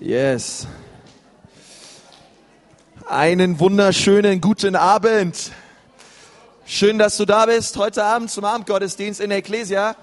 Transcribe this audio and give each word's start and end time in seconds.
Yes. 0.00 0.66
Einen 3.06 3.60
wunderschönen 3.60 4.40
guten 4.40 4.74
Abend. 4.74 5.52
Schön, 6.66 6.98
dass 6.98 7.16
du 7.16 7.24
da 7.24 7.46
bist 7.46 7.76
heute 7.76 8.02
Abend 8.02 8.28
zum 8.28 8.44
Abendgottesdienst 8.44 9.20
in 9.20 9.30
der 9.30 9.38
Ecclesia. 9.38 9.94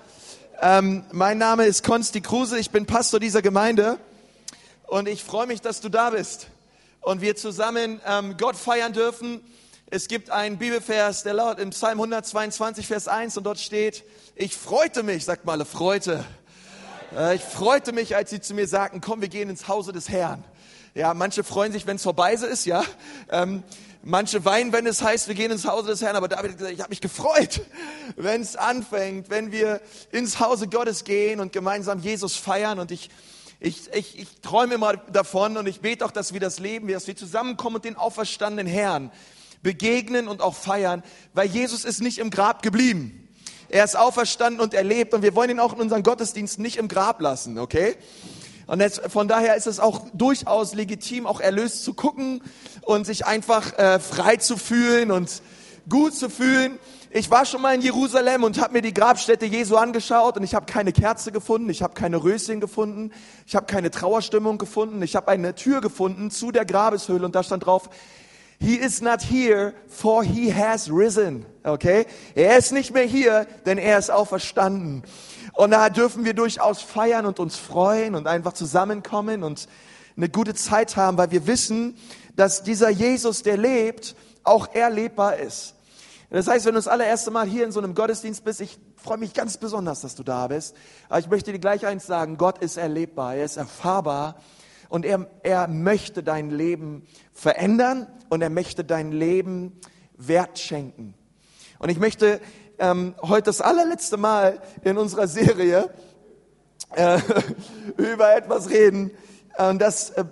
Ähm, 0.62 1.04
mein 1.12 1.38
Name 1.38 1.66
ist 1.66 1.84
Konsti 1.84 2.22
Kruse, 2.22 2.58
ich 2.58 2.72
bin 2.72 2.86
Pastor 2.86 3.20
dieser 3.20 3.42
Gemeinde 3.42 3.98
und 4.88 5.10
ich 5.10 5.26
freue 5.26 5.46
mich, 5.46 5.60
dass 5.60 5.82
du 5.82 5.90
da 5.90 6.12
bist 6.12 6.48
und 7.02 7.20
wir 7.20 7.36
zusammen 7.36 8.00
ähm, 8.08 8.38
Gott 8.38 8.56
feiern 8.56 8.94
dürfen. 8.94 9.42
Es 9.88 10.08
gibt 10.08 10.30
einen 10.30 10.58
Bibelvers, 10.58 11.24
der 11.24 11.34
laut 11.34 11.60
im 11.60 11.72
Psalm 11.72 12.00
122, 12.00 12.88
Vers 12.88 13.10
1 13.10 13.36
und 13.36 13.44
dort 13.44 13.60
steht, 13.60 14.06
ich 14.36 14.56
freute 14.56 15.04
mich, 15.04 15.26
sagt 15.26 15.44
mal, 15.44 15.66
freute. 15.66 16.24
Äh, 17.16 17.36
ich 17.36 17.42
freute 17.42 17.92
mich, 17.92 18.16
als 18.16 18.30
sie 18.30 18.42
zu 18.42 18.54
mir 18.54 18.68
sagten, 18.68 19.02
komm, 19.02 19.22
wir 19.22 19.28
gehen 19.28 19.50
ins 19.50 19.68
Hause 19.68 19.92
des 19.92 20.10
Herrn. 20.10 20.44
Ja, 20.94 21.14
manche 21.14 21.44
freuen 21.44 21.72
sich, 21.72 21.88
wenn 21.88 21.96
es 21.96 22.04
vorbei 22.04 22.34
ist, 22.34 22.66
ja. 22.66 22.84
Ähm, 23.30 23.64
manche 24.04 24.44
weinen, 24.46 24.74
wenn 24.74 24.86
es 24.86 25.02
heißt, 25.02 25.28
wir 25.28 25.36
gehen 25.36 25.52
ins 25.52 25.66
Hause 25.66 25.88
des 25.88 26.02
Herrn. 26.02 26.16
Aber 26.16 26.28
David 26.28 26.52
hat 26.52 26.58
gesagt, 26.58 26.74
ich 26.74 26.80
habe 26.82 26.90
mich 26.90 27.02
gefreut, 27.02 27.62
wenn 28.16 28.42
es 28.42 28.56
anfängt, 28.56 29.30
wenn 29.30 29.52
wir 29.52 29.82
ins 30.12 30.40
Hause 30.40 30.68
Gottes 30.68 31.04
gehen 31.04 31.40
und 31.40 31.54
gemeinsam 31.54 32.00
Jesus 32.00 32.36
feiern. 32.36 32.80
Und 32.80 32.92
ich, 32.92 33.10
ich, 33.60 33.94
ich, 33.94 34.20
ich 34.20 34.42
träume 34.42 34.76
immer 34.76 34.98
davon 34.98 35.58
und 35.58 35.68
ich 35.68 35.82
bete 35.82 36.06
auch, 36.06 36.12
dass 36.12 36.34
wir 36.34 36.40
das 36.40 36.60
leben, 36.60 36.88
dass 36.88 37.08
wir 37.08 37.16
zusammenkommen 37.16 37.78
und 37.78 37.86
den 37.86 37.96
auferstandenen 37.96 38.68
Herrn 38.68 39.12
begegnen 39.64 40.28
und 40.28 40.42
auch 40.42 40.56
feiern, 40.56 41.04
weil 41.34 41.48
Jesus 41.48 41.86
ist 41.86 42.02
nicht 42.02 42.18
im 42.18 42.32
Grab 42.32 42.64
geblieben. 42.64 43.30
Er 43.72 43.86
ist 43.86 43.98
auferstanden 43.98 44.60
und 44.60 44.74
erlebt 44.74 45.14
und 45.14 45.22
wir 45.22 45.34
wollen 45.34 45.52
ihn 45.52 45.60
auch 45.62 45.72
in 45.72 45.80
unseren 45.80 46.04
Gottesdienst 46.04 46.60
nicht 46.60 46.76
im 46.76 46.90
Grab 46.90 47.22
lassen, 47.22 47.58
okay? 47.58 47.96
Und 48.68 48.82
jetzt, 48.82 49.02
von 49.10 49.30
daher 49.30 49.56
ist 49.56 49.66
es 49.66 49.80
auch 49.80 50.08
durchaus 50.14 50.74
legitim, 50.74 51.26
auch 51.26 51.40
erlöst 51.40 51.86
zu 51.86 51.94
gucken 51.94 52.44
und 52.82 53.06
sich 53.06 53.26
einfach 53.26 53.78
äh, 53.80 54.00
frei 54.02 54.36
zu 54.36 54.58
fühlen 54.58 55.10
und 55.10 55.42
gut 55.88 56.14
zu 56.14 56.30
fühlen. 56.30 56.80
Ich 57.12 57.32
war 57.32 57.46
schon 57.46 57.62
mal 57.62 57.74
in 57.74 57.82
Jerusalem 57.82 58.44
und 58.44 58.60
habe 58.60 58.74
mir 58.74 58.82
die 58.82 58.94
Grabstätte 58.94 59.46
Jesu 59.46 59.78
angeschaut 59.78 60.36
und 60.36 60.44
ich 60.44 60.54
habe 60.54 60.66
keine 60.66 60.92
Kerze 60.92 61.32
gefunden, 61.32 61.70
ich 61.70 61.82
habe 61.82 61.94
keine 61.94 62.22
Röschen 62.22 62.60
gefunden, 62.60 63.14
ich 63.48 63.56
habe 63.56 63.68
keine 63.68 63.90
Trauerstimmung 63.90 64.58
gefunden, 64.58 65.02
ich 65.02 65.16
habe 65.16 65.30
eine 65.30 65.56
Tür 65.56 65.80
gefunden 65.80 66.30
zu 66.30 66.52
der 66.52 66.66
Grabeshöhle 66.66 67.26
und 67.26 67.36
da 67.36 67.44
stand 67.44 67.66
drauf, 67.66 67.90
He 68.62 68.76
is 68.76 69.02
not 69.02 69.24
here, 69.24 69.74
for 69.88 70.24
he 70.24 70.54
has 70.54 70.88
risen. 70.88 71.48
Okay? 71.64 72.06
Er 72.36 72.60
ist 72.60 72.72
nicht 72.72 72.94
mehr 72.94 73.06
hier, 73.06 73.48
denn 73.66 73.80
er 73.80 73.98
ist 73.98 74.12
auferstanden. 74.12 75.02
Und 75.54 75.72
da 75.72 75.90
dürfen 75.90 76.26
wir 76.26 76.36
durchaus 76.36 76.80
feiern 76.80 77.26
und 77.26 77.40
uns 77.40 77.56
freuen 77.56 78.14
und 78.14 78.28
einfach 78.28 78.54
zusammenkommen 78.54 79.44
und 79.44 79.68
eine 80.16 80.30
gute 80.30 80.54
Zeit 80.54 80.96
haben, 80.96 81.18
weil 81.18 81.32
wir 81.32 81.48
wissen, 81.48 81.98
dass 82.36 82.62
dieser 82.62 82.92
Jesus, 82.92 83.42
der 83.42 83.58
lebt, 83.58 84.16
auch 84.44 84.72
erlebbar 84.76 85.38
ist. 85.38 85.74
Das 86.30 86.48
heißt, 86.48 86.66
wenn 86.66 86.76
du 86.76 86.78
das 86.78 86.88
allererste 86.88 87.32
Mal 87.32 87.48
hier 87.48 87.66
in 87.66 87.72
so 87.72 87.80
einem 87.80 87.96
Gottesdienst 87.96 88.44
bist, 88.44 88.62
ich 88.62 88.78
freue 88.96 89.18
mich 89.18 89.34
ganz 89.34 89.58
besonders, 89.58 90.02
dass 90.02 90.14
du 90.14 90.22
da 90.22 90.48
bist. 90.48 90.76
Aber 91.10 91.18
ich 91.18 91.28
möchte 91.28 91.52
dir 91.52 91.60
gleich 91.60 91.88
eins 91.88 92.06
sagen, 92.06 92.38
Gott 92.38 92.60
ist 92.60 92.78
erlebbar, 92.78 93.36
er 93.36 93.46
ist 93.46 93.58
erfahrbar 93.58 94.36
und 94.92 95.06
er, 95.06 95.26
er 95.42 95.70
möchte 95.70 96.22
dein 96.22 96.50
Leben 96.50 97.08
verändern 97.32 98.08
und 98.28 98.42
er 98.42 98.50
möchte 98.50 98.84
dein 98.84 99.14
Leben 99.14 99.80
Wert 100.18 100.60
schenken. 100.60 101.14
Und 101.80 101.88
ich 101.88 101.98
möchte 101.98 102.42
ähm, 102.78 103.16
heute 103.22 103.44
das 103.44 103.62
allerletzte 103.62 104.18
Mal 104.18 104.62
in 104.84 104.98
unserer 104.98 105.30
Serie 105.30 105.90
äh, 106.94 107.20
über 107.98 108.36
etwas 108.36 108.70
reden. 108.70 109.12
Und 109.58 109.82
das 109.82 110.10
äh, 110.10 110.26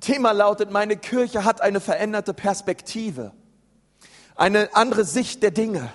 Thema 0.00 0.32
lautet, 0.32 0.72
meine 0.72 0.96
Kirche 0.96 1.44
hat 1.44 1.60
eine 1.60 1.78
veränderte 1.78 2.34
Perspektive, 2.34 3.30
eine 4.34 4.74
andere 4.74 5.04
Sicht 5.04 5.44
der 5.44 5.52
Dinge. 5.52 5.92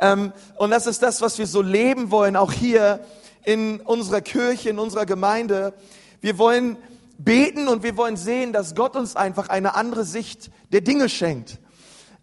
Ähm, 0.00 0.32
und 0.56 0.70
das 0.70 0.86
ist 0.86 1.02
das, 1.02 1.20
was 1.20 1.36
wir 1.38 1.46
so 1.46 1.60
leben 1.60 2.10
wollen, 2.10 2.36
auch 2.36 2.52
hier 2.52 3.00
in 3.44 3.80
unserer 3.80 4.22
Kirche, 4.22 4.70
in 4.70 4.78
unserer 4.78 5.04
Gemeinde. 5.04 5.74
Wir 6.22 6.38
wollen 6.38 6.78
beten 7.18 7.68
und 7.68 7.82
wir 7.82 7.96
wollen 7.96 8.16
sehen, 8.16 8.52
dass 8.52 8.74
Gott 8.74 8.96
uns 8.96 9.16
einfach 9.16 9.48
eine 9.48 9.74
andere 9.74 10.04
Sicht 10.04 10.50
der 10.72 10.80
Dinge 10.80 11.08
schenkt. 11.08 11.58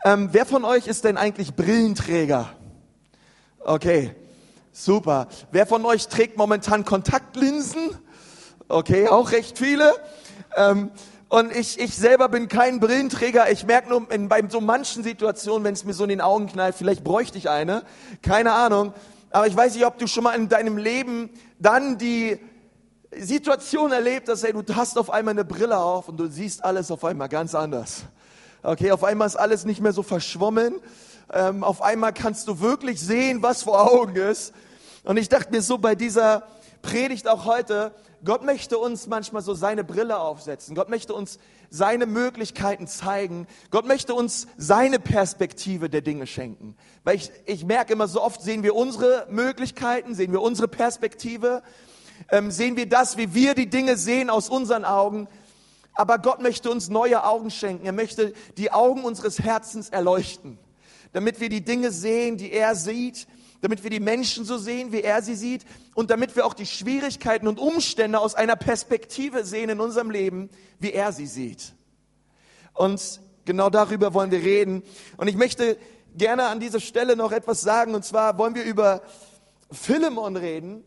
Ähm, 0.03 0.29
wer 0.31 0.45
von 0.45 0.65
euch 0.65 0.87
ist 0.87 1.03
denn 1.03 1.17
eigentlich 1.17 1.55
Brillenträger? 1.55 2.49
Okay, 3.59 4.15
super. 4.71 5.27
Wer 5.51 5.67
von 5.67 5.85
euch 5.85 6.07
trägt 6.07 6.37
momentan 6.37 6.85
Kontaktlinsen? 6.85 7.89
Okay, 8.67 9.07
auch 9.07 9.31
recht 9.31 9.57
viele. 9.57 9.93
Ähm, 10.55 10.91
und 11.27 11.55
ich, 11.55 11.79
ich 11.79 11.95
selber 11.95 12.27
bin 12.29 12.47
kein 12.47 12.79
Brillenträger. 12.79 13.51
Ich 13.51 13.65
merke 13.65 13.89
nur 13.89 14.11
in, 14.11 14.29
bei 14.29 14.41
so 14.49 14.61
manchen 14.61 15.03
Situationen, 15.03 15.63
wenn 15.63 15.73
es 15.73 15.85
mir 15.85 15.93
so 15.93 16.03
in 16.03 16.09
den 16.09 16.21
Augen 16.21 16.47
knallt, 16.47 16.75
vielleicht 16.75 17.03
bräuchte 17.03 17.37
ich 17.37 17.49
eine. 17.49 17.83
Keine 18.21 18.53
Ahnung. 18.53 18.93
Aber 19.31 19.45
ich 19.45 19.55
weiß 19.55 19.75
nicht, 19.75 19.85
ob 19.85 19.99
du 19.99 20.07
schon 20.07 20.23
mal 20.23 20.33
in 20.33 20.49
deinem 20.49 20.77
Leben 20.77 21.29
dann 21.59 21.99
die 21.99 22.39
Situation 23.11 23.91
erlebt, 23.91 24.27
dass 24.27 24.43
hey, 24.43 24.53
du 24.53 24.75
hast 24.75 24.97
auf 24.97 25.09
einmal 25.09 25.33
eine 25.33 25.45
Brille 25.45 25.77
auf 25.77 26.09
und 26.09 26.17
du 26.17 26.27
siehst 26.27 26.63
alles 26.63 26.91
auf 26.91 27.03
einmal 27.03 27.29
ganz 27.29 27.55
anders. 27.55 28.03
Okay, 28.61 28.91
auf 28.91 29.03
einmal 29.03 29.27
ist 29.27 29.35
alles 29.35 29.65
nicht 29.65 29.81
mehr 29.81 29.93
so 29.93 30.03
verschwommen. 30.03 30.75
Ähm, 31.31 31.63
auf 31.63 31.81
einmal 31.81 32.13
kannst 32.13 32.47
du 32.47 32.59
wirklich 32.59 32.99
sehen, 32.99 33.41
was 33.41 33.63
vor 33.63 33.91
Augen 33.91 34.15
ist. 34.15 34.53
Und 35.03 35.17
ich 35.17 35.29
dachte 35.29 35.51
mir 35.51 35.61
so 35.61 35.77
bei 35.77 35.95
dieser 35.95 36.43
Predigt 36.81 37.27
auch 37.27 37.45
heute, 37.45 37.93
Gott 38.23 38.43
möchte 38.43 38.77
uns 38.77 39.07
manchmal 39.07 39.41
so 39.41 39.53
seine 39.53 39.83
Brille 39.83 40.19
aufsetzen. 40.19 40.75
Gott 40.75 40.89
möchte 40.89 41.13
uns 41.13 41.39
seine 41.69 42.05
Möglichkeiten 42.05 42.85
zeigen. 42.85 43.47
Gott 43.71 43.87
möchte 43.87 44.13
uns 44.13 44.47
seine 44.57 44.99
Perspektive 44.99 45.89
der 45.89 46.01
Dinge 46.01 46.27
schenken. 46.27 46.75
Weil 47.03 47.15
ich, 47.15 47.31
ich 47.45 47.65
merke 47.65 47.93
immer 47.93 48.07
so 48.07 48.21
oft 48.21 48.41
sehen 48.41 48.61
wir 48.61 48.75
unsere 48.75 49.25
Möglichkeiten, 49.29 50.15
sehen 50.15 50.31
wir 50.31 50.41
unsere 50.41 50.67
Perspektive 50.67 51.63
ähm, 52.31 52.51
sehen 52.51 52.77
wir 52.77 52.87
das, 52.87 53.17
wie 53.17 53.33
wir 53.33 53.55
die 53.55 53.69
Dinge 53.69 53.97
sehen 53.97 54.29
aus 54.29 54.49
unseren 54.49 54.85
Augen. 54.85 55.27
Aber 55.93 56.17
Gott 56.17 56.41
möchte 56.41 56.69
uns 56.69 56.89
neue 56.89 57.23
Augen 57.23 57.51
schenken. 57.51 57.85
Er 57.85 57.91
möchte 57.91 58.33
die 58.57 58.71
Augen 58.71 59.03
unseres 59.03 59.39
Herzens 59.39 59.89
erleuchten, 59.89 60.57
damit 61.11 61.39
wir 61.39 61.49
die 61.49 61.61
Dinge 61.61 61.91
sehen, 61.91 62.37
die 62.37 62.51
er 62.51 62.75
sieht, 62.75 63.27
damit 63.61 63.83
wir 63.83 63.89
die 63.89 63.99
Menschen 63.99 64.45
so 64.45 64.57
sehen, 64.57 64.91
wie 64.91 65.01
er 65.01 65.21
sie 65.21 65.35
sieht 65.35 65.65
und 65.95 66.09
damit 66.09 66.35
wir 66.35 66.45
auch 66.45 66.53
die 66.53 66.65
Schwierigkeiten 66.65 67.47
und 67.47 67.59
Umstände 67.59 68.19
aus 68.19 68.35
einer 68.35 68.55
Perspektive 68.55 69.43
sehen 69.43 69.69
in 69.69 69.81
unserem 69.81 70.11
Leben, 70.11 70.49
wie 70.79 70.93
er 70.93 71.11
sie 71.11 71.27
sieht. 71.27 71.73
Und 72.73 73.19
genau 73.43 73.69
darüber 73.69 74.13
wollen 74.13 74.31
wir 74.31 74.41
reden. 74.41 74.83
Und 75.17 75.27
ich 75.27 75.35
möchte 75.35 75.77
gerne 76.15 76.45
an 76.45 76.61
dieser 76.61 76.79
Stelle 76.79 77.17
noch 77.17 77.33
etwas 77.33 77.59
sagen. 77.59 77.93
Und 77.93 78.05
zwar 78.05 78.37
wollen 78.37 78.55
wir 78.55 78.63
über 78.63 79.01
Philemon 79.71 80.37
reden 80.37 80.85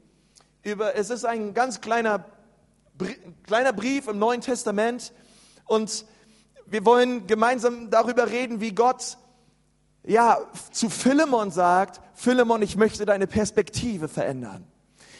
über, 0.62 0.94
es 0.94 1.10
ist 1.10 1.24
ein 1.24 1.54
ganz 1.54 1.80
kleiner, 1.80 2.24
kleiner 3.44 3.72
Brief 3.72 4.08
im 4.08 4.18
Neuen 4.18 4.40
Testament 4.40 5.12
und 5.66 6.04
wir 6.66 6.84
wollen 6.84 7.26
gemeinsam 7.26 7.90
darüber 7.90 8.30
reden, 8.30 8.60
wie 8.60 8.72
Gott 8.72 9.18
ja, 10.04 10.38
zu 10.72 10.88
Philemon 10.90 11.50
sagt, 11.50 12.00
Philemon, 12.14 12.62
ich 12.62 12.76
möchte 12.76 13.04
deine 13.04 13.26
Perspektive 13.26 14.08
verändern. 14.08 14.66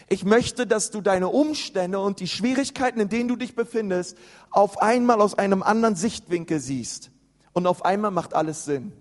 Ich 0.08 0.24
möchte, 0.24 0.66
dass 0.66 0.90
du 0.90 1.00
deine 1.00 1.28
Umstände 1.28 1.98
und 2.00 2.20
die 2.20 2.28
Schwierigkeiten, 2.28 3.00
in 3.00 3.08
denen 3.08 3.28
du 3.28 3.36
dich 3.36 3.54
befindest, 3.54 4.18
auf 4.50 4.82
einmal 4.82 5.20
aus 5.20 5.38
einem 5.38 5.62
anderen 5.62 5.94
Sichtwinkel 5.94 6.60
siehst. 6.60 7.10
Und 7.52 7.66
auf 7.66 7.84
einmal 7.84 8.10
macht 8.10 8.34
alles 8.34 8.64
Sinn. 8.64 8.92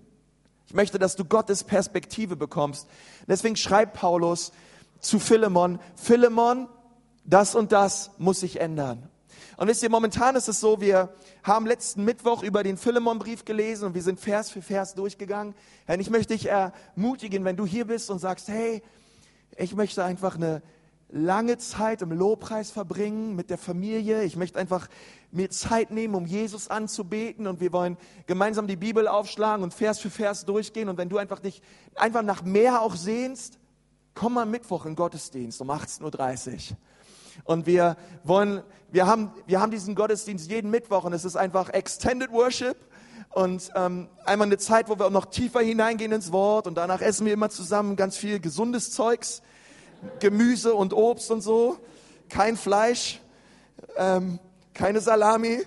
Ich 0.66 0.74
möchte, 0.74 0.98
dass 0.98 1.16
du 1.16 1.24
Gottes 1.24 1.64
Perspektive 1.64 2.36
bekommst. 2.36 2.88
Deswegen 3.26 3.56
schreibt 3.56 3.94
Paulus, 3.94 4.52
zu 5.02 5.18
Philemon, 5.18 5.78
Philemon, 5.94 6.68
das 7.24 7.54
und 7.54 7.72
das 7.72 8.12
muss 8.16 8.40
sich 8.40 8.60
ändern. 8.60 9.08
Und 9.58 9.68
wisst 9.68 9.82
ihr, 9.82 9.90
momentan 9.90 10.34
ist 10.34 10.48
es 10.48 10.60
so, 10.60 10.80
wir 10.80 11.14
haben 11.42 11.66
letzten 11.66 12.04
Mittwoch 12.04 12.42
über 12.42 12.62
den 12.62 12.76
Philemon-Brief 12.76 13.44
gelesen 13.44 13.86
und 13.86 13.94
wir 13.94 14.02
sind 14.02 14.18
Vers 14.18 14.50
für 14.50 14.62
Vers 14.62 14.94
durchgegangen. 14.94 15.54
Und 15.86 16.00
ich 16.00 16.10
möchte 16.10 16.32
dich 16.32 16.48
ermutigen, 16.48 17.44
wenn 17.44 17.56
du 17.56 17.66
hier 17.66 17.86
bist 17.86 18.10
und 18.10 18.18
sagst, 18.18 18.48
hey, 18.48 18.82
ich 19.56 19.74
möchte 19.74 20.02
einfach 20.02 20.36
eine 20.36 20.62
lange 21.10 21.58
Zeit 21.58 22.00
im 22.00 22.10
Lobpreis 22.10 22.70
verbringen 22.70 23.36
mit 23.36 23.50
der 23.50 23.58
Familie. 23.58 24.24
Ich 24.24 24.36
möchte 24.36 24.58
einfach 24.58 24.88
mir 25.30 25.50
Zeit 25.50 25.90
nehmen, 25.90 26.14
um 26.14 26.24
Jesus 26.24 26.68
anzubeten 26.68 27.46
und 27.46 27.60
wir 27.60 27.72
wollen 27.72 27.98
gemeinsam 28.26 28.66
die 28.66 28.76
Bibel 28.76 29.06
aufschlagen 29.06 29.62
und 29.62 29.74
Vers 29.74 29.98
für 29.98 30.10
Vers 30.10 30.46
durchgehen. 30.46 30.88
Und 30.88 30.96
wenn 30.96 31.10
du 31.10 31.18
einfach 31.18 31.40
dich 31.40 31.60
einfach 31.94 32.22
nach 32.22 32.42
mehr 32.42 32.80
auch 32.80 32.96
sehnst, 32.96 33.58
komm 34.14 34.38
am 34.38 34.50
Mittwoch 34.50 34.86
in 34.86 34.94
Gottesdienst 34.94 35.60
um 35.60 35.70
18.30 35.70 36.52
Uhr. 36.72 36.76
Und 37.44 37.66
wir 37.66 37.96
wollen, 38.24 38.62
wir 38.90 39.06
haben, 39.06 39.32
wir 39.46 39.60
haben 39.60 39.70
diesen 39.70 39.94
Gottesdienst 39.94 40.50
jeden 40.50 40.70
Mittwoch 40.70 41.04
und 41.04 41.12
es 41.12 41.24
ist 41.24 41.36
einfach 41.36 41.70
Extended 41.70 42.30
Worship 42.30 42.76
und 43.30 43.70
ähm, 43.74 44.08
einmal 44.24 44.46
eine 44.46 44.58
Zeit, 44.58 44.88
wo 44.88 44.98
wir 44.98 45.06
auch 45.06 45.10
noch 45.10 45.26
tiefer 45.26 45.60
hineingehen 45.60 46.12
ins 46.12 46.30
Wort 46.32 46.66
und 46.66 46.74
danach 46.74 47.00
essen 47.00 47.26
wir 47.26 47.32
immer 47.32 47.48
zusammen 47.48 47.96
ganz 47.96 48.16
viel 48.16 48.38
gesundes 48.38 48.92
Zeugs, 48.92 49.42
Gemüse 50.20 50.74
und 50.74 50.92
Obst 50.92 51.30
und 51.30 51.40
so, 51.40 51.78
kein 52.28 52.56
Fleisch. 52.56 53.20
Ähm, 53.96 54.38
keine 54.74 55.00
Salami, 55.00 55.62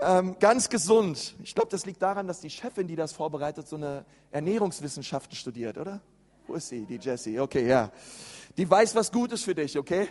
ähm, 0.00 0.36
ganz 0.38 0.68
gesund. 0.68 1.34
Ich 1.42 1.54
glaube, 1.54 1.70
das 1.70 1.86
liegt 1.86 2.02
daran, 2.02 2.26
dass 2.26 2.40
die 2.40 2.50
Chefin, 2.50 2.86
die 2.86 2.96
das 2.96 3.12
vorbereitet, 3.12 3.66
so 3.68 3.76
eine 3.76 4.04
Ernährungswissenschaften 4.30 5.34
studiert, 5.34 5.78
oder? 5.78 6.00
Wo 6.48 6.54
ist 6.54 6.70
sie, 6.70 6.86
die 6.86 6.96
Jessie? 6.96 7.38
Okay, 7.38 7.68
ja. 7.68 7.92
Die 8.56 8.68
weiß, 8.68 8.94
was 8.94 9.12
gut 9.12 9.32
ist 9.32 9.44
für 9.44 9.54
dich, 9.54 9.76
okay? 9.76 10.08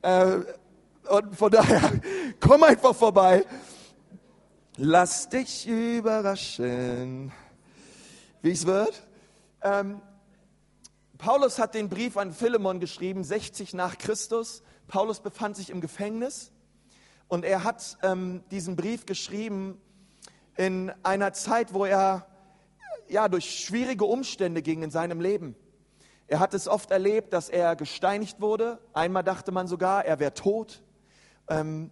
Äh, 0.00 0.38
und 1.10 1.34
von 1.34 1.50
daher, 1.50 2.00
komm 2.40 2.62
einfach 2.62 2.94
vorbei. 2.94 3.44
Lass 4.76 5.28
dich 5.28 5.66
überraschen, 5.66 7.32
wie 8.42 8.52
es 8.52 8.64
wird. 8.64 9.08
Ähm, 9.60 10.00
Paulus 11.18 11.58
hat 11.58 11.74
den 11.74 11.88
Brief 11.88 12.16
an 12.16 12.30
Philemon 12.32 12.78
geschrieben, 12.78 13.24
60 13.24 13.74
nach 13.74 13.98
Christus. 13.98 14.62
Paulus 14.86 15.18
befand 15.18 15.56
sich 15.56 15.68
im 15.68 15.80
Gefängnis 15.80 16.52
und 17.26 17.44
er 17.44 17.64
hat 17.64 17.98
ähm, 18.04 18.44
diesen 18.52 18.76
Brief 18.76 19.04
geschrieben 19.04 19.80
in 20.56 20.92
einer 21.02 21.32
Zeit, 21.32 21.74
wo 21.74 21.84
er 21.84 22.28
ja 23.08 23.28
durch 23.28 23.64
schwierige 23.64 24.04
Umstände 24.04 24.62
ging 24.62 24.84
in 24.84 24.92
seinem 24.92 25.20
Leben. 25.20 25.56
Er 26.32 26.40
hat 26.40 26.54
es 26.54 26.66
oft 26.66 26.90
erlebt, 26.90 27.34
dass 27.34 27.50
er 27.50 27.76
gesteinigt 27.76 28.40
wurde. 28.40 28.78
Einmal 28.94 29.22
dachte 29.22 29.52
man 29.52 29.66
sogar, 29.66 30.06
er 30.06 30.18
wäre 30.18 30.32
tot. 30.32 30.80
Ähm, 31.46 31.90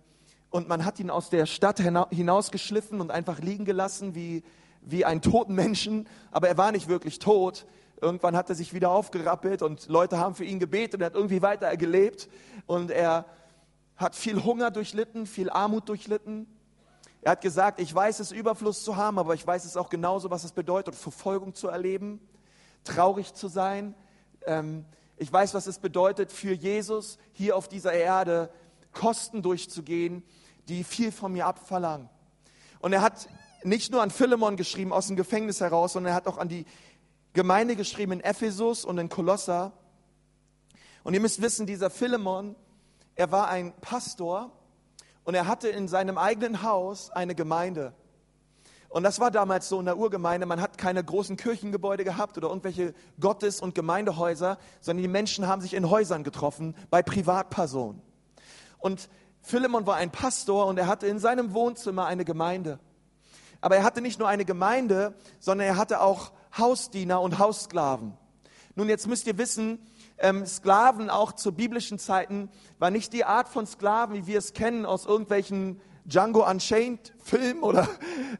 und 0.48 0.66
man 0.66 0.86
hat 0.86 0.98
ihn 0.98 1.10
aus 1.10 1.28
der 1.28 1.44
Stadt 1.44 1.78
hinausgeschliffen 1.78 3.02
und 3.02 3.10
einfach 3.10 3.40
liegen 3.40 3.66
gelassen 3.66 4.14
wie, 4.14 4.42
wie 4.80 5.04
einen 5.04 5.20
toten 5.20 5.54
Menschen. 5.54 6.08
Aber 6.30 6.48
er 6.48 6.56
war 6.56 6.72
nicht 6.72 6.88
wirklich 6.88 7.18
tot. 7.18 7.66
Irgendwann 8.00 8.34
hat 8.34 8.48
er 8.48 8.54
sich 8.54 8.72
wieder 8.72 8.90
aufgerappelt 8.92 9.60
und 9.60 9.88
Leute 9.88 10.16
haben 10.16 10.34
für 10.34 10.46
ihn 10.46 10.58
gebetet 10.58 10.94
und 10.94 11.00
er 11.02 11.06
hat 11.08 11.16
irgendwie 11.16 11.42
weiter 11.42 11.76
gelebt. 11.76 12.30
Und 12.64 12.90
er 12.90 13.26
hat 13.96 14.16
viel 14.16 14.42
Hunger 14.42 14.70
durchlitten, 14.70 15.26
viel 15.26 15.50
Armut 15.50 15.86
durchlitten. 15.86 16.46
Er 17.20 17.32
hat 17.32 17.42
gesagt, 17.42 17.78
ich 17.78 17.94
weiß 17.94 18.20
es, 18.20 18.32
Überfluss 18.32 18.84
zu 18.84 18.96
haben, 18.96 19.18
aber 19.18 19.34
ich 19.34 19.46
weiß 19.46 19.66
es 19.66 19.76
auch 19.76 19.90
genauso, 19.90 20.30
was 20.30 20.44
es 20.44 20.52
bedeutet, 20.52 20.94
Verfolgung 20.94 21.52
zu 21.52 21.68
erleben, 21.68 22.26
traurig 22.84 23.34
zu 23.34 23.46
sein. 23.46 23.94
Ähm, 24.50 24.84
ich 25.16 25.32
weiß, 25.32 25.54
was 25.54 25.68
es 25.68 25.78
bedeutet 25.78 26.32
für 26.32 26.52
Jesus 26.52 27.18
hier 27.32 27.56
auf 27.56 27.68
dieser 27.68 27.92
Erde, 27.92 28.50
Kosten 28.92 29.42
durchzugehen, 29.42 30.24
die 30.68 30.82
viel 30.82 31.12
von 31.12 31.32
mir 31.32 31.46
abverlangen. 31.46 32.08
Und 32.80 32.92
er 32.92 33.00
hat 33.00 33.28
nicht 33.62 33.92
nur 33.92 34.02
an 34.02 34.10
Philemon 34.10 34.56
geschrieben 34.56 34.92
aus 34.92 35.06
dem 35.06 35.14
Gefängnis 35.14 35.60
heraus, 35.60 35.92
sondern 35.92 36.12
er 36.12 36.16
hat 36.16 36.26
auch 36.26 36.38
an 36.38 36.48
die 36.48 36.64
Gemeinde 37.32 37.76
geschrieben 37.76 38.12
in 38.12 38.20
Ephesus 38.20 38.84
und 38.84 38.98
in 38.98 39.08
Kolosser. 39.08 39.72
Und 41.04 41.14
ihr 41.14 41.20
müsst 41.20 41.40
wissen, 41.40 41.64
dieser 41.64 41.90
Philemon, 41.90 42.56
er 43.14 43.30
war 43.30 43.48
ein 43.48 43.72
Pastor 43.80 44.50
und 45.22 45.34
er 45.34 45.46
hatte 45.46 45.68
in 45.68 45.86
seinem 45.86 46.18
eigenen 46.18 46.62
Haus 46.62 47.10
eine 47.10 47.36
Gemeinde. 47.36 47.92
Und 48.90 49.04
das 49.04 49.20
war 49.20 49.30
damals 49.30 49.68
so 49.68 49.78
in 49.78 49.86
der 49.86 49.96
Urgemeinde. 49.96 50.46
Man 50.46 50.60
hat 50.60 50.76
keine 50.76 51.02
großen 51.02 51.36
Kirchengebäude 51.36 52.02
gehabt 52.02 52.36
oder 52.36 52.48
irgendwelche 52.48 52.92
Gottes- 53.20 53.60
und 53.60 53.76
Gemeindehäuser, 53.76 54.58
sondern 54.80 55.02
die 55.02 55.08
Menschen 55.08 55.46
haben 55.46 55.62
sich 55.62 55.74
in 55.74 55.88
Häusern 55.88 56.24
getroffen, 56.24 56.74
bei 56.90 57.00
Privatpersonen. 57.00 58.02
Und 58.78 59.08
Philemon 59.42 59.86
war 59.86 59.94
ein 59.94 60.10
Pastor 60.10 60.66
und 60.66 60.76
er 60.76 60.88
hatte 60.88 61.06
in 61.06 61.20
seinem 61.20 61.54
Wohnzimmer 61.54 62.06
eine 62.06 62.24
Gemeinde. 62.24 62.80
Aber 63.60 63.76
er 63.76 63.84
hatte 63.84 64.00
nicht 64.00 64.18
nur 64.18 64.26
eine 64.26 64.44
Gemeinde, 64.44 65.14
sondern 65.38 65.68
er 65.68 65.76
hatte 65.76 66.00
auch 66.00 66.32
Hausdiener 66.58 67.20
und 67.20 67.38
Haussklaven. 67.38 68.14
Nun, 68.74 68.88
jetzt 68.88 69.06
müsst 69.06 69.28
ihr 69.28 69.38
wissen, 69.38 69.78
ähm, 70.18 70.44
Sklaven 70.46 71.10
auch 71.10 71.32
zu 71.32 71.52
biblischen 71.52 72.00
Zeiten 72.00 72.50
war 72.80 72.90
nicht 72.90 73.12
die 73.12 73.24
Art 73.24 73.48
von 73.48 73.66
Sklaven, 73.66 74.16
wie 74.16 74.26
wir 74.26 74.38
es 74.38 74.52
kennen 74.52 74.84
aus 74.84 75.06
irgendwelchen 75.06 75.80
Django 76.04 76.48
Unchained 76.48 77.12
Filmen 77.22 77.62
oder 77.62 77.88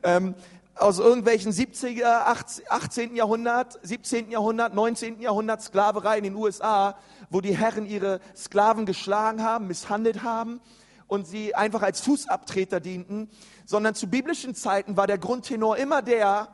ähm, 0.03 0.35
aus 0.81 0.99
irgendwelchen 0.99 1.53
70er, 1.53 2.25
18. 2.69 3.15
Jahrhundert, 3.15 3.79
17. 3.83 4.31
Jahrhundert, 4.31 4.75
19. 4.75 5.21
Jahrhundert 5.21 5.62
Sklaverei 5.62 6.19
in 6.19 6.25
den 6.25 6.35
USA, 6.35 6.97
wo 7.29 7.41
die 7.41 7.57
Herren 7.57 7.87
ihre 7.87 8.21
Sklaven 8.35 8.87
geschlagen 8.87 9.43
haben, 9.43 9.67
misshandelt 9.67 10.23
haben 10.23 10.61
und 11.07 11.27
sie 11.27 11.55
einfach 11.55 11.83
als 11.83 12.01
Fußabtreter 12.01 12.81
dienten, 12.81 13.29
sondern 13.67 13.95
zu 13.95 14.07
biblischen 14.07 14.55
Zeiten 14.55 14.97
war 14.97 15.07
der 15.07 15.19
Grundtenor 15.19 15.77
immer 15.77 16.03
der, 16.03 16.49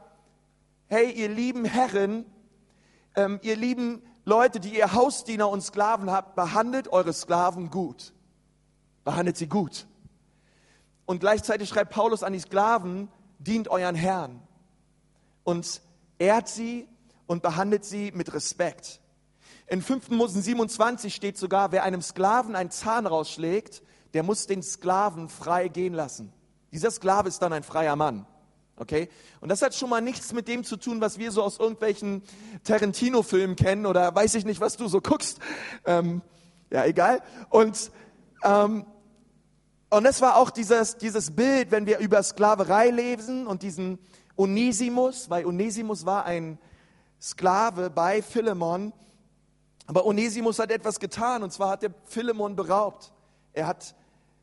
hey, 0.89 1.11
ihr 1.13 1.29
lieben 1.29 1.65
Herren, 1.65 2.27
ähm, 3.15 3.39
ihr 3.43 3.57
lieben 3.57 4.03
Leute, 4.25 4.59
die 4.59 4.77
ihr 4.77 4.93
Hausdiener 4.93 5.49
und 5.49 5.61
Sklaven 5.61 6.11
habt, 6.11 6.35
behandelt 6.35 6.89
eure 6.89 7.13
Sklaven 7.13 7.71
gut. 7.71 8.13
Behandelt 9.05 9.37
sie 9.37 9.47
gut. 9.47 9.87
Und 11.07 11.21
gleichzeitig 11.21 11.69
schreibt 11.69 11.93
Paulus 11.93 12.23
an 12.23 12.33
die 12.33 12.41
Sklaven, 12.41 13.09
dient 13.39 13.69
euren 13.69 13.95
Herrn 13.95 14.43
und 15.45 15.81
ehrt 16.19 16.49
sie 16.49 16.89
und 17.27 17.43
behandelt 17.43 17.85
sie 17.85 18.13
mit 18.13 18.35
Respekt. 18.35 19.01
In 19.69 19.83
5. 19.83 20.11
Mose 20.11 20.41
27 20.41 21.15
steht 21.15 21.39
sogar, 21.39 21.73
wer 21.73 21.85
einem 21.85 22.03
Sklaven 22.03 22.55
einen 22.55 22.71
Zahn 22.71 23.07
rausschlägt, 23.07 23.83
der 24.15 24.23
muss 24.23 24.47
den 24.47 24.63
Sklaven 24.63 25.29
frei 25.29 25.69
gehen 25.69 25.95
lassen. 25.95 26.33
Dieser 26.73 26.91
Sklave 26.91 27.29
ist 27.29 27.41
dann 27.41 27.53
ein 27.53 27.63
freier 27.63 27.97
Mann. 27.97 28.27
Okay? 28.77 29.09
Und 29.41 29.49
das 29.49 29.63
hat 29.63 29.75
schon 29.75 29.91
mal 29.91 30.01
nichts 30.01 30.33
mit 30.33 30.49
dem 30.49 30.63
zu 30.65 30.77
tun, 30.77 31.01
was 31.01 31.19
wir 31.19 31.33
so 31.33 31.43
aus 31.43 31.59
irgendwelchen 31.59 32.23
Tarantino-Filmen 32.65 33.57
kennen 33.57 33.87
oder 33.87 34.15
weiß 34.15 34.35
ich 34.35 34.45
nicht, 34.45 34.61
was 34.61 34.77
du 34.77 34.89
so 34.89 35.01
guckst. 35.01 35.39
Ähm, 35.85 36.23
ja, 36.71 36.85
egal. 36.85 37.23
Und, 37.49 37.91
ähm, 38.45 38.85
und 39.91 40.05
das 40.05 40.21
war 40.21 40.37
auch 40.37 40.51
dieses, 40.51 40.97
dieses 40.97 41.31
Bild, 41.31 41.71
wenn 41.71 41.87
wir 41.87 41.99
über 41.99 42.23
Sklaverei 42.23 42.91
lesen 42.91 43.47
und 43.47 43.63
diesen 43.63 43.99
Onesimus, 44.37 45.31
weil 45.31 45.47
Onesimus 45.47 46.05
war 46.05 46.25
ein 46.25 46.59
Sklave 47.21 47.91
bei 47.91 48.21
Philemon. 48.23 48.93
Aber 49.87 50.05
Onesimus 50.05 50.59
hat 50.59 50.71
etwas 50.71 50.99
getan 50.99 51.43
und 51.43 51.53
zwar 51.53 51.71
hat 51.71 51.85
er 51.85 51.95
Philemon 52.05 52.57
beraubt. 52.57 53.13
Er 53.53 53.69
hat 53.69 53.95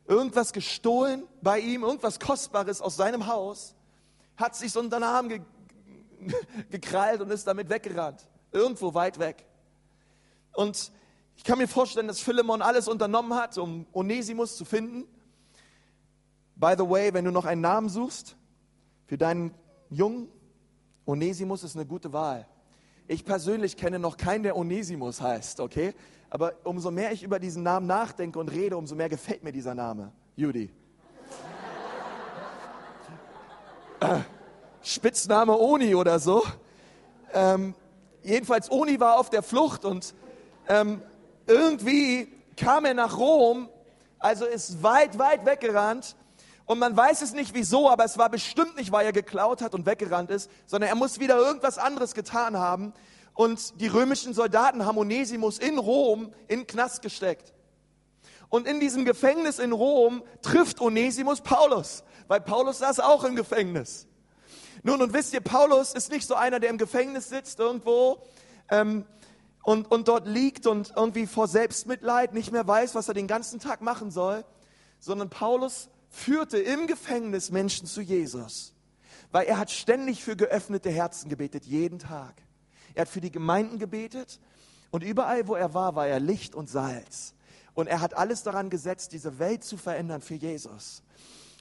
irgendwas 0.06 0.52
gestohlen 0.52 1.24
bei 1.42 1.60
ihm, 1.60 1.82
irgendwas 1.82 2.18
Kostbares 2.18 2.80
aus 2.80 2.96
seinem 2.96 3.26
Haus 3.26 3.74
hat 4.36 4.56
sich 4.56 4.72
so 4.72 4.80
unter 4.80 4.98
den 4.98 5.04
Arm 5.04 5.28
ge 5.28 5.40
gekrallt 6.70 7.20
und 7.20 7.30
ist 7.30 7.46
damit 7.46 7.68
weggerannt. 7.68 8.26
Irgendwo 8.50 8.94
weit 8.94 9.18
weg. 9.18 9.44
Und 10.54 10.90
ich 11.36 11.44
kann 11.44 11.58
mir 11.58 11.68
vorstellen, 11.68 12.08
dass 12.08 12.20
Philemon 12.20 12.62
alles 12.62 12.88
unternommen 12.88 13.34
hat, 13.34 13.58
um 13.58 13.86
Onesimus 13.92 14.56
zu 14.56 14.64
finden. 14.64 15.04
By 16.64 16.76
the 16.78 16.88
way, 16.88 17.12
wenn 17.12 17.26
du 17.26 17.30
noch 17.30 17.44
einen 17.44 17.60
Namen 17.60 17.90
suchst 17.90 18.36
für 19.04 19.18
deinen 19.18 19.52
Jungen, 19.90 20.28
Onesimus 21.04 21.62
ist 21.62 21.76
eine 21.76 21.84
gute 21.84 22.14
Wahl. 22.14 22.48
Ich 23.06 23.26
persönlich 23.26 23.76
kenne 23.76 23.98
noch 23.98 24.16
keinen, 24.16 24.44
der 24.44 24.56
Onesimus 24.56 25.20
heißt, 25.20 25.60
okay? 25.60 25.92
Aber 26.30 26.54
umso 26.64 26.90
mehr 26.90 27.12
ich 27.12 27.22
über 27.22 27.38
diesen 27.38 27.64
Namen 27.64 27.86
nachdenke 27.86 28.38
und 28.38 28.50
rede, 28.50 28.78
umso 28.78 28.94
mehr 28.94 29.10
gefällt 29.10 29.44
mir 29.44 29.52
dieser 29.52 29.74
Name. 29.74 30.10
Judy. 30.36 30.70
Spitzname 34.80 35.58
Oni 35.58 35.94
oder 35.94 36.18
so. 36.18 36.46
Ähm, 37.34 37.74
jedenfalls 38.22 38.70
Oni 38.70 38.98
war 38.98 39.18
auf 39.18 39.28
der 39.28 39.42
Flucht 39.42 39.84
und 39.84 40.14
ähm, 40.70 41.02
irgendwie 41.46 42.32
kam 42.56 42.86
er 42.86 42.94
nach 42.94 43.18
Rom, 43.18 43.68
also 44.18 44.46
ist 44.46 44.82
weit, 44.82 45.18
weit 45.18 45.44
weggerannt. 45.44 46.16
Und 46.66 46.78
man 46.78 46.96
weiß 46.96 47.22
es 47.22 47.32
nicht 47.32 47.54
wieso, 47.54 47.90
aber 47.90 48.04
es 48.04 48.16
war 48.16 48.30
bestimmt 48.30 48.76
nicht, 48.76 48.90
weil 48.90 49.04
er 49.04 49.12
geklaut 49.12 49.60
hat 49.60 49.74
und 49.74 49.84
weggerannt 49.84 50.30
ist, 50.30 50.50
sondern 50.66 50.88
er 50.88 50.96
muss 50.96 51.20
wieder 51.20 51.36
irgendwas 51.36 51.76
anderes 51.76 52.14
getan 52.14 52.56
haben. 52.56 52.94
Und 53.34 53.80
die 53.80 53.88
römischen 53.88 54.32
Soldaten 54.32 54.86
haben 54.86 54.96
Onesimus 54.96 55.58
in 55.58 55.78
Rom 55.78 56.32
in 56.48 56.66
Knast 56.66 57.02
gesteckt. 57.02 57.52
Und 58.48 58.66
in 58.66 58.80
diesem 58.80 59.04
Gefängnis 59.04 59.58
in 59.58 59.72
Rom 59.72 60.22
trifft 60.40 60.80
Onesimus 60.80 61.40
Paulus, 61.40 62.04
weil 62.28 62.40
Paulus 62.40 62.78
saß 62.78 63.00
auch 63.00 63.24
im 63.24 63.34
Gefängnis. 63.34 64.06
Nun, 64.82 65.02
und 65.02 65.12
wisst 65.12 65.32
ihr, 65.34 65.40
Paulus 65.40 65.92
ist 65.92 66.10
nicht 66.12 66.26
so 66.26 66.34
einer, 66.34 66.60
der 66.60 66.70
im 66.70 66.78
Gefängnis 66.78 67.28
sitzt 67.28 67.58
irgendwo 67.58 68.22
ähm, 68.70 69.04
und, 69.62 69.90
und 69.90 70.08
dort 70.08 70.26
liegt 70.26 70.66
und 70.66 70.92
irgendwie 70.94 71.26
vor 71.26 71.48
Selbstmitleid 71.48 72.32
nicht 72.32 72.52
mehr 72.52 72.66
weiß, 72.66 72.94
was 72.94 73.08
er 73.08 73.14
den 73.14 73.26
ganzen 73.26 73.60
Tag 73.60 73.80
machen 73.80 74.10
soll, 74.10 74.44
sondern 75.00 75.30
Paulus 75.30 75.88
führte 76.14 76.58
im 76.58 76.86
Gefängnis 76.86 77.50
Menschen 77.50 77.86
zu 77.86 78.00
Jesus, 78.00 78.72
weil 79.32 79.46
er 79.46 79.58
hat 79.58 79.70
ständig 79.70 80.22
für 80.22 80.36
geöffnete 80.36 80.90
Herzen 80.90 81.28
gebetet, 81.28 81.64
jeden 81.64 81.98
Tag. 81.98 82.34
Er 82.94 83.02
hat 83.02 83.08
für 83.08 83.20
die 83.20 83.32
Gemeinden 83.32 83.78
gebetet 83.78 84.40
und 84.90 85.02
überall, 85.02 85.48
wo 85.48 85.54
er 85.56 85.74
war, 85.74 85.96
war 85.96 86.06
er 86.06 86.20
Licht 86.20 86.54
und 86.54 86.70
Salz. 86.70 87.34
Und 87.74 87.88
er 87.88 88.00
hat 88.00 88.14
alles 88.14 88.44
daran 88.44 88.70
gesetzt, 88.70 89.12
diese 89.12 89.40
Welt 89.40 89.64
zu 89.64 89.76
verändern 89.76 90.20
für 90.20 90.36
Jesus. 90.36 91.02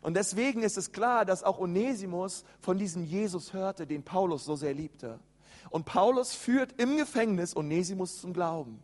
Und 0.04 0.14
deswegen 0.16 0.62
ist 0.62 0.78
es 0.78 0.92
klar, 0.92 1.26
dass 1.26 1.44
auch 1.44 1.58
Onesimus 1.58 2.44
von 2.60 2.78
diesem 2.78 3.06
Jesus 3.06 3.54
hörte, 3.54 3.88
den 3.88 4.04
Paulus 4.04 4.46
so 4.46 4.56
sehr 4.56 4.76
liebte. 4.76 5.20
Und 5.72 5.86
Paulus 5.86 6.34
führt 6.34 6.80
im 6.80 6.98
Gefängnis 6.98 7.56
Onesimus 7.56 8.22
zum 8.22 8.34
Glauben. 8.34 8.80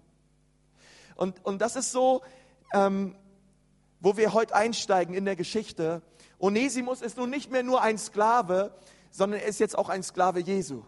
Und, 1.16 1.46
und 1.46 1.62
das 1.62 1.76
ist 1.76 1.92
so, 1.92 2.24
ähm, 2.74 3.16
wo 4.00 4.18
wir 4.18 4.34
heute 4.34 4.56
einsteigen 4.56 5.13
in 5.13 5.25
der 5.25 5.36
Geschichte. 5.36 6.01
Onesimus 6.39 7.01
ist 7.01 7.18
nun 7.18 7.29
nicht 7.29 7.51
mehr 7.51 7.63
nur 7.63 7.82
ein 7.82 7.98
Sklave, 7.98 8.74
sondern 9.12 9.39
er 9.41 9.48
ist 9.48 9.60
jetzt 9.60 9.77
auch 9.77 9.89
ein 9.89 10.03
Sklave 10.03 10.39
Jesu. 10.39 10.84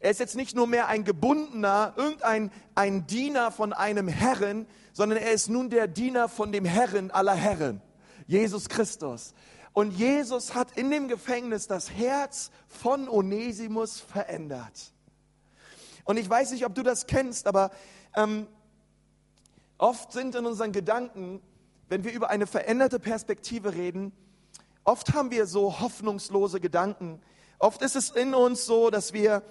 Er 0.00 0.10
ist 0.10 0.20
jetzt 0.20 0.34
nicht 0.34 0.56
nur 0.56 0.66
mehr 0.66 0.88
ein 0.88 1.04
gebundener, 1.04 1.94
irgendein 1.96 2.50
ein 2.74 3.06
Diener 3.06 3.52
von 3.52 3.72
einem 3.72 4.08
Herren, 4.08 4.66
sondern 4.92 5.18
er 5.18 5.30
ist 5.30 5.48
nun 5.48 5.70
der 5.70 5.86
Diener 5.86 6.28
von 6.28 6.50
dem 6.50 6.64
Herren 6.64 7.10
aller 7.10 7.34
Herren, 7.34 7.80
Jesus 8.26 8.68
Christus. 8.68 9.32
Und 9.72 9.92
Jesus 9.92 10.54
hat 10.54 10.76
in 10.76 10.90
dem 10.90 11.08
Gefängnis 11.08 11.66
das 11.66 11.90
Herz 11.90 12.50
von 12.66 13.08
Onesimus 13.08 14.00
verändert. 14.00 14.92
Und 16.04 16.18
ich 16.18 16.28
weiß 16.28 16.50
nicht, 16.50 16.66
ob 16.66 16.74
du 16.74 16.82
das 16.82 17.06
kennst, 17.06 17.46
aber 17.46 17.70
ähm, 18.16 18.48
oft 19.78 20.12
sind 20.12 20.34
in 20.34 20.44
unseren 20.44 20.72
Gedanken, 20.72 21.40
wenn 21.92 22.04
wir 22.04 22.12
über 22.14 22.30
eine 22.30 22.46
veränderte 22.46 22.98
Perspektive 22.98 23.74
reden, 23.74 24.12
oft 24.82 25.12
haben 25.12 25.30
wir 25.30 25.44
so 25.44 25.78
hoffnungslose 25.78 26.58
Gedanken. 26.58 27.20
Oft 27.58 27.82
ist 27.82 27.96
es 27.96 28.08
in 28.08 28.32
uns 28.32 28.64
so, 28.64 28.88
dass 28.88 29.12
wir 29.12 29.42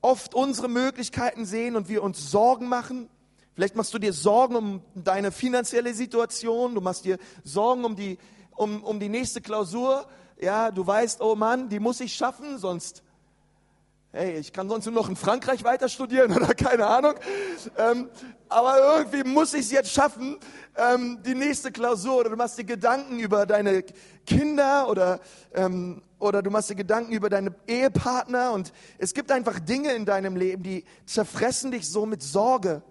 oft 0.00 0.34
unsere 0.34 0.68
Möglichkeiten 0.68 1.44
sehen 1.44 1.76
und 1.76 1.90
wir 1.90 2.02
uns 2.02 2.30
Sorgen 2.30 2.66
machen. 2.66 3.10
Vielleicht 3.52 3.76
machst 3.76 3.92
du 3.92 3.98
dir 3.98 4.14
Sorgen 4.14 4.56
um 4.56 4.82
deine 4.94 5.30
finanzielle 5.32 5.92
Situation, 5.92 6.74
du 6.74 6.80
machst 6.80 7.04
dir 7.04 7.18
Sorgen 7.44 7.84
um 7.84 7.94
die, 7.94 8.16
um, 8.52 8.82
um 8.82 8.98
die 8.98 9.10
nächste 9.10 9.42
Klausur. 9.42 10.06
Ja, 10.40 10.70
du 10.70 10.86
weißt, 10.86 11.20
oh 11.20 11.34
Mann, 11.34 11.68
die 11.68 11.78
muss 11.78 12.00
ich 12.00 12.14
schaffen, 12.14 12.56
sonst 12.56 13.02
hey, 14.14 14.38
ich 14.38 14.52
kann 14.52 14.68
sonst 14.68 14.84
nur 14.84 14.94
noch 14.94 15.08
in 15.08 15.16
Frankreich 15.16 15.64
weiter 15.64 15.88
studieren 15.88 16.32
oder 16.36 16.54
keine 16.54 16.86
Ahnung. 16.86 17.14
Ähm, 17.78 18.10
aber 18.48 18.98
irgendwie 18.98 19.24
muss 19.24 19.54
ich 19.54 19.62
es 19.62 19.70
jetzt 19.70 19.90
schaffen, 19.90 20.38
ähm, 20.76 21.22
die 21.24 21.34
nächste 21.34 21.72
Klausur. 21.72 22.18
Oder 22.18 22.30
du 22.30 22.36
machst 22.36 22.58
dir 22.58 22.64
Gedanken 22.64 23.18
über 23.18 23.46
deine 23.46 23.82
Kinder 24.26 24.88
oder, 24.88 25.18
ähm, 25.54 26.02
oder 26.18 26.42
du 26.42 26.50
machst 26.50 26.68
dir 26.68 26.74
Gedanken 26.74 27.12
über 27.12 27.30
deine 27.30 27.54
Ehepartner. 27.66 28.52
Und 28.52 28.72
es 28.98 29.14
gibt 29.14 29.32
einfach 29.32 29.58
Dinge 29.58 29.92
in 29.94 30.04
deinem 30.04 30.36
Leben, 30.36 30.62
die 30.62 30.84
zerfressen 31.06 31.70
dich 31.70 31.88
so 31.88 32.04
mit 32.04 32.22
Sorge. 32.22 32.82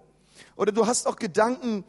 Oder 0.56 0.72
du 0.72 0.86
hast 0.88 1.06
auch 1.06 1.16
Gedanken, 1.16 1.84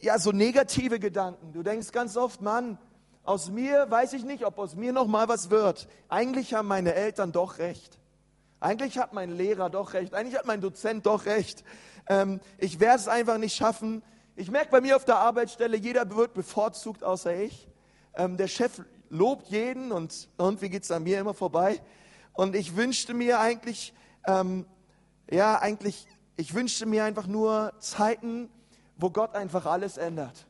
ja, 0.00 0.18
so 0.18 0.30
negative 0.30 1.00
Gedanken. 1.00 1.52
Du 1.52 1.64
denkst 1.64 1.90
ganz 1.90 2.16
oft, 2.16 2.40
Mann, 2.40 2.78
aus 3.24 3.50
mir 3.50 3.90
weiß 3.90 4.12
ich 4.12 4.24
nicht, 4.24 4.44
ob 4.46 4.58
aus 4.58 4.76
mir 4.76 4.92
noch 4.92 5.08
mal 5.08 5.28
was 5.28 5.50
wird. 5.50 5.88
Eigentlich 6.08 6.54
haben 6.54 6.68
meine 6.68 6.94
Eltern 6.94 7.32
doch 7.32 7.58
recht. 7.58 7.99
Eigentlich 8.60 8.98
hat 8.98 9.14
mein 9.14 9.30
Lehrer 9.30 9.70
doch 9.70 9.94
recht, 9.94 10.14
eigentlich 10.14 10.38
hat 10.38 10.44
mein 10.44 10.60
Dozent 10.60 11.06
doch 11.06 11.24
recht. 11.24 11.64
Ähm, 12.06 12.40
ich 12.58 12.78
werde 12.78 13.00
es 13.00 13.08
einfach 13.08 13.38
nicht 13.38 13.56
schaffen. 13.56 14.02
Ich 14.36 14.50
merke 14.50 14.70
bei 14.70 14.82
mir 14.82 14.96
auf 14.96 15.06
der 15.06 15.16
Arbeitsstelle, 15.16 15.78
jeder 15.78 16.14
wird 16.14 16.34
bevorzugt 16.34 17.02
außer 17.02 17.34
ich. 17.34 17.68
Ähm, 18.14 18.36
der 18.36 18.48
Chef 18.48 18.82
lobt 19.08 19.48
jeden 19.48 19.92
und 19.92 20.28
irgendwie 20.38 20.68
geht 20.68 20.82
es 20.82 20.90
an 20.90 21.04
mir 21.04 21.18
immer 21.18 21.32
vorbei. 21.32 21.80
Und 22.34 22.54
ich 22.54 22.76
wünschte 22.76 23.14
mir 23.14 23.40
eigentlich, 23.40 23.94
ähm, 24.26 24.66
ja, 25.30 25.58
eigentlich, 25.58 26.06
ich 26.36 26.52
wünschte 26.52 26.84
mir 26.84 27.04
einfach 27.04 27.26
nur 27.26 27.72
Zeiten, 27.78 28.50
wo 28.96 29.08
Gott 29.08 29.34
einfach 29.34 29.64
alles 29.64 29.96
ändert. 29.96 30.46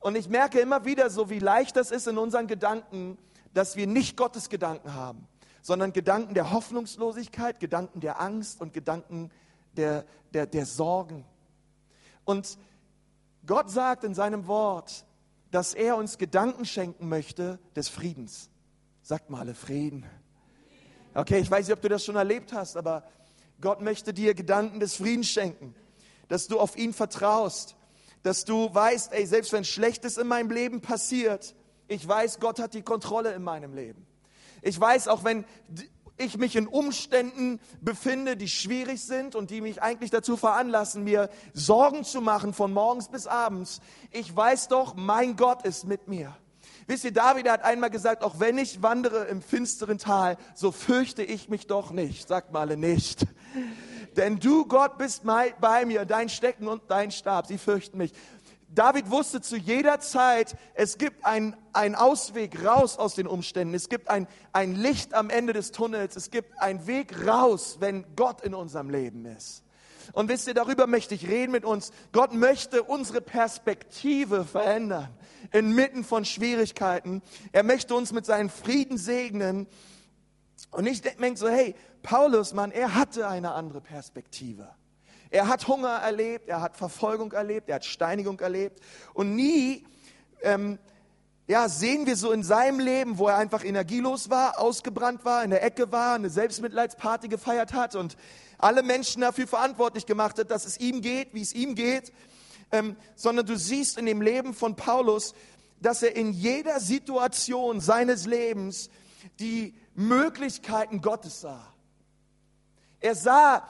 Und 0.00 0.16
ich 0.16 0.28
merke 0.28 0.58
immer 0.58 0.84
wieder 0.84 1.10
so, 1.10 1.30
wie 1.30 1.38
leicht 1.38 1.76
das 1.76 1.92
ist 1.92 2.08
in 2.08 2.18
unseren 2.18 2.48
Gedanken, 2.48 3.18
dass 3.54 3.76
wir 3.76 3.86
nicht 3.86 4.16
Gottes 4.16 4.48
Gedanken 4.48 4.94
haben 4.94 5.28
sondern 5.64 5.94
Gedanken 5.94 6.34
der 6.34 6.50
Hoffnungslosigkeit, 6.50 7.58
Gedanken 7.58 8.00
der 8.00 8.20
Angst 8.20 8.60
und 8.60 8.74
Gedanken 8.74 9.30
der, 9.78 10.04
der, 10.34 10.44
der 10.46 10.66
Sorgen. 10.66 11.24
Und 12.26 12.58
Gott 13.46 13.70
sagt 13.70 14.04
in 14.04 14.14
seinem 14.14 14.46
Wort, 14.46 15.06
dass 15.50 15.72
er 15.72 15.96
uns 15.96 16.18
Gedanken 16.18 16.66
schenken 16.66 17.08
möchte 17.08 17.58
des 17.74 17.88
Friedens. 17.88 18.50
Sagt 19.00 19.30
mal 19.30 19.40
alle 19.40 19.54
Frieden. 19.54 20.04
Okay, 21.14 21.38
ich 21.38 21.50
weiß 21.50 21.66
nicht, 21.66 21.74
ob 21.74 21.80
du 21.80 21.88
das 21.88 22.04
schon 22.04 22.16
erlebt 22.16 22.52
hast, 22.52 22.76
aber 22.76 23.02
Gott 23.58 23.80
möchte 23.80 24.12
dir 24.12 24.34
Gedanken 24.34 24.80
des 24.80 24.96
Friedens 24.96 25.28
schenken, 25.28 25.74
dass 26.28 26.46
du 26.46 26.60
auf 26.60 26.76
ihn 26.76 26.92
vertraust, 26.92 27.74
dass 28.22 28.44
du 28.44 28.68
weißt, 28.74 29.14
ey, 29.14 29.24
selbst 29.24 29.54
wenn 29.54 29.64
Schlechtes 29.64 30.18
in 30.18 30.26
meinem 30.26 30.50
Leben 30.50 30.82
passiert, 30.82 31.54
ich 31.88 32.06
weiß, 32.06 32.38
Gott 32.38 32.58
hat 32.58 32.74
die 32.74 32.82
Kontrolle 32.82 33.32
in 33.32 33.42
meinem 33.42 33.72
Leben. 33.72 34.06
Ich 34.64 34.80
weiß, 34.80 35.08
auch 35.08 35.24
wenn 35.24 35.44
ich 36.16 36.38
mich 36.38 36.56
in 36.56 36.66
Umständen 36.66 37.60
befinde, 37.82 38.36
die 38.36 38.48
schwierig 38.48 39.04
sind 39.04 39.34
und 39.34 39.50
die 39.50 39.60
mich 39.60 39.82
eigentlich 39.82 40.10
dazu 40.10 40.38
veranlassen, 40.38 41.04
mir 41.04 41.28
Sorgen 41.52 42.02
zu 42.02 42.22
machen 42.22 42.54
von 42.54 42.72
morgens 42.72 43.08
bis 43.08 43.26
abends. 43.26 43.80
Ich 44.10 44.34
weiß 44.34 44.68
doch, 44.68 44.94
mein 44.94 45.36
Gott 45.36 45.66
ist 45.66 45.84
mit 45.84 46.08
mir. 46.08 46.34
Wisst 46.86 47.04
ihr, 47.04 47.12
David 47.12 47.48
hat 47.48 47.62
einmal 47.62 47.90
gesagt, 47.90 48.22
auch 48.22 48.40
wenn 48.40 48.56
ich 48.56 48.82
wandere 48.82 49.24
im 49.24 49.42
finsteren 49.42 49.98
Tal, 49.98 50.38
so 50.54 50.72
fürchte 50.72 51.22
ich 51.22 51.50
mich 51.50 51.66
doch 51.66 51.90
nicht. 51.90 52.26
Sagt 52.26 52.52
mal 52.52 52.60
alle 52.60 52.78
nicht. 52.78 53.26
Denn 54.16 54.38
du, 54.38 54.64
Gott, 54.66 54.96
bist 54.96 55.24
bei 55.24 55.84
mir, 55.84 56.04
dein 56.04 56.28
Stecken 56.28 56.68
und 56.68 56.82
dein 56.88 57.10
Stab, 57.10 57.46
sie 57.46 57.58
fürchten 57.58 57.98
mich. 57.98 58.12
David 58.74 59.10
wusste 59.10 59.40
zu 59.40 59.56
jeder 59.56 60.00
Zeit, 60.00 60.56
es 60.74 60.98
gibt 60.98 61.24
einen, 61.24 61.54
Ausweg 61.72 62.64
raus 62.64 62.98
aus 62.98 63.14
den 63.14 63.26
Umständen. 63.26 63.74
Es 63.74 63.88
gibt 63.88 64.08
ein, 64.08 64.26
ein 64.52 64.74
Licht 64.74 65.14
am 65.14 65.30
Ende 65.30 65.52
des 65.52 65.70
Tunnels. 65.70 66.16
Es 66.16 66.30
gibt 66.30 66.60
einen 66.60 66.86
Weg 66.86 67.26
raus, 67.26 67.76
wenn 67.80 68.04
Gott 68.16 68.40
in 68.40 68.54
unserem 68.54 68.90
Leben 68.90 69.26
ist. 69.26 69.62
Und 70.12 70.28
wisst 70.28 70.46
ihr, 70.48 70.54
darüber 70.54 70.86
möchte 70.86 71.14
ich 71.14 71.28
reden 71.28 71.52
mit 71.52 71.64
uns. 71.64 71.92
Gott 72.12 72.34
möchte 72.34 72.82
unsere 72.82 73.20
Perspektive 73.20 74.44
verändern 74.44 75.08
inmitten 75.52 76.04
von 76.04 76.24
Schwierigkeiten. 76.24 77.22
Er 77.52 77.62
möchte 77.62 77.94
uns 77.94 78.12
mit 78.12 78.26
seinem 78.26 78.50
Frieden 78.50 78.98
segnen. 78.98 79.66
Und 80.70 80.86
ich 80.86 81.00
denke 81.00 81.36
so, 81.36 81.48
hey, 81.48 81.74
Paulus, 82.02 82.52
Mann, 82.52 82.70
er 82.70 82.94
hatte 82.94 83.28
eine 83.28 83.52
andere 83.52 83.80
Perspektive. 83.80 84.68
Er 85.34 85.48
hat 85.48 85.66
Hunger 85.66 85.88
erlebt, 85.88 86.48
er 86.48 86.60
hat 86.60 86.76
Verfolgung 86.76 87.32
erlebt, 87.32 87.68
er 87.68 87.74
hat 87.74 87.84
Steinigung 87.84 88.38
erlebt. 88.38 88.78
Und 89.14 89.34
nie 89.34 89.84
ähm, 90.42 90.78
ja, 91.48 91.68
sehen 91.68 92.06
wir 92.06 92.14
so 92.14 92.30
in 92.30 92.44
seinem 92.44 92.78
Leben, 92.78 93.18
wo 93.18 93.26
er 93.26 93.38
einfach 93.38 93.64
energielos 93.64 94.30
war, 94.30 94.60
ausgebrannt 94.60 95.24
war, 95.24 95.42
in 95.42 95.50
der 95.50 95.64
Ecke 95.64 95.90
war, 95.90 96.14
eine 96.14 96.30
Selbstmitleidsparty 96.30 97.26
gefeiert 97.26 97.72
hat 97.72 97.96
und 97.96 98.16
alle 98.58 98.84
Menschen 98.84 99.22
dafür 99.22 99.48
verantwortlich 99.48 100.06
gemacht 100.06 100.38
hat, 100.38 100.52
dass 100.52 100.66
es 100.66 100.78
ihm 100.78 101.00
geht, 101.00 101.34
wie 101.34 101.42
es 101.42 101.52
ihm 101.52 101.74
geht, 101.74 102.12
ähm, 102.70 102.94
sondern 103.16 103.44
du 103.44 103.56
siehst 103.56 103.98
in 103.98 104.06
dem 104.06 104.22
Leben 104.22 104.54
von 104.54 104.76
Paulus, 104.76 105.34
dass 105.80 106.04
er 106.04 106.14
in 106.14 106.32
jeder 106.32 106.78
Situation 106.78 107.80
seines 107.80 108.24
Lebens 108.24 108.88
die 109.40 109.74
Möglichkeiten 109.96 111.00
Gottes 111.00 111.40
sah. 111.40 111.74
Er 113.00 113.16
sah 113.16 113.68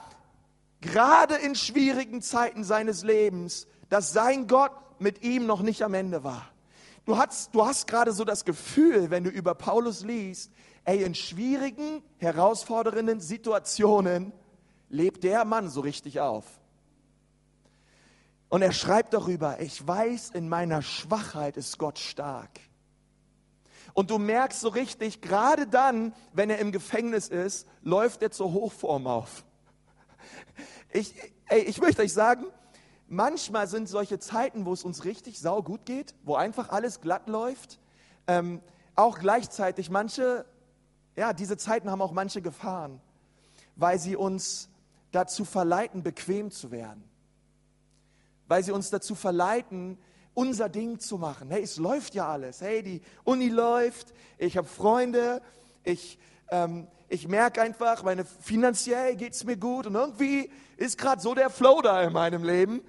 gerade 0.85 1.35
in 1.35 1.55
schwierigen 1.55 2.21
Zeiten 2.21 2.63
seines 2.63 3.03
Lebens, 3.03 3.67
dass 3.89 4.13
sein 4.13 4.47
Gott 4.47 4.71
mit 4.99 5.23
ihm 5.23 5.45
noch 5.45 5.61
nicht 5.61 5.83
am 5.83 5.93
Ende 5.93 6.23
war. 6.23 6.49
Du 7.05 7.17
hast, 7.17 7.53
du 7.53 7.65
hast 7.65 7.87
gerade 7.87 8.13
so 8.13 8.23
das 8.23 8.45
Gefühl, 8.45 9.11
wenn 9.11 9.23
du 9.23 9.29
über 9.29 9.53
Paulus 9.53 10.03
liest, 10.03 10.51
ey, 10.85 11.03
in 11.03 11.13
schwierigen, 11.13 12.01
herausfordernden 12.17 13.19
Situationen 13.19 14.33
lebt 14.89 15.23
der 15.23 15.45
Mann 15.45 15.69
so 15.69 15.81
richtig 15.81 16.19
auf. 16.19 16.45
Und 18.49 18.61
er 18.61 18.71
schreibt 18.71 19.13
darüber, 19.13 19.59
ich 19.59 19.85
weiß, 19.85 20.31
in 20.31 20.47
meiner 20.49 20.81
Schwachheit 20.81 21.57
ist 21.57 21.77
Gott 21.77 21.99
stark. 21.99 22.59
Und 23.93 24.11
du 24.11 24.17
merkst 24.17 24.61
so 24.61 24.69
richtig, 24.69 25.21
gerade 25.21 25.67
dann, 25.67 26.13
wenn 26.33 26.49
er 26.49 26.59
im 26.59 26.71
Gefängnis 26.71 27.27
ist, 27.27 27.67
läuft 27.81 28.21
er 28.21 28.31
zur 28.31 28.51
Hochform 28.53 29.07
auf. 29.07 29.45
Ich, 30.95 31.13
ey, 31.47 31.59
ich 31.59 31.81
möchte 31.81 32.03
euch 32.03 32.13
sagen, 32.13 32.45
manchmal 33.09 33.67
sind 33.67 33.89
solche 33.89 34.17
Zeiten, 34.17 34.65
wo 34.65 34.71
es 34.71 34.85
uns 34.85 35.03
richtig 35.03 35.41
sau 35.41 35.61
gut 35.61 35.85
geht, 35.85 36.15
wo 36.23 36.35
einfach 36.35 36.69
alles 36.69 37.01
glatt 37.01 37.27
läuft, 37.27 37.81
ähm, 38.27 38.61
auch 38.95 39.19
gleichzeitig 39.19 39.89
manche, 39.89 40.45
ja, 41.17 41.33
diese 41.33 41.57
Zeiten 41.57 41.91
haben 41.91 42.01
auch 42.01 42.13
manche 42.13 42.41
Gefahren, 42.41 43.01
weil 43.75 43.99
sie 43.99 44.15
uns 44.15 44.69
dazu 45.11 45.43
verleiten, 45.43 46.01
bequem 46.01 46.49
zu 46.49 46.71
werden. 46.71 47.03
Weil 48.47 48.63
sie 48.63 48.71
uns 48.71 48.89
dazu 48.89 49.15
verleiten, 49.15 49.97
unser 50.33 50.69
Ding 50.69 50.99
zu 50.99 51.17
machen. 51.17 51.51
Hey, 51.51 51.63
es 51.63 51.75
läuft 51.75 52.15
ja 52.15 52.29
alles. 52.29 52.61
Hey, 52.61 52.83
die 52.83 53.01
Uni 53.25 53.49
läuft, 53.49 54.13
ich 54.37 54.55
habe 54.55 54.67
Freunde, 54.67 55.41
ich, 55.83 56.17
ähm, 56.49 56.87
ich 57.07 57.27
merke 57.27 57.61
einfach, 57.61 58.03
meine, 58.03 58.25
finanziell 58.25 59.15
geht 59.15 59.33
es 59.33 59.43
mir 59.43 59.57
gut 59.57 59.87
und 59.87 59.95
irgendwie 59.95 60.49
ist 60.77 60.97
gerade 60.97 61.21
so 61.21 61.35
der 61.35 61.49
Flow 61.49 61.81
da 61.81 62.01
in 62.03 62.13
meinem 62.13 62.43
Leben. 62.43 62.81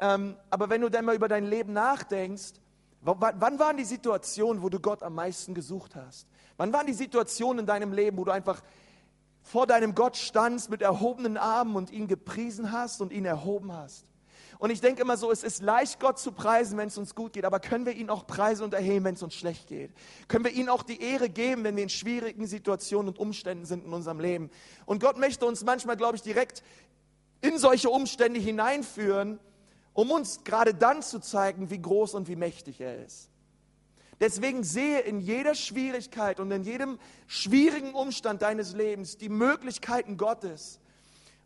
Ähm, 0.00 0.36
aber 0.50 0.68
wenn 0.70 0.80
du 0.80 0.90
dann 0.90 1.04
mal 1.04 1.14
über 1.14 1.28
dein 1.28 1.46
Leben 1.46 1.72
nachdenkst, 1.72 2.54
wann 3.00 3.58
waren 3.58 3.76
die 3.76 3.84
Situationen, 3.84 4.62
wo 4.62 4.68
du 4.68 4.80
Gott 4.80 5.02
am 5.02 5.14
meisten 5.14 5.54
gesucht 5.54 5.94
hast? 5.94 6.26
Wann 6.56 6.72
waren 6.72 6.86
die 6.86 6.94
Situationen 6.94 7.60
in 7.60 7.66
deinem 7.66 7.92
Leben, 7.92 8.16
wo 8.16 8.24
du 8.24 8.30
einfach 8.30 8.62
vor 9.42 9.66
deinem 9.66 9.94
Gott 9.94 10.16
standst 10.16 10.70
mit 10.70 10.80
erhobenen 10.80 11.36
Armen 11.36 11.76
und 11.76 11.90
ihn 11.90 12.08
gepriesen 12.08 12.72
hast 12.72 13.00
und 13.00 13.12
ihn 13.12 13.24
erhoben 13.24 13.72
hast? 13.72 14.06
Und 14.58 14.70
ich 14.70 14.80
denke 14.80 15.02
immer 15.02 15.16
so, 15.16 15.30
es 15.30 15.42
ist 15.42 15.62
leicht, 15.62 16.00
Gott 16.00 16.18
zu 16.18 16.32
preisen, 16.32 16.78
wenn 16.78 16.88
es 16.88 16.98
uns 16.98 17.14
gut 17.14 17.32
geht, 17.32 17.44
aber 17.44 17.60
können 17.60 17.86
wir 17.86 17.94
ihn 17.94 18.10
auch 18.10 18.26
preisen 18.26 18.64
und 18.64 18.74
erheben, 18.74 19.04
wenn 19.04 19.14
es 19.14 19.22
uns 19.22 19.34
schlecht 19.34 19.66
geht? 19.66 19.90
Können 20.28 20.44
wir 20.44 20.52
ihm 20.52 20.68
auch 20.68 20.82
die 20.82 21.00
Ehre 21.00 21.28
geben, 21.28 21.64
wenn 21.64 21.76
wir 21.76 21.82
in 21.82 21.88
schwierigen 21.88 22.46
Situationen 22.46 23.08
und 23.08 23.18
Umständen 23.18 23.64
sind 23.64 23.84
in 23.84 23.92
unserem 23.92 24.20
Leben? 24.20 24.50
Und 24.86 25.00
Gott 25.00 25.18
möchte 25.18 25.46
uns 25.46 25.64
manchmal, 25.64 25.96
glaube 25.96 26.16
ich, 26.16 26.22
direkt 26.22 26.62
in 27.40 27.58
solche 27.58 27.90
Umstände 27.90 28.40
hineinführen, 28.40 29.38
um 29.92 30.10
uns 30.10 30.44
gerade 30.44 30.74
dann 30.74 31.02
zu 31.02 31.20
zeigen, 31.20 31.70
wie 31.70 31.80
groß 31.80 32.14
und 32.14 32.28
wie 32.28 32.36
mächtig 32.36 32.80
er 32.80 33.04
ist. 33.04 33.30
Deswegen 34.20 34.62
sehe 34.62 35.00
in 35.00 35.20
jeder 35.20 35.54
Schwierigkeit 35.54 36.40
und 36.40 36.50
in 36.50 36.62
jedem 36.62 36.98
schwierigen 37.26 37.94
Umstand 37.94 38.42
deines 38.42 38.72
Lebens 38.72 39.18
die 39.18 39.28
Möglichkeiten 39.28 40.16
Gottes 40.16 40.80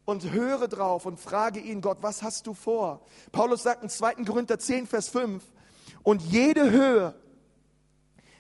und 0.08 0.30
höre 0.32 0.68
drauf 0.68 1.04
und 1.04 1.20
frage 1.20 1.60
ihn, 1.60 1.82
Gott, 1.82 1.98
was 2.00 2.22
hast 2.22 2.46
du 2.46 2.54
vor? 2.54 3.02
Paulus 3.30 3.62
sagt 3.62 3.82
in 3.82 3.90
2. 3.90 4.14
Korinther 4.24 4.58
10, 4.58 4.86
Vers 4.86 5.10
5, 5.10 5.44
und 6.02 6.22
jede 6.22 6.70
Höhe, 6.70 7.14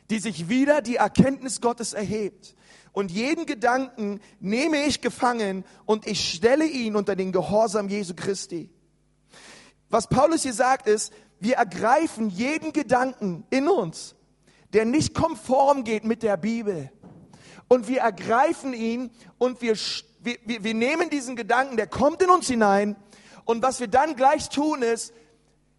die 0.08 0.18
sich 0.18 0.48
wieder 0.48 0.80
die 0.80 0.96
Erkenntnis 0.96 1.60
Gottes 1.60 1.92
erhebt, 1.92 2.54
und 2.92 3.10
jeden 3.10 3.44
Gedanken 3.44 4.22
nehme 4.40 4.82
ich 4.84 5.02
gefangen 5.02 5.62
und 5.84 6.06
ich 6.06 6.32
stelle 6.32 6.64
ihn 6.64 6.96
unter 6.96 7.14
den 7.14 7.32
Gehorsam 7.32 7.90
Jesu 7.90 8.14
Christi. 8.14 8.70
Was 9.90 10.06
Paulus 10.06 10.44
hier 10.44 10.54
sagt 10.54 10.86
ist, 10.86 11.12
wir 11.38 11.56
ergreifen 11.56 12.30
jeden 12.30 12.72
Gedanken 12.72 13.44
in 13.50 13.68
uns, 13.68 14.14
der 14.72 14.86
nicht 14.86 15.12
konform 15.12 15.84
geht 15.84 16.04
mit 16.04 16.22
der 16.22 16.38
Bibel. 16.38 16.90
Und 17.68 17.88
wir 17.88 18.00
ergreifen 18.00 18.72
ihn 18.72 19.10
und 19.36 19.60
wir 19.60 19.76
wir, 20.20 20.36
wir, 20.44 20.64
wir 20.64 20.74
nehmen 20.74 21.10
diesen 21.10 21.36
Gedanken, 21.36 21.76
der 21.76 21.86
kommt 21.86 22.22
in 22.22 22.30
uns 22.30 22.48
hinein 22.48 22.96
und 23.44 23.62
was 23.62 23.80
wir 23.80 23.88
dann 23.88 24.16
gleich 24.16 24.48
tun 24.48 24.82
ist, 24.82 25.12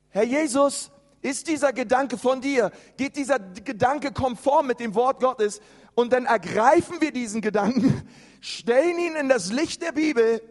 Herr 0.10 0.24
Jesus, 0.24 0.92
ist 1.22 1.48
dieser 1.48 1.74
Gedanke 1.74 2.18
von 2.18 2.42
dir? 2.42 2.72
Geht 2.98 3.16
dieser 3.16 3.40
Gedanke 3.40 4.12
konform 4.12 4.68
mit 4.68 4.80
dem 4.80 4.96
Wort 4.96 5.20
Gottes? 5.20 5.62
Und 5.94 6.14
dann 6.14 6.26
ergreifen 6.26 7.02
wir 7.02 7.12
diesen 7.12 7.42
Gedanken, 7.42 8.08
stellen 8.42 8.98
ihn 8.98 9.16
in 9.16 9.30
das 9.30 9.52
Licht 9.52 9.82
der 9.82 9.92
Bibel 9.92 10.42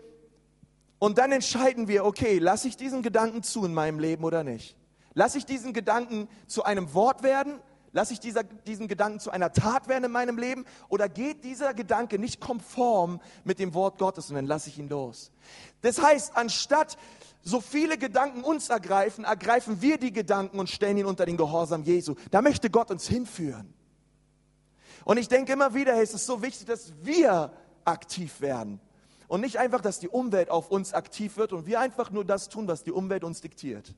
und 0.99 1.18
dann 1.18 1.33
entscheiden 1.33 1.88
wir, 1.88 2.04
okay, 2.04 2.38
lasse 2.38 2.68
ich 2.68 2.76
diesen 2.76 3.02
Gedanken 3.02 3.42
zu 3.42 3.64
in 3.64 3.73
meinem 3.73 3.99
Leben 3.99 4.25
oder 4.25 4.45
nicht? 4.45 4.76
Lasse 5.14 5.38
ich 5.38 5.47
diesen 5.47 5.73
Gedanken 5.73 6.28
zu 6.47 6.64
einem 6.64 6.92
Wort 6.92 7.23
werden 7.23 7.61
Lasse 7.92 8.12
ich 8.12 8.21
dieser, 8.21 8.42
diesen 8.42 8.87
Gedanken 8.87 9.18
zu 9.18 9.30
einer 9.30 9.52
Tat 9.52 9.88
werden 9.88 10.04
in 10.04 10.11
meinem 10.11 10.37
Leben 10.37 10.64
oder 10.88 11.09
geht 11.09 11.45
dieser 11.45 11.73
Gedanke 11.73 12.18
nicht 12.18 12.40
konform 12.40 13.21
mit 13.45 13.59
dem 13.59 13.73
Wort 13.75 13.99
Gottes 13.99 14.28
und 14.28 14.37
dann 14.37 14.47
lasse 14.47 14.68
ich 14.68 14.78
ihn 14.78 14.88
los? 14.88 15.33
Das 15.80 16.02
heißt, 16.02 16.37
anstatt 16.37 16.99
so 17.42 17.61
viele 17.61 17.97
Gedanken 17.97 18.45
uns 18.45 18.68
ergreifen, 18.68 19.25
ergreifen 19.25 19.80
wir 19.80 19.97
die 19.97 20.12
Gedanken 20.12 20.59
und 20.59 20.68
stellen 20.68 20.99
ihn 20.99 21.07
unter 21.07 21.25
den 21.25 21.38
Gehorsam 21.38 21.83
Jesu. 21.83 22.14
Da 22.30 22.42
möchte 22.42 22.68
Gott 22.68 22.90
uns 22.90 23.09
hinführen. 23.09 23.73
Und 25.04 25.16
ich 25.16 25.28
denke 25.28 25.54
immer 25.54 25.73
wieder, 25.73 25.95
hey, 25.95 26.02
es 26.02 26.12
ist 26.12 26.26
so 26.26 26.42
wichtig, 26.42 26.66
dass 26.66 26.92
wir 27.02 27.52
aktiv 27.85 28.42
werden. 28.42 28.80
Und 29.28 29.40
nicht 29.40 29.59
einfach, 29.59 29.80
dass 29.80 29.99
die 29.99 30.09
Umwelt 30.09 30.50
auf 30.50 30.71
uns 30.71 30.92
aktiv 30.92 31.38
wird 31.38 31.54
und 31.54 31.66
wir 31.66 31.80
einfach 31.80 32.11
nur 32.11 32.25
das 32.25 32.50
tun, 32.50 32.68
was 32.68 32.83
die 32.83 32.92
Umwelt 32.92 33.25
uns 33.25 33.40
diktiert 33.40 33.95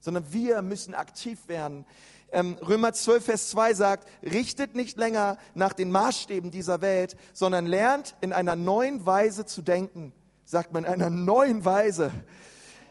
sondern 0.00 0.32
wir 0.32 0.62
müssen 0.62 0.94
aktiv 0.94 1.48
werden. 1.48 1.84
Ähm, 2.32 2.56
Römer 2.66 2.92
12, 2.92 3.24
Vers 3.24 3.50
2 3.50 3.74
sagt, 3.74 4.08
richtet 4.22 4.74
nicht 4.74 4.98
länger 4.98 5.36
nach 5.54 5.72
den 5.72 5.90
Maßstäben 5.90 6.50
dieser 6.50 6.80
Welt, 6.80 7.16
sondern 7.32 7.66
lernt 7.66 8.14
in 8.20 8.32
einer 8.32 8.56
neuen 8.56 9.04
Weise 9.04 9.46
zu 9.46 9.62
denken. 9.62 10.12
Sagt 10.44 10.72
man, 10.72 10.84
in 10.84 10.92
einer 10.92 11.10
neuen 11.10 11.64
Weise. 11.64 12.12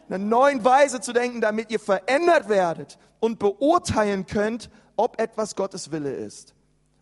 In 0.08 0.14
einer 0.14 0.24
neuen 0.24 0.64
Weise 0.64 1.00
zu 1.00 1.12
denken, 1.12 1.40
damit 1.40 1.70
ihr 1.70 1.80
verändert 1.80 2.48
werdet 2.48 2.98
und 3.18 3.38
beurteilen 3.38 4.26
könnt, 4.26 4.70
ob 4.96 5.20
etwas 5.20 5.56
Gottes 5.56 5.90
Wille 5.90 6.12
ist. 6.12 6.54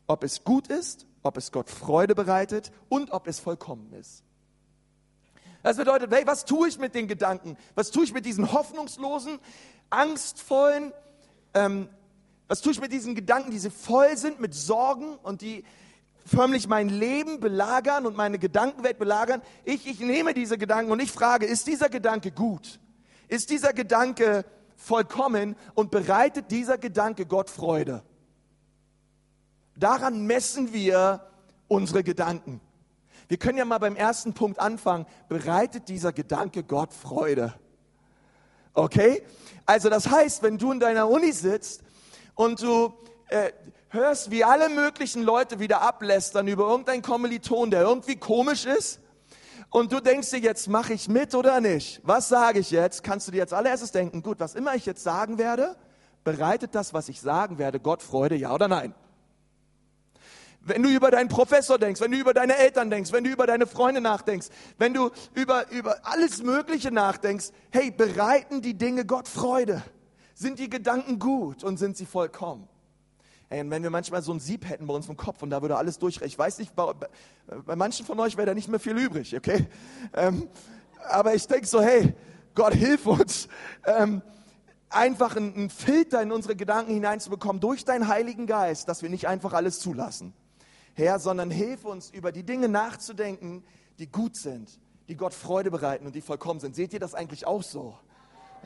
Ob 0.06 0.22
es 0.22 0.44
gut 0.44 0.68
ist, 0.68 1.06
ob 1.22 1.36
es 1.36 1.50
Gott 1.50 1.70
Freude 1.70 2.14
bereitet 2.14 2.70
und 2.88 3.10
ob 3.10 3.26
es 3.26 3.40
vollkommen 3.40 3.92
ist. 3.94 4.22
Das 5.62 5.76
bedeutet, 5.76 6.12
hey, 6.12 6.26
was 6.26 6.44
tue 6.44 6.68
ich 6.68 6.78
mit 6.78 6.94
den 6.94 7.08
Gedanken? 7.08 7.56
Was 7.74 7.90
tue 7.90 8.04
ich 8.04 8.12
mit 8.12 8.24
diesen 8.24 8.52
hoffnungslosen, 8.52 9.38
angstvollen, 9.90 10.92
ähm, 11.54 11.88
was 12.46 12.62
tue 12.62 12.72
ich 12.72 12.80
mit 12.80 12.92
diesen 12.92 13.14
Gedanken, 13.14 13.50
die 13.50 13.58
voll 13.70 14.16
sind 14.16 14.40
mit 14.40 14.54
Sorgen 14.54 15.16
und 15.22 15.42
die 15.42 15.64
förmlich 16.24 16.66
mein 16.66 16.88
Leben 16.88 17.40
belagern 17.40 18.06
und 18.06 18.16
meine 18.16 18.38
Gedankenwelt 18.38 18.98
belagern? 18.98 19.42
Ich, 19.64 19.86
ich 19.86 20.00
nehme 20.00 20.32
diese 20.34 20.56
Gedanken 20.56 20.90
und 20.90 21.00
ich 21.00 21.12
frage, 21.12 21.46
ist 21.46 21.66
dieser 21.66 21.88
Gedanke 21.88 22.30
gut? 22.30 22.80
Ist 23.28 23.50
dieser 23.50 23.74
Gedanke 23.74 24.46
vollkommen 24.76 25.56
und 25.74 25.90
bereitet 25.90 26.50
dieser 26.50 26.78
Gedanke 26.78 27.26
Gott 27.26 27.50
Freude? 27.50 28.02
Daran 29.76 30.26
messen 30.26 30.72
wir 30.72 31.20
unsere 31.68 32.02
Gedanken. 32.02 32.60
Wir 33.28 33.36
können 33.36 33.58
ja 33.58 33.66
mal 33.66 33.78
beim 33.78 33.94
ersten 33.94 34.32
Punkt 34.32 34.58
anfangen. 34.58 35.06
Bereitet 35.28 35.88
dieser 35.88 36.12
Gedanke 36.12 36.64
Gott 36.64 36.94
Freude? 36.94 37.54
Okay? 38.78 39.22
Also 39.66 39.90
das 39.90 40.08
heißt, 40.08 40.42
wenn 40.42 40.56
du 40.56 40.72
in 40.72 40.80
deiner 40.80 41.08
Uni 41.08 41.32
sitzt 41.32 41.82
und 42.34 42.62
du 42.62 42.94
äh, 43.28 43.52
hörst, 43.90 44.30
wie 44.30 44.44
alle 44.44 44.68
möglichen 44.68 45.22
Leute 45.22 45.58
wieder 45.58 45.82
ablästern 45.82 46.46
über 46.48 46.68
irgendeinen 46.68 47.02
Kommiliton, 47.02 47.70
der 47.70 47.82
irgendwie 47.82 48.16
komisch 48.16 48.64
ist, 48.66 49.00
und 49.70 49.92
du 49.92 50.00
denkst 50.00 50.30
dir, 50.30 50.38
jetzt 50.38 50.68
mache 50.68 50.94
ich 50.94 51.08
mit 51.08 51.34
oder 51.34 51.60
nicht? 51.60 52.00
Was 52.02 52.30
sage 52.30 52.60
ich 52.60 52.70
jetzt? 52.70 53.04
Kannst 53.04 53.28
du 53.28 53.32
dir 53.32 53.38
jetzt 53.38 53.52
allererstes 53.52 53.92
denken, 53.92 54.22
gut, 54.22 54.40
was 54.40 54.54
immer 54.54 54.74
ich 54.74 54.86
jetzt 54.86 55.02
sagen 55.02 55.36
werde, 55.36 55.76
bereitet 56.24 56.74
das, 56.74 56.94
was 56.94 57.10
ich 57.10 57.20
sagen 57.20 57.58
werde, 57.58 57.78
Gott 57.78 58.02
Freude, 58.02 58.34
ja 58.34 58.54
oder 58.54 58.68
nein? 58.68 58.94
Wenn 60.68 60.82
du 60.82 60.90
über 60.90 61.10
deinen 61.10 61.28
Professor 61.28 61.78
denkst, 61.78 62.00
wenn 62.00 62.12
du 62.12 62.18
über 62.18 62.34
deine 62.34 62.56
Eltern 62.56 62.90
denkst, 62.90 63.12
wenn 63.12 63.24
du 63.24 63.30
über 63.30 63.46
deine 63.46 63.66
Freunde 63.66 64.00
nachdenkst, 64.00 64.48
wenn 64.76 64.94
du 64.94 65.10
über, 65.34 65.70
über 65.70 65.96
alles 66.02 66.42
Mögliche 66.42 66.90
nachdenkst, 66.90 67.46
hey, 67.70 67.90
bereiten 67.90 68.60
die 68.60 68.74
Dinge 68.74 69.04
Gott 69.04 69.28
Freude? 69.28 69.82
Sind 70.34 70.58
die 70.58 70.70
Gedanken 70.70 71.18
gut 71.18 71.64
und 71.64 71.78
sind 71.78 71.96
sie 71.96 72.06
vollkommen? 72.06 72.68
Hey, 73.48 73.62
und 73.62 73.70
wenn 73.70 73.82
wir 73.82 73.90
manchmal 73.90 74.22
so 74.22 74.32
ein 74.32 74.40
Sieb 74.40 74.68
hätten 74.68 74.86
bei 74.86 74.94
uns 74.94 75.06
vom 75.06 75.16
Kopf 75.16 75.42
und 75.42 75.50
da 75.50 75.62
würde 75.62 75.76
alles 75.76 75.98
durch, 75.98 76.20
ich 76.22 76.38
weiß 76.38 76.58
nicht, 76.58 76.76
bei, 76.76 76.92
bei 77.64 77.76
manchen 77.76 78.04
von 78.04 78.20
euch 78.20 78.36
wäre 78.36 78.46
da 78.46 78.54
nicht 78.54 78.68
mehr 78.68 78.78
viel 78.78 78.96
übrig, 78.96 79.34
okay? 79.34 79.66
Ähm, 80.12 80.48
aber 81.08 81.34
ich 81.34 81.46
denke 81.46 81.66
so, 81.66 81.80
hey, 81.80 82.14
Gott 82.54 82.74
hilf 82.74 83.06
uns, 83.06 83.48
ähm, 83.86 84.20
einfach 84.90 85.36
einen 85.36 85.70
Filter 85.70 86.20
in 86.20 86.30
unsere 86.30 86.56
Gedanken 86.56 86.92
hineinzubekommen 86.92 87.60
durch 87.60 87.84
deinen 87.84 88.08
Heiligen 88.08 88.46
Geist, 88.46 88.88
dass 88.88 89.02
wir 89.02 89.08
nicht 89.08 89.28
einfach 89.28 89.54
alles 89.54 89.80
zulassen. 89.80 90.34
Herr, 90.98 91.20
sondern 91.20 91.48
hilf 91.52 91.84
uns, 91.84 92.10
über 92.10 92.32
die 92.32 92.42
Dinge 92.42 92.68
nachzudenken, 92.68 93.62
die 94.00 94.08
gut 94.08 94.34
sind, 94.34 94.80
die 95.06 95.14
Gott 95.14 95.32
Freude 95.32 95.70
bereiten 95.70 96.06
und 96.06 96.16
die 96.16 96.20
vollkommen 96.20 96.58
sind. 96.58 96.74
Seht 96.74 96.92
ihr 96.92 96.98
das 96.98 97.14
eigentlich 97.14 97.46
auch 97.46 97.62
so? 97.62 97.96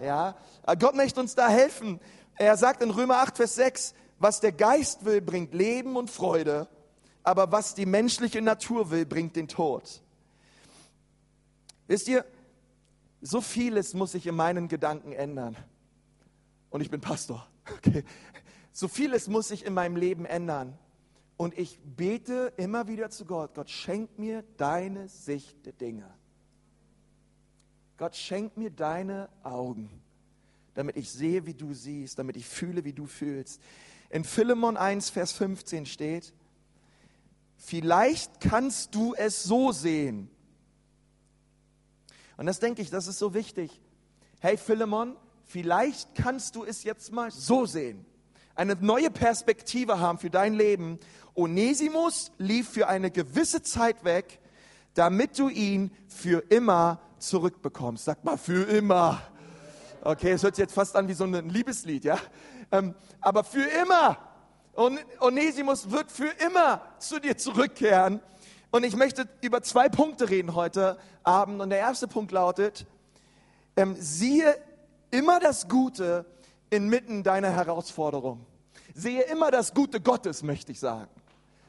Ja, 0.02 0.34
Gott 0.78 0.94
möchte 0.94 1.20
uns 1.20 1.34
da 1.34 1.50
helfen. 1.50 2.00
Er 2.36 2.56
sagt 2.56 2.82
in 2.82 2.88
Römer 2.88 3.18
8, 3.18 3.36
Vers 3.36 3.54
6, 3.56 3.94
was 4.18 4.40
der 4.40 4.52
Geist 4.52 5.04
will, 5.04 5.20
bringt 5.20 5.52
Leben 5.52 5.94
und 5.94 6.08
Freude, 6.10 6.68
aber 7.22 7.52
was 7.52 7.74
die 7.74 7.84
menschliche 7.84 8.40
Natur 8.40 8.90
will, 8.90 9.04
bringt 9.04 9.36
den 9.36 9.46
Tod. 9.46 10.00
Wisst 11.86 12.08
ihr, 12.08 12.24
so 13.20 13.42
vieles 13.42 13.92
muss 13.92 14.12
sich 14.12 14.26
in 14.26 14.36
meinen 14.36 14.68
Gedanken 14.68 15.12
ändern. 15.12 15.54
Und 16.70 16.80
ich 16.80 16.90
bin 16.90 17.02
Pastor. 17.02 17.46
Okay. 17.76 18.04
So 18.72 18.88
vieles 18.88 19.28
muss 19.28 19.48
sich 19.48 19.66
in 19.66 19.74
meinem 19.74 19.96
Leben 19.96 20.24
ändern. 20.24 20.78
Und 21.42 21.58
ich 21.58 21.80
bete 21.80 22.52
immer 22.56 22.86
wieder 22.86 23.10
zu 23.10 23.24
Gott, 23.24 23.54
Gott 23.54 23.68
schenk 23.68 24.16
mir 24.16 24.44
deine 24.58 25.08
Sicht 25.08 25.66
der 25.66 25.72
Dinge. 25.72 26.08
Gott 27.96 28.14
schenk 28.14 28.56
mir 28.56 28.70
deine 28.70 29.28
Augen, 29.42 29.90
damit 30.74 30.96
ich 30.96 31.10
sehe, 31.10 31.44
wie 31.44 31.54
du 31.54 31.74
siehst, 31.74 32.16
damit 32.20 32.36
ich 32.36 32.46
fühle, 32.46 32.84
wie 32.84 32.92
du 32.92 33.06
fühlst. 33.06 33.60
In 34.08 34.22
Philemon 34.22 34.76
1, 34.76 35.10
Vers 35.10 35.32
15 35.32 35.84
steht, 35.84 36.32
vielleicht 37.56 38.38
kannst 38.40 38.94
du 38.94 39.12
es 39.14 39.42
so 39.42 39.72
sehen. 39.72 40.30
Und 42.36 42.46
das 42.46 42.60
denke 42.60 42.82
ich, 42.82 42.90
das 42.90 43.08
ist 43.08 43.18
so 43.18 43.34
wichtig. 43.34 43.80
Hey 44.38 44.56
Philemon, 44.56 45.16
vielleicht 45.46 46.14
kannst 46.14 46.54
du 46.54 46.62
es 46.62 46.84
jetzt 46.84 47.10
mal 47.10 47.32
so 47.32 47.66
sehen. 47.66 48.06
Eine 48.54 48.74
neue 48.74 49.10
Perspektive 49.10 49.98
haben 49.98 50.18
für 50.18 50.30
dein 50.30 50.54
Leben 50.54 50.98
Onesimus 51.34 52.30
lief 52.38 52.68
für 52.68 52.88
eine 52.88 53.10
gewisse 53.10 53.62
Zeit 53.62 54.04
weg, 54.04 54.38
damit 54.94 55.38
du 55.38 55.48
ihn 55.48 55.90
für 56.06 56.44
immer 56.50 57.00
zurückbekommst. 57.18 58.04
Sag 58.04 58.24
mal, 58.24 58.36
für 58.36 58.64
immer. 58.64 59.22
Okay, 60.02 60.32
es 60.32 60.42
hört 60.42 60.56
sich 60.56 60.64
jetzt 60.64 60.74
fast 60.74 60.94
an 60.96 61.08
wie 61.08 61.14
so 61.14 61.24
ein 61.24 61.48
Liebeslied, 61.48 62.04
ja? 62.04 62.18
Ähm, 62.70 62.94
aber 63.20 63.44
für 63.44 63.64
immer. 63.64 64.18
Und 64.74 64.98
Onesimus 65.20 65.90
wird 65.90 66.10
für 66.10 66.30
immer 66.46 66.82
zu 66.98 67.20
dir 67.20 67.36
zurückkehren. 67.36 68.20
Und 68.70 68.84
ich 68.84 68.96
möchte 68.96 69.28
über 69.40 69.62
zwei 69.62 69.88
Punkte 69.88 70.28
reden 70.28 70.54
heute 70.54 70.98
Abend. 71.22 71.60
Und 71.60 71.70
der 71.70 71.78
erste 71.78 72.08
Punkt 72.08 72.32
lautet, 72.32 72.86
ähm, 73.76 73.96
siehe 73.98 74.54
immer 75.10 75.40
das 75.40 75.68
Gute 75.68 76.26
inmitten 76.72 77.22
deiner 77.22 77.50
Herausforderung. 77.50 78.46
Sehe 78.94 79.22
immer 79.24 79.50
das 79.50 79.74
Gute 79.74 80.00
Gottes, 80.00 80.42
möchte 80.42 80.72
ich 80.72 80.80
sagen. 80.80 81.10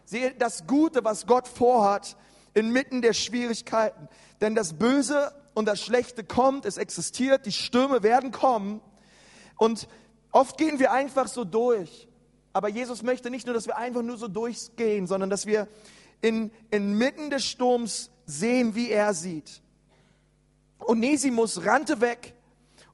Sehe 0.05 0.33
das 0.33 0.65
Gute, 0.65 1.03
was 1.03 1.27
Gott 1.27 1.47
vorhat 1.47 2.15
inmitten 2.53 3.01
der 3.01 3.13
Schwierigkeiten. 3.13 4.07
Denn 4.39 4.55
das 4.55 4.73
Böse 4.73 5.33
und 5.53 5.65
das 5.65 5.81
Schlechte 5.81 6.23
kommt, 6.23 6.65
es 6.65 6.77
existiert, 6.77 7.45
die 7.45 7.51
Stürme 7.51 8.01
werden 8.01 8.31
kommen. 8.31 8.79
Und 9.57 9.87
oft 10.31 10.57
gehen 10.57 10.79
wir 10.79 10.91
einfach 10.91 11.27
so 11.27 11.43
durch. 11.43 12.07
Aber 12.53 12.69
Jesus 12.69 13.03
möchte 13.03 13.29
nicht 13.29 13.45
nur, 13.45 13.53
dass 13.53 13.67
wir 13.67 13.77
einfach 13.77 14.03
nur 14.03 14.17
so 14.17 14.29
durchgehen, 14.29 15.07
sondern 15.07 15.29
dass 15.29 15.45
wir 15.45 15.67
in, 16.21 16.51
inmitten 16.71 17.29
des 17.29 17.45
Sturms 17.45 18.09
sehen, 18.25 18.75
wie 18.75 18.89
er 18.89 19.13
sieht. 19.13 19.61
Onesimus 20.79 21.65
rannte 21.65 21.99
weg 21.99 22.35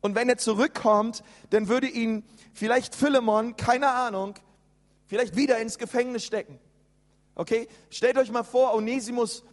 und 0.02 0.16
wenn 0.16 0.30
er 0.30 0.38
zurückkommt, 0.38 1.24
dann 1.50 1.68
würde 1.68 1.88
ihn 1.88 2.24
vielleicht 2.54 2.96
Philemon, 2.96 3.56
keine 3.56 3.90
Ahnung, 3.90 4.36
vielleicht 5.08 5.36
wieder 5.36 5.60
ins 5.60 5.78
Gefängnis 5.78 6.24
stecken. 6.24 6.60
Okay? 7.36 7.68
Stellt 7.90 8.18
euch 8.18 8.32
mal 8.32 8.44
vor, 8.44 8.74
Onesimus, 8.74 9.44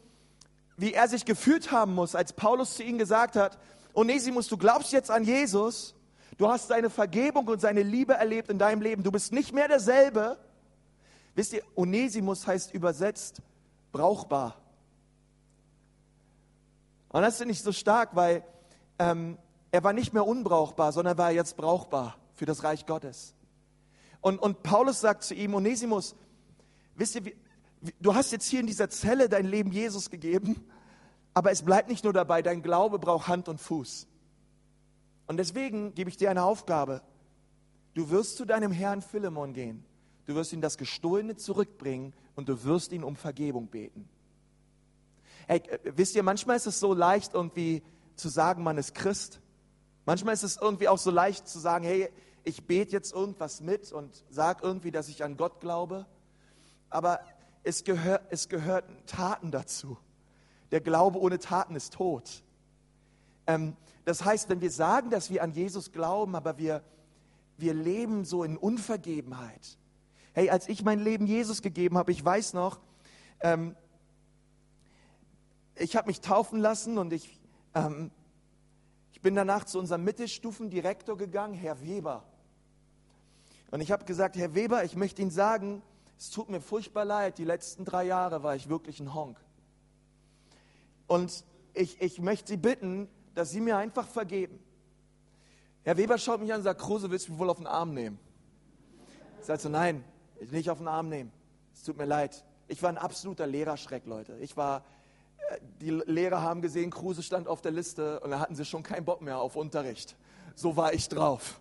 wie 0.76 0.92
er 0.92 1.08
sich 1.08 1.24
gefühlt 1.24 1.72
haben 1.72 1.94
muss, 1.94 2.14
als 2.14 2.32
Paulus 2.32 2.74
zu 2.74 2.82
ihm 2.82 2.98
gesagt 2.98 3.36
hat, 3.36 3.58
Onesimus, 3.94 4.48
du 4.48 4.56
glaubst 4.56 4.92
jetzt 4.92 5.10
an 5.10 5.24
Jesus, 5.24 5.94
du 6.36 6.48
hast 6.48 6.68
seine 6.68 6.90
Vergebung 6.90 7.48
und 7.48 7.60
seine 7.60 7.82
Liebe 7.82 8.12
erlebt 8.12 8.50
in 8.50 8.58
deinem 8.58 8.82
Leben, 8.82 9.02
du 9.02 9.10
bist 9.10 9.32
nicht 9.32 9.52
mehr 9.52 9.68
derselbe. 9.68 10.38
Wisst 11.34 11.54
ihr, 11.54 11.62
Onesimus 11.74 12.46
heißt 12.46 12.74
übersetzt 12.74 13.40
brauchbar. 13.92 14.56
Und 17.08 17.22
das 17.22 17.40
ist 17.40 17.46
nicht 17.46 17.62
so 17.62 17.72
stark, 17.72 18.14
weil 18.14 18.44
ähm, 18.98 19.38
er 19.76 19.84
war 19.84 19.92
nicht 19.92 20.14
mehr 20.14 20.26
unbrauchbar, 20.26 20.90
sondern 20.90 21.18
war 21.18 21.32
jetzt 21.32 21.58
brauchbar 21.58 22.16
für 22.32 22.46
das 22.46 22.64
Reich 22.64 22.86
Gottes. 22.86 23.34
Und, 24.22 24.38
und 24.38 24.62
Paulus 24.62 25.02
sagt 25.02 25.22
zu 25.22 25.34
ihm, 25.34 25.52
Onesimus, 25.52 26.16
wisst 26.94 27.16
ihr, 27.16 27.32
du 28.00 28.14
hast 28.14 28.32
jetzt 28.32 28.46
hier 28.48 28.60
in 28.60 28.66
dieser 28.66 28.88
Zelle 28.88 29.28
dein 29.28 29.44
Leben 29.44 29.70
Jesus 29.70 30.08
gegeben, 30.08 30.64
aber 31.34 31.50
es 31.50 31.60
bleibt 31.60 31.90
nicht 31.90 32.04
nur 32.04 32.14
dabei, 32.14 32.40
dein 32.40 32.62
Glaube 32.62 32.98
braucht 32.98 33.28
Hand 33.28 33.50
und 33.50 33.60
Fuß. 33.60 34.06
Und 35.26 35.36
deswegen 35.36 35.94
gebe 35.94 36.08
ich 36.08 36.16
dir 36.16 36.30
eine 36.30 36.44
Aufgabe. 36.44 37.02
Du 37.92 38.08
wirst 38.08 38.38
zu 38.38 38.46
deinem 38.46 38.72
Herrn 38.72 39.02
Philemon 39.02 39.52
gehen. 39.52 39.84
Du 40.24 40.34
wirst 40.36 40.54
ihm 40.54 40.62
das 40.62 40.78
Gestohlene 40.78 41.36
zurückbringen 41.36 42.14
und 42.34 42.48
du 42.48 42.64
wirst 42.64 42.92
ihn 42.92 43.04
um 43.04 43.14
Vergebung 43.14 43.66
beten. 43.66 44.08
Hey, 45.46 45.58
äh, 45.58 45.78
wisst 45.96 46.14
ihr, 46.16 46.22
manchmal 46.22 46.56
ist 46.56 46.66
es 46.66 46.80
so 46.80 46.94
leicht 46.94 47.34
irgendwie 47.34 47.82
zu 48.14 48.30
sagen, 48.30 48.62
man 48.62 48.78
ist 48.78 48.94
Christ. 48.94 49.42
Manchmal 50.06 50.34
ist 50.34 50.44
es 50.44 50.56
irgendwie 50.56 50.88
auch 50.88 50.98
so 50.98 51.10
leicht 51.10 51.46
zu 51.48 51.58
sagen, 51.58 51.84
hey, 51.84 52.08
ich 52.44 52.64
bete 52.64 52.92
jetzt 52.92 53.12
irgendwas 53.12 53.60
mit 53.60 53.92
und 53.92 54.24
sage 54.30 54.60
irgendwie, 54.62 54.92
dass 54.92 55.08
ich 55.08 55.24
an 55.24 55.36
Gott 55.36 55.60
glaube. 55.60 56.06
Aber 56.88 57.20
es, 57.64 57.82
gehör, 57.82 58.22
es 58.30 58.48
gehört 58.48 58.84
Taten 59.06 59.50
dazu. 59.50 59.98
Der 60.70 60.80
Glaube 60.80 61.20
ohne 61.20 61.40
Taten 61.40 61.74
ist 61.74 61.92
tot. 61.94 62.44
Ähm, 63.48 63.76
das 64.04 64.24
heißt, 64.24 64.48
wenn 64.48 64.60
wir 64.60 64.70
sagen, 64.70 65.10
dass 65.10 65.30
wir 65.30 65.42
an 65.42 65.52
Jesus 65.52 65.90
glauben, 65.90 66.36
aber 66.36 66.56
wir, 66.56 66.84
wir 67.56 67.74
leben 67.74 68.24
so 68.24 68.44
in 68.44 68.56
Unvergebenheit. 68.56 69.76
Hey, 70.32 70.50
als 70.50 70.68
ich 70.68 70.84
mein 70.84 71.00
Leben 71.00 71.26
Jesus 71.26 71.62
gegeben 71.62 71.98
habe, 71.98 72.12
ich 72.12 72.24
weiß 72.24 72.54
noch, 72.54 72.78
ähm, 73.40 73.74
ich 75.74 75.96
habe 75.96 76.06
mich 76.06 76.20
taufen 76.20 76.60
lassen 76.60 76.98
und 76.98 77.12
ich, 77.12 77.40
ähm, 77.74 78.12
ich 78.12 78.25
bin 79.26 79.34
danach 79.34 79.64
zu 79.64 79.80
unserem 79.80 80.04
Mittelstufendirektor 80.04 81.16
gegangen, 81.16 81.52
Herr 81.52 81.82
Weber. 81.82 82.22
Und 83.72 83.80
ich 83.80 83.90
habe 83.90 84.04
gesagt, 84.04 84.36
Herr 84.36 84.54
Weber, 84.54 84.84
ich 84.84 84.94
möchte 84.94 85.20
Ihnen 85.20 85.32
sagen, 85.32 85.82
es 86.16 86.30
tut 86.30 86.48
mir 86.48 86.60
furchtbar 86.60 87.04
leid, 87.04 87.38
die 87.38 87.44
letzten 87.44 87.84
drei 87.84 88.04
Jahre 88.04 88.44
war 88.44 88.54
ich 88.54 88.68
wirklich 88.68 89.00
ein 89.00 89.14
Honk. 89.14 89.36
Und 91.08 91.42
ich, 91.74 92.00
ich 92.00 92.20
möchte 92.20 92.50
Sie 92.50 92.56
bitten, 92.56 93.08
dass 93.34 93.50
Sie 93.50 93.60
mir 93.60 93.76
einfach 93.76 94.06
vergeben. 94.06 94.60
Herr 95.82 95.96
Weber 95.96 96.18
schaut 96.18 96.40
mich 96.40 96.52
an 96.52 96.58
und 96.58 96.62
sagt, 96.62 96.80
Kruse, 96.80 97.10
willst 97.10 97.26
du 97.26 97.32
mich 97.32 97.40
wohl 97.40 97.50
auf 97.50 97.58
den 97.58 97.66
Arm 97.66 97.94
nehmen? 97.94 98.20
Ich 99.40 99.46
sage 99.46 99.60
so, 99.60 99.68
nein, 99.68 100.04
ich 100.38 100.52
will 100.52 100.58
nicht 100.58 100.70
auf 100.70 100.78
den 100.78 100.86
Arm 100.86 101.08
nehmen. 101.08 101.32
Es 101.74 101.82
tut 101.82 101.96
mir 101.96 102.06
leid. 102.06 102.44
Ich 102.68 102.80
war 102.80 102.90
ein 102.90 102.98
absoluter 102.98 103.48
Lehrerschreck, 103.48 104.06
Leute. 104.06 104.38
Ich 104.38 104.56
war, 104.56 104.84
die 105.80 105.90
Lehrer 105.90 106.42
haben 106.42 106.62
gesehen, 106.62 106.90
Kruse 106.90 107.22
stand 107.22 107.48
auf 107.48 107.60
der 107.60 107.72
Liste 107.72 108.20
und 108.20 108.30
da 108.30 108.40
hatten 108.40 108.54
sie 108.54 108.64
schon 108.64 108.82
keinen 108.82 109.04
Bock 109.04 109.22
mehr 109.22 109.38
auf 109.38 109.56
Unterricht. 109.56 110.16
So 110.54 110.76
war 110.76 110.92
ich 110.92 111.08
drauf. 111.08 111.60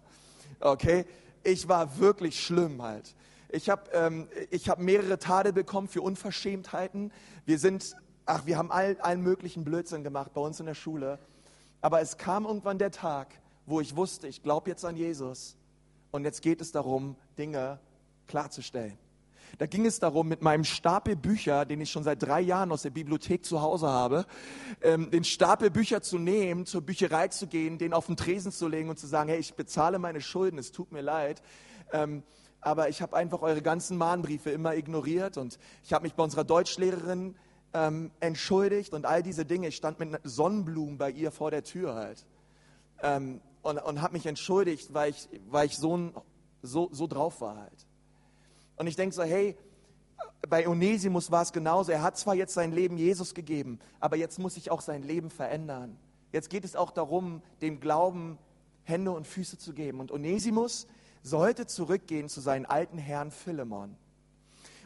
Okay? 0.59 1.05
Ich 1.43 1.67
war 1.67 1.99
wirklich 1.99 2.43
schlimm 2.43 2.81
halt. 2.81 3.13
Ich 3.49 3.69
habe 3.69 3.89
ähm, 3.93 4.27
hab 4.67 4.79
mehrere 4.79 5.19
Tadel 5.19 5.53
bekommen 5.53 5.87
für 5.87 6.01
Unverschämtheiten. 6.01 7.11
Wir 7.45 7.59
sind, 7.59 7.95
ach, 8.25 8.45
wir 8.45 8.57
haben 8.57 8.71
all, 8.71 8.97
allen 9.01 9.21
möglichen 9.21 9.63
Blödsinn 9.63 10.03
gemacht 10.03 10.33
bei 10.33 10.41
uns 10.41 10.59
in 10.59 10.65
der 10.65 10.73
Schule. 10.73 11.19
Aber 11.81 12.01
es 12.01 12.17
kam 12.17 12.45
irgendwann 12.45 12.79
der 12.79 12.91
Tag, 12.91 13.27
wo 13.65 13.79
ich 13.79 13.95
wusste, 13.95 14.27
ich 14.27 14.41
glaube 14.41 14.69
jetzt 14.69 14.83
an 14.85 14.95
Jesus. 14.95 15.55
Und 16.11 16.23
jetzt 16.23 16.41
geht 16.41 16.61
es 16.61 16.71
darum, 16.71 17.15
Dinge 17.37 17.79
klarzustellen. 18.27 18.97
Da 19.57 19.65
ging 19.67 19.85
es 19.85 19.99
darum, 19.99 20.27
mit 20.27 20.41
meinem 20.41 20.63
Stapel 20.63 21.15
Bücher, 21.15 21.65
den 21.65 21.79
ich 21.79 21.91
schon 21.91 22.03
seit 22.03 22.21
drei 22.21 22.41
Jahren 22.41 22.71
aus 22.71 22.81
der 22.81 22.89
Bibliothek 22.89 23.45
zu 23.45 23.61
Hause 23.61 23.87
habe, 23.87 24.25
ähm, 24.81 25.09
den 25.11 25.23
Stapel 25.23 25.69
Bücher 25.69 26.01
zu 26.01 26.17
nehmen, 26.17 26.65
zur 26.65 26.81
Bücherei 26.81 27.29
zu 27.29 27.47
gehen, 27.47 27.77
den 27.77 27.93
auf 27.93 28.07
den 28.07 28.17
Tresen 28.17 28.51
zu 28.51 28.67
legen 28.67 28.89
und 28.89 28.99
zu 28.99 29.07
sagen, 29.07 29.29
hey, 29.29 29.39
ich 29.39 29.53
bezahle 29.53 29.99
meine 29.99 30.21
Schulden, 30.21 30.57
es 30.57 30.71
tut 30.71 30.91
mir 30.91 31.01
leid. 31.01 31.41
Ähm, 31.93 32.23
aber 32.59 32.89
ich 32.89 33.01
habe 33.01 33.15
einfach 33.15 33.41
eure 33.43 33.61
ganzen 33.61 33.97
Mahnbriefe 33.97 34.49
immer 34.49 34.75
ignoriert 34.75 35.37
und 35.37 35.59
ich 35.83 35.93
habe 35.93 36.03
mich 36.03 36.15
bei 36.15 36.23
unserer 36.23 36.43
Deutschlehrerin 36.43 37.35
ähm, 37.73 38.11
entschuldigt 38.19 38.93
und 38.93 39.05
all 39.05 39.21
diese 39.21 39.45
Dinge. 39.45 39.67
Ich 39.67 39.75
stand 39.75 39.99
mit 39.99 40.19
Sonnenblumen 40.23 40.97
bei 40.97 41.11
ihr 41.11 41.31
vor 41.31 41.51
der 41.51 41.63
Tür 41.63 41.95
halt 41.95 42.25
ähm, 43.03 43.39
und, 43.61 43.77
und 43.77 44.01
habe 44.01 44.13
mich 44.13 44.25
entschuldigt, 44.25 44.93
weil 44.93 45.11
ich, 45.11 45.29
weil 45.47 45.67
ich 45.67 45.77
so, 45.77 46.11
so, 46.61 46.89
so 46.91 47.07
drauf 47.07 47.39
war 47.41 47.57
halt. 47.57 47.84
Und 48.75 48.87
ich 48.87 48.95
denke 48.95 49.15
so, 49.15 49.23
hey, 49.23 49.57
bei 50.47 50.67
Onesimus 50.67 51.31
war 51.31 51.41
es 51.41 51.53
genauso. 51.53 51.91
Er 51.91 52.01
hat 52.01 52.17
zwar 52.17 52.35
jetzt 52.35 52.53
sein 52.53 52.71
Leben 52.71 52.97
Jesus 52.97 53.33
gegeben, 53.33 53.79
aber 53.99 54.15
jetzt 54.15 54.39
muss 54.39 54.55
sich 54.55 54.71
auch 54.71 54.81
sein 54.81 55.03
Leben 55.03 55.29
verändern. 55.29 55.97
Jetzt 56.31 56.49
geht 56.49 56.65
es 56.65 56.75
auch 56.75 56.91
darum, 56.91 57.41
dem 57.61 57.79
Glauben 57.79 58.37
Hände 58.83 59.11
und 59.11 59.25
Füße 59.25 59.57
zu 59.57 59.73
geben. 59.73 59.99
Und 59.99 60.11
Onesimus, 60.11 60.87
sollte 61.25 61.65
zurückgehen 61.65 62.29
zu 62.29 62.39
seinem 62.39 62.67
alten 62.67 62.99
Herrn 62.99 63.31
Philemon. 63.31 63.97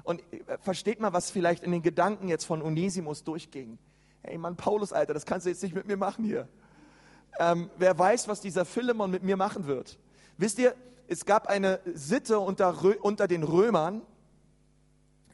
Und 0.04 0.22
äh, 0.34 0.58
versteht 0.62 1.02
mal, 1.02 1.12
was 1.12 1.30
vielleicht 1.30 1.64
in 1.64 1.72
den 1.72 1.82
Gedanken 1.82 2.30
jetzt 2.30 2.46
von 2.46 2.62
Onesimus 2.62 3.24
durchging. 3.26 3.78
Hey 4.24 4.38
Mann, 4.38 4.56
Paulus, 4.56 4.94
Alter, 4.94 5.14
das 5.14 5.26
kannst 5.26 5.46
du 5.46 5.50
jetzt 5.50 5.62
nicht 5.62 5.76
mit 5.76 5.86
mir 5.86 5.98
machen 5.98 6.24
hier. 6.24 6.48
Ähm, 7.40 7.70
wer 7.78 7.98
weiß, 7.98 8.28
was 8.30 8.40
dieser 8.40 8.64
Philemon 8.64 9.12
mit 9.12 9.24
mir 9.24 9.36
machen 9.36 9.68
wird. 9.68 10.00
Wisst 10.38 10.60
ihr, 10.60 10.76
es 11.10 11.26
gab 11.26 11.48
eine 11.48 11.80
Sitte 11.94 12.40
unter, 12.40 12.76
unter 13.04 13.28
den 13.28 13.44
Römern 13.44 14.02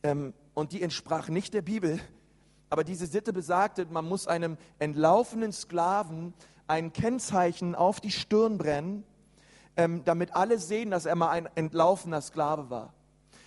ähm, 0.03 0.33
und 0.53 0.71
die 0.71 0.81
entsprach 0.81 1.29
nicht 1.29 1.53
der 1.53 1.61
Bibel. 1.61 1.99
Aber 2.69 2.83
diese 2.83 3.05
Sitte 3.05 3.33
besagte, 3.33 3.85
man 3.89 4.05
muss 4.05 4.27
einem 4.27 4.57
entlaufenen 4.79 5.51
Sklaven 5.51 6.33
ein 6.67 6.93
Kennzeichen 6.93 7.75
auf 7.75 7.99
die 7.99 8.11
Stirn 8.11 8.57
brennen 8.57 9.03
ähm, 9.77 10.03
damit 10.05 10.35
alle 10.35 10.57
sehen, 10.57 10.91
dass 10.91 11.05
er 11.05 11.15
mal 11.15 11.29
ein 11.29 11.49
entlaufener 11.55 12.21
Sklave 12.21 12.69
war. 12.69 12.93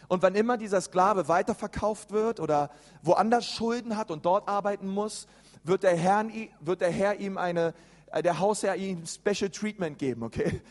Und 0.09 0.23
wann 0.23 0.35
immer 0.35 0.57
dieser 0.57 0.81
Sklave 0.81 1.29
weiterverkauft 1.29 2.13
wird 2.13 2.41
oder 2.41 2.71
woanders 3.03 3.47
Schulden 3.47 3.97
hat 3.97 4.11
und 4.11 4.25
dort 4.25 4.49
arbeiten 4.49 4.89
muss, 4.89 5.27
wird 5.65 5.83
der 5.83 5.97
Herr, 5.97 6.27
wird 6.61 6.81
der 6.81 6.91
Herr 6.91 7.19
ihm 7.21 7.37
eine, 7.37 7.75
äh, 8.13 8.23
der 8.23 8.39
Hausherr 8.39 8.77
ihm 8.77 9.05
Special 9.07 9.51
Treatment 9.51 9.99
geben, 9.99 10.23
okay? 10.23 10.63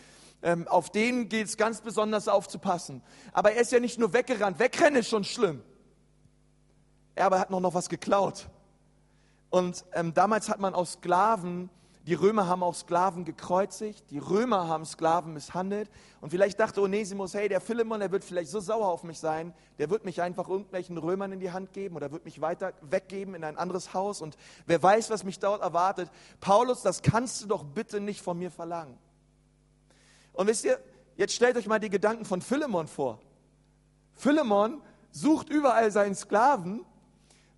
Ähm, 0.41 0.67
auf 0.67 0.89
den 0.89 1.29
geht 1.29 1.47
es 1.47 1.57
ganz 1.57 1.81
besonders 1.81 2.27
aufzupassen. 2.27 3.01
Aber 3.33 3.51
er 3.51 3.61
ist 3.61 3.71
ja 3.71 3.79
nicht 3.79 3.99
nur 3.99 4.13
weggerannt. 4.13 4.59
Wegrennen 4.59 4.99
ist 4.99 5.09
schon 5.09 5.23
schlimm. 5.23 5.63
Er 7.15 7.25
aber 7.25 7.39
hat 7.39 7.49
noch, 7.49 7.59
noch 7.59 7.73
was 7.73 7.89
geklaut. 7.89 8.47
Und 9.49 9.85
ähm, 9.93 10.13
damals 10.13 10.49
hat 10.49 10.59
man 10.59 10.73
aus 10.73 10.93
Sklaven 10.93 11.69
die 12.07 12.13
Römer 12.13 12.47
haben 12.47 12.63
auch 12.63 12.73
Sklaven 12.73 13.25
gekreuzigt, 13.25 14.11
die 14.11 14.19
Römer 14.19 14.69
haben 14.69 14.85
Sklaven 14.85 15.33
misshandelt. 15.33 15.89
Und 16.21 16.29
vielleicht 16.29 16.57
dachte 16.57 16.81
Onesimus, 16.81 17.33
hey, 17.33 17.49
der 17.49 17.59
Philemon, 17.59 17.99
der 17.99 18.13
wird 18.13 18.23
vielleicht 18.23 18.49
so 18.49 18.61
sauer 18.61 18.87
auf 18.87 19.03
mich 19.03 19.19
sein, 19.19 19.53
der 19.77 19.89
wird 19.89 20.05
mich 20.05 20.21
einfach 20.21 20.47
irgendwelchen 20.47 20.97
Römern 20.97 21.33
in 21.33 21.41
die 21.41 21.51
Hand 21.51 21.73
geben 21.73 21.97
oder 21.97 22.13
wird 22.13 22.23
mich 22.23 22.39
weiter 22.39 22.71
weggeben 22.79 23.35
in 23.35 23.43
ein 23.43 23.57
anderes 23.57 23.93
Haus. 23.93 24.21
Und 24.21 24.37
wer 24.67 24.81
weiß, 24.81 25.09
was 25.09 25.25
mich 25.25 25.39
dort 25.39 25.61
erwartet. 25.61 26.09
Paulus, 26.39 26.81
das 26.81 27.01
kannst 27.01 27.41
du 27.41 27.47
doch 27.47 27.65
bitte 27.65 27.99
nicht 27.99 28.21
von 28.21 28.39
mir 28.39 28.51
verlangen. 28.51 28.97
Und 30.37 30.45
wisst 30.45 30.65
ihr, 30.65 30.79
jetzt 31.15 31.33
stellt 31.33 31.57
euch 31.57 31.65
mal 31.65 31.79
die 31.79 31.89
Gedanken 31.89 32.23
von 32.23 32.41
Philemon 32.41 32.87
vor. 32.87 33.19
Philemon 34.13 34.81
sucht 35.09 35.49
überall 35.49 35.91
seinen 35.91 36.13
Sklaven 36.13 36.85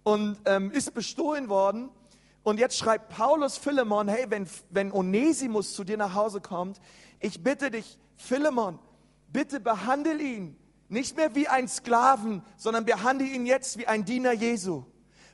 und 0.04 0.38
ähm, 0.46 0.72
ist 0.72 0.94
bestohlen 0.94 1.50
worden 1.50 1.90
Und 2.42 2.58
jetzt 2.58 2.78
schreibt 2.78 3.10
Paulus 3.10 3.58
Philemon, 3.58 4.08
hey, 4.08 4.28
wenn, 4.30 4.48
wenn 4.70 4.94
Onesimus 4.94 5.74
zu 5.74 5.84
dir 5.84 5.98
nach 5.98 6.16
Hause 6.16 6.40
kommt, 6.40 6.80
ich 7.20 7.44
bitte 7.44 7.70
dich, 7.70 8.00
Philemon, 8.16 8.80
bitte 9.28 9.60
behandle 9.60 10.18
ihn 10.18 10.56
nicht 10.88 11.18
mehr 11.18 11.36
wie 11.36 11.50
ein 11.50 11.68
Sklaven, 11.68 12.44
sondern 12.56 12.86
behandle 12.86 13.28
ihn 13.28 13.46
jetzt 13.46 13.78
wie 13.78 13.88
ein 13.88 14.06
Diener 14.06 14.32
Jesu. 14.32 14.86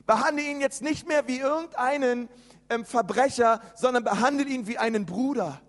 Behandle 0.04 0.42
ihn 0.42 0.60
jetzt 0.60 0.82
nicht 0.82 1.06
mehr 1.06 1.28
wie 1.28 1.38
irgendeinen 1.38 2.28
ähm, 2.70 2.84
Verbrecher, 2.84 3.60
sondern 3.76 4.02
behandle 4.02 4.46
ihn 4.46 4.66
wie 4.66 4.78
einen 4.78 5.06
Bruder. 5.06 5.60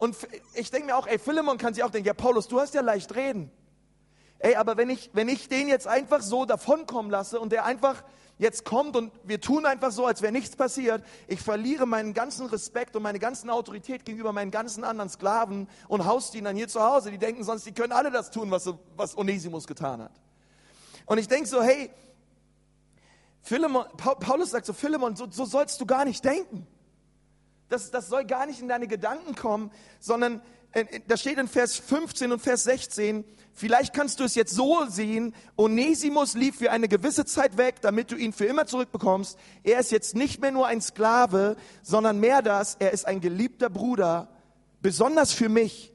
Und 0.00 0.16
ich 0.54 0.70
denke 0.70 0.86
mir 0.86 0.96
auch, 0.96 1.06
ey, 1.06 1.18
Philemon 1.18 1.58
kann 1.58 1.74
sich 1.74 1.84
auch 1.84 1.90
denken, 1.90 2.06
ja, 2.06 2.14
Paulus, 2.14 2.48
du 2.48 2.58
hast 2.58 2.72
ja 2.72 2.80
leicht 2.80 3.14
reden. 3.14 3.52
Ey, 4.38 4.56
aber 4.56 4.78
wenn 4.78 4.88
ich, 4.88 5.10
wenn 5.12 5.28
ich 5.28 5.48
den 5.48 5.68
jetzt 5.68 5.86
einfach 5.86 6.22
so 6.22 6.46
davonkommen 6.46 7.10
lasse 7.10 7.38
und 7.38 7.52
der 7.52 7.66
einfach 7.66 8.02
jetzt 8.38 8.64
kommt 8.64 8.96
und 8.96 9.12
wir 9.24 9.42
tun 9.42 9.66
einfach 9.66 9.92
so, 9.92 10.06
als 10.06 10.22
wäre 10.22 10.32
nichts 10.32 10.56
passiert, 10.56 11.04
ich 11.28 11.42
verliere 11.42 11.84
meinen 11.84 12.14
ganzen 12.14 12.46
Respekt 12.46 12.96
und 12.96 13.02
meine 13.02 13.18
ganze 13.18 13.52
Autorität 13.52 14.06
gegenüber 14.06 14.32
meinen 14.32 14.50
ganzen 14.50 14.84
anderen 14.84 15.10
Sklaven 15.10 15.68
und 15.86 16.06
Hausdienern 16.06 16.56
hier 16.56 16.68
zu 16.68 16.82
Hause. 16.82 17.10
Die 17.10 17.18
denken 17.18 17.44
sonst, 17.44 17.66
die 17.66 17.72
können 17.72 17.92
alle 17.92 18.10
das 18.10 18.30
tun, 18.30 18.50
was, 18.50 18.72
was 18.96 19.18
Onesimus 19.18 19.66
getan 19.66 20.00
hat. 20.00 20.12
Und 21.04 21.18
ich 21.18 21.28
denke 21.28 21.46
so, 21.46 21.62
hey, 21.62 21.90
Philemon, 23.42 23.84
Paulus 23.98 24.52
sagt 24.52 24.64
so, 24.64 24.72
Philemon, 24.72 25.14
so, 25.14 25.26
so 25.30 25.44
sollst 25.44 25.78
du 25.78 25.84
gar 25.84 26.06
nicht 26.06 26.24
denken. 26.24 26.66
Das, 27.70 27.90
das 27.90 28.08
soll 28.08 28.24
gar 28.24 28.46
nicht 28.46 28.60
in 28.60 28.68
deine 28.68 28.88
Gedanken 28.88 29.34
kommen, 29.34 29.70
sondern 30.00 30.42
äh, 30.72 31.00
da 31.06 31.16
steht 31.16 31.38
in 31.38 31.48
Vers 31.48 31.76
15 31.76 32.32
und 32.32 32.40
Vers 32.40 32.64
16, 32.64 33.24
vielleicht 33.52 33.94
kannst 33.94 34.20
du 34.20 34.24
es 34.24 34.34
jetzt 34.34 34.52
so 34.54 34.84
sehen, 34.88 35.34
Onesimus 35.56 36.34
lief 36.34 36.56
für 36.58 36.72
eine 36.72 36.88
gewisse 36.88 37.24
Zeit 37.24 37.56
weg, 37.56 37.76
damit 37.80 38.10
du 38.10 38.16
ihn 38.16 38.32
für 38.32 38.44
immer 38.44 38.66
zurückbekommst. 38.66 39.38
Er 39.62 39.78
ist 39.78 39.92
jetzt 39.92 40.16
nicht 40.16 40.40
mehr 40.40 40.50
nur 40.50 40.66
ein 40.66 40.80
Sklave, 40.80 41.56
sondern 41.82 42.18
mehr 42.18 42.42
das, 42.42 42.76
er 42.80 42.92
ist 42.92 43.06
ein 43.06 43.20
geliebter 43.20 43.70
Bruder, 43.70 44.28
besonders 44.82 45.32
für 45.32 45.48
mich. 45.48 45.92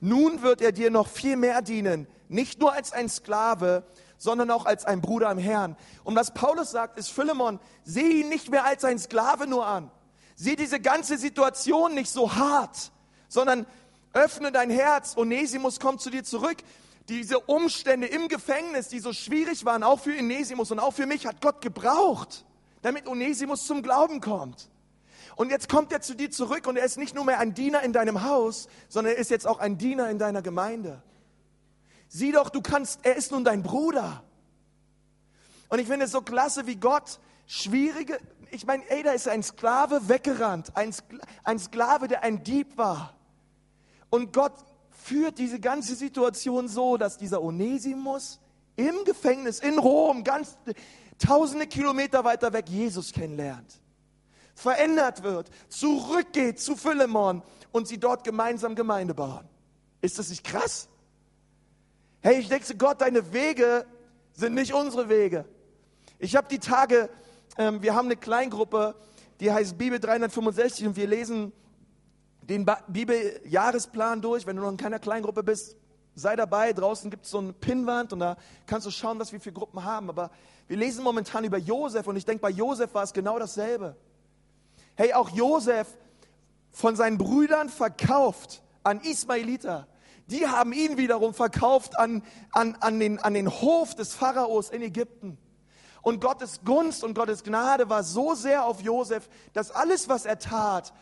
Nun 0.00 0.42
wird 0.42 0.60
er 0.60 0.72
dir 0.72 0.90
noch 0.90 1.08
viel 1.08 1.36
mehr 1.36 1.60
dienen, 1.60 2.06
nicht 2.28 2.60
nur 2.60 2.72
als 2.72 2.92
ein 2.92 3.08
Sklave, 3.08 3.84
sondern 4.16 4.50
auch 4.52 4.64
als 4.64 4.84
ein 4.84 5.00
Bruder 5.00 5.30
im 5.30 5.38
Herrn. 5.38 5.76
Und 6.04 6.14
was 6.14 6.32
Paulus 6.34 6.70
sagt, 6.70 6.98
ist, 6.98 7.10
Philemon, 7.10 7.58
sieh 7.82 8.20
ihn 8.20 8.28
nicht 8.28 8.50
mehr 8.50 8.64
als 8.64 8.84
ein 8.84 8.98
Sklave 8.98 9.46
nur 9.46 9.66
an. 9.66 9.90
Sieh 10.34 10.56
diese 10.56 10.80
ganze 10.80 11.16
Situation 11.16 11.94
nicht 11.94 12.10
so 12.10 12.34
hart, 12.34 12.90
sondern 13.28 13.66
öffne 14.12 14.52
dein 14.52 14.70
Herz. 14.70 15.16
Onesimus 15.16 15.80
kommt 15.80 16.00
zu 16.00 16.10
dir 16.10 16.24
zurück. 16.24 16.58
Diese 17.08 17.38
Umstände 17.38 18.06
im 18.06 18.28
Gefängnis, 18.28 18.88
die 18.88 18.98
so 18.98 19.12
schwierig 19.12 19.64
waren, 19.64 19.82
auch 19.82 20.00
für 20.00 20.16
Onesimus 20.16 20.70
und 20.70 20.78
auch 20.78 20.94
für 20.94 21.06
mich, 21.06 21.26
hat 21.26 21.40
Gott 21.40 21.60
gebraucht, 21.60 22.44
damit 22.82 23.06
Onesimus 23.06 23.66
zum 23.66 23.82
Glauben 23.82 24.20
kommt. 24.20 24.70
Und 25.36 25.50
jetzt 25.50 25.68
kommt 25.68 25.92
er 25.92 26.00
zu 26.00 26.14
dir 26.14 26.30
zurück 26.30 26.66
und 26.66 26.76
er 26.76 26.84
ist 26.84 26.96
nicht 26.96 27.14
nur 27.14 27.24
mehr 27.24 27.40
ein 27.40 27.54
Diener 27.54 27.82
in 27.82 27.92
deinem 27.92 28.22
Haus, 28.22 28.68
sondern 28.88 29.14
er 29.14 29.18
ist 29.18 29.30
jetzt 29.30 29.46
auch 29.46 29.58
ein 29.58 29.78
Diener 29.78 30.08
in 30.08 30.18
deiner 30.18 30.42
Gemeinde. 30.42 31.02
Sieh 32.08 32.32
doch, 32.32 32.50
du 32.50 32.62
kannst, 32.62 33.00
er 33.02 33.16
ist 33.16 33.32
nun 33.32 33.44
dein 33.44 33.62
Bruder. 33.62 34.22
Und 35.68 35.80
ich 35.80 35.88
finde 35.88 36.06
es 36.06 36.12
so 36.12 36.22
klasse, 36.22 36.66
wie 36.66 36.76
Gott 36.76 37.18
schwierige, 37.46 38.18
ich 38.54 38.66
meine, 38.66 38.88
ey, 38.90 39.02
da 39.02 39.12
ist 39.12 39.28
ein 39.28 39.42
Sklave 39.42 40.08
weggerannt, 40.08 40.76
ein, 40.76 40.92
Skla 40.92 41.18
ein 41.42 41.58
Sklave, 41.58 42.08
der 42.08 42.22
ein 42.22 42.42
Dieb 42.42 42.76
war. 42.78 43.14
Und 44.10 44.32
Gott 44.32 44.54
führt 44.90 45.38
diese 45.38 45.60
ganze 45.60 45.94
Situation 45.94 46.68
so, 46.68 46.96
dass 46.96 47.18
dieser 47.18 47.42
Onesimus 47.42 48.40
im 48.76 49.04
Gefängnis 49.04 49.60
in 49.60 49.78
Rom, 49.78 50.24
ganz 50.24 50.56
tausende 51.18 51.66
Kilometer 51.66 52.24
weiter 52.24 52.52
weg, 52.52 52.68
Jesus 52.68 53.12
kennenlernt, 53.12 53.80
verändert 54.54 55.22
wird, 55.22 55.50
zurückgeht 55.68 56.60
zu 56.60 56.76
Philemon 56.76 57.42
und 57.72 57.88
sie 57.88 57.98
dort 57.98 58.24
gemeinsam 58.24 58.74
Gemeinde 58.74 59.14
bauen. 59.14 59.48
Ist 60.00 60.18
das 60.18 60.30
nicht 60.30 60.44
krass? 60.44 60.88
Hey, 62.20 62.38
ich 62.38 62.48
denke, 62.48 62.76
Gott, 62.76 63.00
deine 63.00 63.32
Wege 63.32 63.86
sind 64.32 64.54
nicht 64.54 64.74
unsere 64.74 65.08
Wege. 65.08 65.44
Ich 66.18 66.36
habe 66.36 66.48
die 66.48 66.58
Tage 66.58 67.10
ähm, 67.56 67.82
wir 67.82 67.94
haben 67.94 68.06
eine 68.06 68.16
Kleingruppe, 68.16 68.94
die 69.40 69.52
heißt 69.52 69.78
Bibel 69.78 69.98
365 69.98 70.86
und 70.86 70.96
wir 70.96 71.06
lesen 71.06 71.52
den 72.42 72.66
Bibeljahresplan 72.88 74.20
durch. 74.20 74.46
Wenn 74.46 74.56
du 74.56 74.62
noch 74.62 74.70
in 74.70 74.76
keiner 74.76 74.98
Kleingruppe 74.98 75.42
bist, 75.42 75.76
sei 76.14 76.36
dabei. 76.36 76.72
Draußen 76.72 77.10
gibt 77.10 77.24
es 77.24 77.30
so 77.30 77.38
eine 77.38 77.52
Pinnwand 77.52 78.12
und 78.12 78.20
da 78.20 78.36
kannst 78.66 78.86
du 78.86 78.90
schauen, 78.90 79.18
was 79.18 79.32
wir 79.32 79.40
für 79.40 79.52
Gruppen 79.52 79.84
haben. 79.84 80.08
Aber 80.08 80.30
wir 80.66 80.76
lesen 80.76 81.04
momentan 81.04 81.44
über 81.44 81.58
Josef 81.58 82.06
und 82.06 82.16
ich 82.16 82.24
denke, 82.24 82.42
bei 82.42 82.50
Josef 82.50 82.94
war 82.94 83.02
es 83.02 83.12
genau 83.12 83.38
dasselbe. 83.38 83.96
Hey, 84.96 85.12
auch 85.12 85.30
Josef 85.30 85.88
von 86.70 86.96
seinen 86.96 87.18
Brüdern 87.18 87.68
verkauft 87.68 88.62
an 88.82 89.00
Ismailiter. 89.00 89.86
Die 90.26 90.46
haben 90.46 90.72
ihn 90.72 90.96
wiederum 90.96 91.34
verkauft 91.34 91.98
an, 91.98 92.22
an, 92.52 92.76
an, 92.80 92.98
den, 92.98 93.18
an 93.18 93.34
den 93.34 93.48
Hof 93.48 93.94
des 93.94 94.14
Pharaos 94.14 94.70
in 94.70 94.82
Ägypten. 94.82 95.38
Und 96.04 96.20
Gottes 96.20 96.60
Gunst 96.64 97.02
und 97.02 97.14
Gottes 97.14 97.42
Gnade 97.42 97.88
war 97.88 98.04
so 98.04 98.34
sehr 98.34 98.66
auf 98.66 98.82
Josef, 98.82 99.28
dass 99.54 99.70
alles, 99.70 100.08
was 100.08 100.26
er 100.26 100.38
tat, 100.38 100.92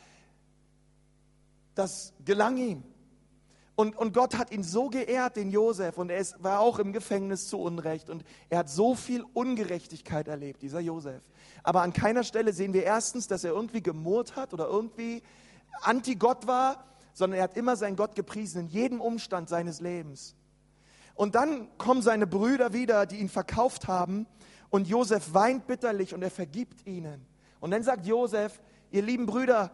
das 1.75 2.15
gelang 2.25 2.57
ihm. 2.57 2.85
Und, 3.75 3.97
und 3.97 4.15
Gott 4.15 4.38
hat 4.38 4.53
ihn 4.53 4.62
so 4.62 4.91
geehrt, 4.91 5.37
den 5.37 5.51
Josef, 5.51 5.99
und 5.99 6.11
er 6.11 6.19
ist, 6.19 6.41
war 6.45 6.61
auch 6.61 6.79
im 6.79 6.93
Gefängnis 6.93 7.49
zu 7.49 7.59
Unrecht. 7.59 8.11
Und 8.11 8.23
er 8.49 8.61
hat 8.61 8.71
so 8.71 8.95
viel 8.95 9.25
Ungerechtigkeit 9.35 10.29
erlebt, 10.29 10.62
dieser 10.62 10.79
Josef. 10.79 11.23
Aber 11.65 11.83
an 11.83 11.93
keiner 11.93 12.23
Stelle 12.23 12.53
sehen 12.53 12.73
wir 12.73 12.85
erstens, 12.85 13.27
dass 13.27 13.43
er 13.43 13.53
irgendwie 13.53 13.83
gemurrt 13.83 14.37
hat 14.37 14.55
oder 14.55 14.69
irgendwie 14.69 15.23
anti-Gott 15.81 16.47
war, 16.47 16.85
sondern 17.12 17.38
er 17.38 17.45
hat 17.45 17.57
immer 17.57 17.75
seinen 17.75 17.97
Gott 17.97 18.15
gepriesen 18.15 18.62
in 18.62 18.69
jedem 18.69 19.01
Umstand 19.01 19.49
seines 19.49 19.81
Lebens. 19.81 20.37
Und 21.15 21.35
dann 21.35 21.77
kommen 21.77 22.03
seine 22.03 22.29
Brüder 22.29 22.73
wieder, 22.73 23.05
die 23.07 23.17
ihn 23.17 23.29
verkauft 23.29 23.88
haben, 23.88 24.27
und 24.72 24.88
Josef 24.88 25.35
weint 25.35 25.66
bitterlich 25.66 26.14
und 26.14 26.22
er 26.22 26.30
vergibt 26.30 26.87
ihnen. 26.87 27.26
Und 27.61 27.72
dann 27.72 27.82
sagt 27.82 28.06
Josef, 28.06 28.58
ihr 28.90 29.02
lieben 29.02 29.26
Brüder, 29.26 29.70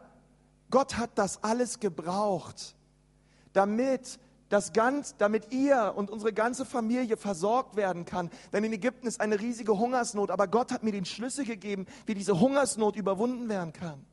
Gott 0.71 0.97
hat 0.97 1.11
das 1.15 1.43
alles 1.45 1.79
gebraucht, 1.79 2.75
damit 3.53 4.19
das 4.49 4.73
ganz, 4.73 5.15
damit 5.17 5.53
ihr 5.53 5.95
und 5.95 6.11
unsere 6.11 6.33
ganze 6.33 6.65
Familie 6.65 7.17
versorgt 7.17 7.77
werden 7.77 8.07
kann. 8.07 8.29
Denn 8.53 8.65
in 8.65 8.73
Ägypten 8.73 9.07
ist 9.07 9.21
eine 9.21 9.39
riesige 9.39 9.79
Hungersnot, 9.79 10.33
aber 10.33 10.49
Gott 10.49 10.73
hat 10.73 10.83
mir 10.83 10.93
den 10.93 11.05
Schlüssel 11.05 11.45
gegeben, 11.45 11.87
wie 12.07 12.15
diese 12.15 12.41
Hungersnot 12.41 12.97
überwunden 12.97 13.49
werden 13.49 13.73
kann. 13.73 14.05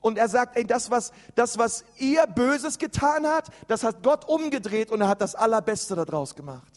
Und 0.00 0.16
er 0.16 0.30
sagt, 0.30 0.56
ey, 0.56 0.64
das 0.64 0.90
was, 0.90 1.12
das 1.34 1.58
was 1.58 1.84
ihr 1.98 2.26
Böses 2.26 2.78
getan 2.78 3.26
hat, 3.26 3.50
das 3.68 3.84
hat 3.84 4.02
Gott 4.02 4.26
umgedreht 4.26 4.90
und 4.90 5.02
er 5.02 5.08
hat 5.08 5.20
das 5.20 5.34
Allerbeste 5.34 5.94
daraus 5.94 6.34
gemacht. 6.34 6.75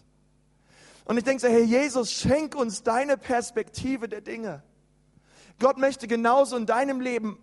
Und 1.09 1.17
ich 1.17 1.23
denke 1.23 1.41
so, 1.41 1.47
hey 1.47 1.63
Jesus, 1.63 2.11
schenk 2.11 2.53
uns 2.53 2.83
deine 2.83 3.17
Perspektive 3.17 4.07
der 4.07 4.21
Dinge. 4.21 4.61
Gott 5.57 5.79
möchte 5.79 6.07
genauso 6.07 6.55
in 6.55 6.67
deinem 6.67 7.01
Leben 7.01 7.39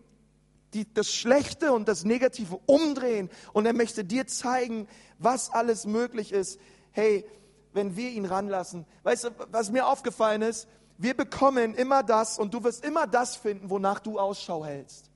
die, 0.73 0.87
das 0.95 1.13
Schlechte 1.13 1.73
und 1.73 1.89
das 1.89 2.05
Negative 2.05 2.61
umdrehen 2.67 3.29
und 3.53 3.67
er 3.67 3.73
möchte 3.73 4.05
dir 4.05 4.29
zeigen, 4.29 4.87
was 5.19 5.51
alles 5.51 5.85
möglich 5.85 6.31
ist. 6.31 6.61
Hey, 6.93 7.27
wenn 7.73 7.97
wir 7.97 8.11
ihn 8.11 8.25
ranlassen. 8.25 8.87
Weißt 9.03 9.25
du, 9.25 9.31
was 9.51 9.73
mir 9.73 9.89
aufgefallen 9.89 10.43
ist? 10.43 10.69
Wir 10.97 11.17
bekommen 11.17 11.75
immer 11.75 12.05
das 12.05 12.39
und 12.39 12.55
du 12.55 12.63
wirst 12.63 12.85
immer 12.85 13.09
das 13.09 13.35
finden, 13.35 13.69
wonach 13.69 13.99
du 13.99 14.21
Ausschau 14.21 14.65
hältst. 14.65 15.11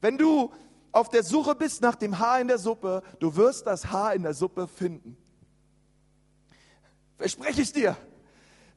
Wenn 0.00 0.18
du 0.18 0.50
auf 0.90 1.10
der 1.10 1.22
Suche 1.22 1.54
bist 1.54 1.80
nach 1.80 1.94
dem 1.94 2.18
Haar 2.18 2.40
in 2.40 2.48
der 2.48 2.58
Suppe, 2.58 3.04
du 3.20 3.36
wirst 3.36 3.68
das 3.68 3.92
Haar 3.92 4.14
in 4.14 4.24
der 4.24 4.34
Suppe 4.34 4.66
finden. 4.66 5.16
Verspreche 7.18 7.62
ich 7.62 7.72
dir. 7.72 7.96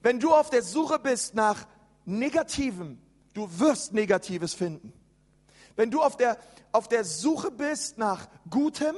Wenn 0.01 0.19
du 0.19 0.34
auf 0.34 0.49
der 0.49 0.63
Suche 0.63 0.99
bist 0.99 1.36
nach 1.36 1.67
Negativem, 2.06 2.99
du 3.34 3.47
wirst 3.60 3.93
Negatives 3.93 4.54
finden. 4.54 4.91
Wenn 5.75 5.91
du 5.91 6.01
auf 6.01 6.17
der, 6.17 6.38
auf 6.71 6.88
der 6.88 7.06
Suche 7.06 7.51
bist 7.51 7.97
nach 7.97 8.27
Gutem, 8.49 8.95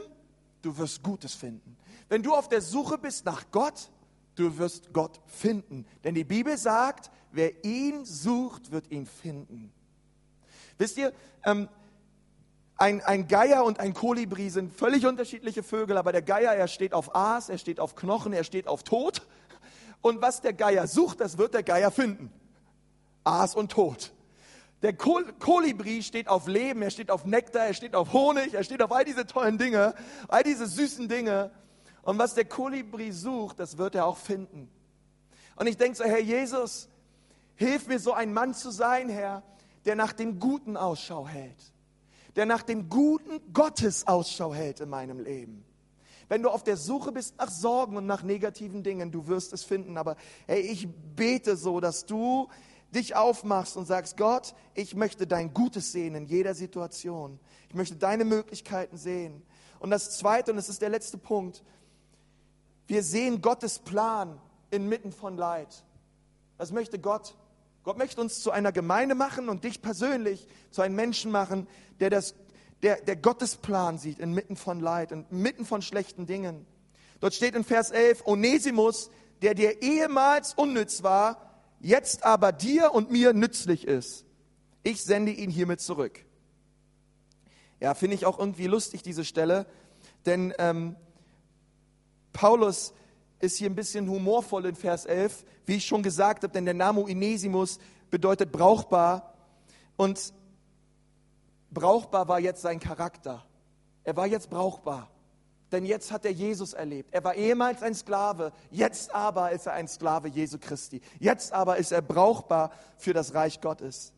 du 0.61 0.77
wirst 0.77 1.03
Gutes 1.03 1.35
finden. 1.35 1.77
Wenn 2.07 2.23
du 2.23 2.33
auf 2.33 2.47
der 2.47 2.61
Suche 2.61 2.97
bist 2.97 3.25
nach 3.25 3.51
Gott, 3.51 3.91
du 4.35 4.57
wirst 4.57 4.93
Gott 4.93 5.19
finden. 5.27 5.85
Denn 6.03 6.15
die 6.15 6.23
Bibel 6.23 6.57
sagt, 6.57 7.11
wer 7.31 7.63
ihn 7.65 8.05
sucht, 8.05 8.71
wird 8.71 8.89
ihn 8.91 9.05
finden. 9.05 9.73
Wisst 10.77 10.97
ihr, 10.97 11.13
ähm, 11.43 11.67
ein, 12.83 13.01
ein 13.01 13.27
Geier 13.29 13.63
und 13.63 13.79
ein 13.79 13.93
Kolibri 13.93 14.49
sind 14.49 14.73
völlig 14.73 15.05
unterschiedliche 15.05 15.63
Vögel, 15.63 15.97
aber 15.97 16.11
der 16.11 16.21
Geier, 16.21 16.53
er 16.53 16.67
steht 16.67 16.93
auf 16.93 17.15
Aas, 17.15 17.47
er 17.47 17.57
steht 17.57 17.79
auf 17.79 17.95
Knochen, 17.95 18.33
er 18.33 18.43
steht 18.43 18.67
auf 18.67 18.83
Tod. 18.83 19.25
Und 20.01 20.21
was 20.21 20.41
der 20.41 20.51
Geier 20.51 20.85
sucht, 20.85 21.21
das 21.21 21.37
wird 21.37 21.53
der 21.53 21.63
Geier 21.63 21.91
finden. 21.91 22.29
Aas 23.23 23.55
und 23.55 23.71
Tod. 23.71 24.11
Der 24.81 24.91
Kol 24.91 25.31
Kolibri 25.39 26.03
steht 26.03 26.27
auf 26.27 26.47
Leben, 26.47 26.81
er 26.81 26.89
steht 26.89 27.09
auf 27.09 27.23
Nektar, 27.23 27.67
er 27.67 27.73
steht 27.73 27.95
auf 27.95 28.11
Honig, 28.11 28.53
er 28.53 28.65
steht 28.65 28.81
auf 28.81 28.91
all 28.91 29.05
diese 29.05 29.25
tollen 29.25 29.57
Dinge, 29.57 29.95
all 30.27 30.43
diese 30.43 30.67
süßen 30.67 31.07
Dinge. 31.07 31.51
Und 32.01 32.17
was 32.19 32.33
der 32.33 32.43
Kolibri 32.43 33.13
sucht, 33.13 33.59
das 33.59 33.77
wird 33.77 33.95
er 33.95 34.05
auch 34.05 34.17
finden. 34.17 34.69
Und 35.55 35.67
ich 35.67 35.77
denke 35.77 35.95
so, 35.95 36.03
Herr 36.03 36.19
Jesus, 36.19 36.89
Hilf 37.55 37.87
mir, 37.87 37.99
so 37.99 38.13
ein 38.13 38.33
Mann 38.33 38.53
zu 38.53 38.71
sein, 38.71 39.09
Herr, 39.09 39.43
der 39.85 39.95
nach 39.95 40.13
dem 40.13 40.39
Guten 40.39 40.75
Ausschau 40.75 41.27
hält, 41.27 41.72
der 42.35 42.45
nach 42.45 42.63
dem 42.63 42.89
Guten 42.89 43.39
Gottes 43.53 44.07
Ausschau 44.07 44.53
hält 44.53 44.79
in 44.79 44.89
meinem 44.89 45.19
Leben. 45.19 45.65
Wenn 46.29 46.41
du 46.41 46.49
auf 46.49 46.63
der 46.63 46.77
Suche 46.77 47.11
bist 47.11 47.37
nach 47.37 47.49
Sorgen 47.49 47.97
und 47.97 48.05
nach 48.05 48.23
negativen 48.23 48.81
Dingen, 48.83 49.11
du 49.11 49.27
wirst 49.27 49.53
es 49.53 49.63
finden. 49.63 49.97
Aber 49.97 50.15
hey, 50.47 50.61
ich 50.61 50.87
bete 51.15 51.55
so, 51.55 51.79
dass 51.79 52.05
du 52.05 52.47
dich 52.93 53.15
aufmachst 53.15 53.75
und 53.77 53.85
sagst, 53.85 54.17
Gott, 54.17 54.55
ich 54.73 54.95
möchte 54.95 55.27
dein 55.27 55.53
Gutes 55.53 55.91
sehen 55.91 56.15
in 56.15 56.25
jeder 56.25 56.53
Situation. 56.53 57.39
Ich 57.69 57.75
möchte 57.75 57.95
deine 57.95 58.25
Möglichkeiten 58.25 58.97
sehen. 58.97 59.41
Und 59.79 59.89
das 59.89 60.17
Zweite, 60.17 60.51
und 60.51 60.57
das 60.57 60.69
ist 60.69 60.81
der 60.81 60.89
letzte 60.89 61.17
Punkt, 61.17 61.63
wir 62.87 63.03
sehen 63.03 63.41
Gottes 63.41 63.79
Plan 63.79 64.39
inmitten 64.71 65.11
von 65.11 65.37
Leid. 65.37 65.83
Das 66.57 66.71
möchte 66.71 66.99
Gott. 66.99 67.35
Gott 67.83 67.97
möchte 67.97 68.21
uns 68.21 68.41
zu 68.41 68.51
einer 68.51 68.71
Gemeinde 68.71 69.13
machen 69.13 69.49
und 69.49 69.63
dich 69.63 69.81
persönlich 69.81 70.47
zu 70.71 70.81
einem 70.81 70.95
Menschen 70.95 71.31
machen, 71.31 71.67
der, 71.99 72.09
das, 72.09 72.33
der, 72.81 73.01
der 73.01 73.17
Gottes 73.17 73.57
Plan 73.57 73.97
sieht 73.97 74.19
inmitten 74.19 74.55
von 74.55 74.79
Leid, 74.79 75.11
inmitten 75.11 75.65
von 75.65 75.81
schlechten 75.81 76.25
Dingen. 76.25 76.65
Dort 77.19 77.33
steht 77.33 77.55
in 77.55 77.63
Vers 77.63 77.91
11, 77.91 78.25
Onesimus, 78.25 79.09
der 79.41 79.53
dir 79.53 79.81
ehemals 79.81 80.53
unnütz 80.53 81.03
war, 81.03 81.61
jetzt 81.81 82.23
aber 82.23 82.53
dir 82.53 82.93
und 82.93 83.11
mir 83.11 83.33
nützlich 83.33 83.85
ist. 83.85 84.25
Ich 84.83 85.03
sende 85.03 85.31
ihn 85.31 85.49
hiermit 85.49 85.81
zurück. 85.81 86.25
Ja, 87.81 87.93
finde 87.93 88.15
ich 88.15 88.25
auch 88.25 88.39
irgendwie 88.39 88.67
lustig, 88.67 89.03
diese 89.03 89.25
Stelle, 89.25 89.65
denn 90.25 90.53
ähm, 90.57 90.95
Paulus 92.31 92.93
ist 93.43 93.57
hier 93.57 93.69
ein 93.69 93.75
bisschen 93.75 94.09
humorvoll 94.09 94.65
in 94.67 94.75
Vers 94.75 95.05
11, 95.05 95.43
wie 95.65 95.75
ich 95.75 95.85
schon 95.85 96.01
gesagt 96.01 96.43
habe, 96.43 96.53
denn 96.53 96.63
der 96.63 96.73
Name 96.73 97.01
Inesimus 97.09 97.77
bedeutet 98.09 98.53
brauchbar 98.53 99.33
und 99.97 100.33
brauchbar 101.69 102.29
war 102.29 102.39
jetzt 102.39 102.61
sein 102.61 102.79
Charakter. 102.79 103.45
Er 104.05 104.15
war 104.15 104.27
jetzt 104.27 104.49
brauchbar, 104.49 105.09
denn 105.73 105.83
jetzt 105.83 106.13
hat 106.13 106.23
er 106.23 106.31
Jesus 106.31 106.71
erlebt. 106.71 107.13
Er 107.13 107.25
war 107.25 107.35
ehemals 107.35 107.83
ein 107.83 107.93
Sklave, 107.95 108.53
jetzt 108.71 109.13
aber 109.13 109.51
ist 109.51 109.67
er 109.67 109.73
ein 109.73 109.89
Sklave 109.89 110.29
Jesu 110.29 110.57
Christi. 110.57 111.01
Jetzt 111.19 111.51
aber 111.51 111.75
ist 111.75 111.91
er 111.91 112.01
brauchbar 112.01 112.71
für 112.97 113.13
das 113.13 113.33
Reich 113.33 113.59
Gottes. 113.59 114.13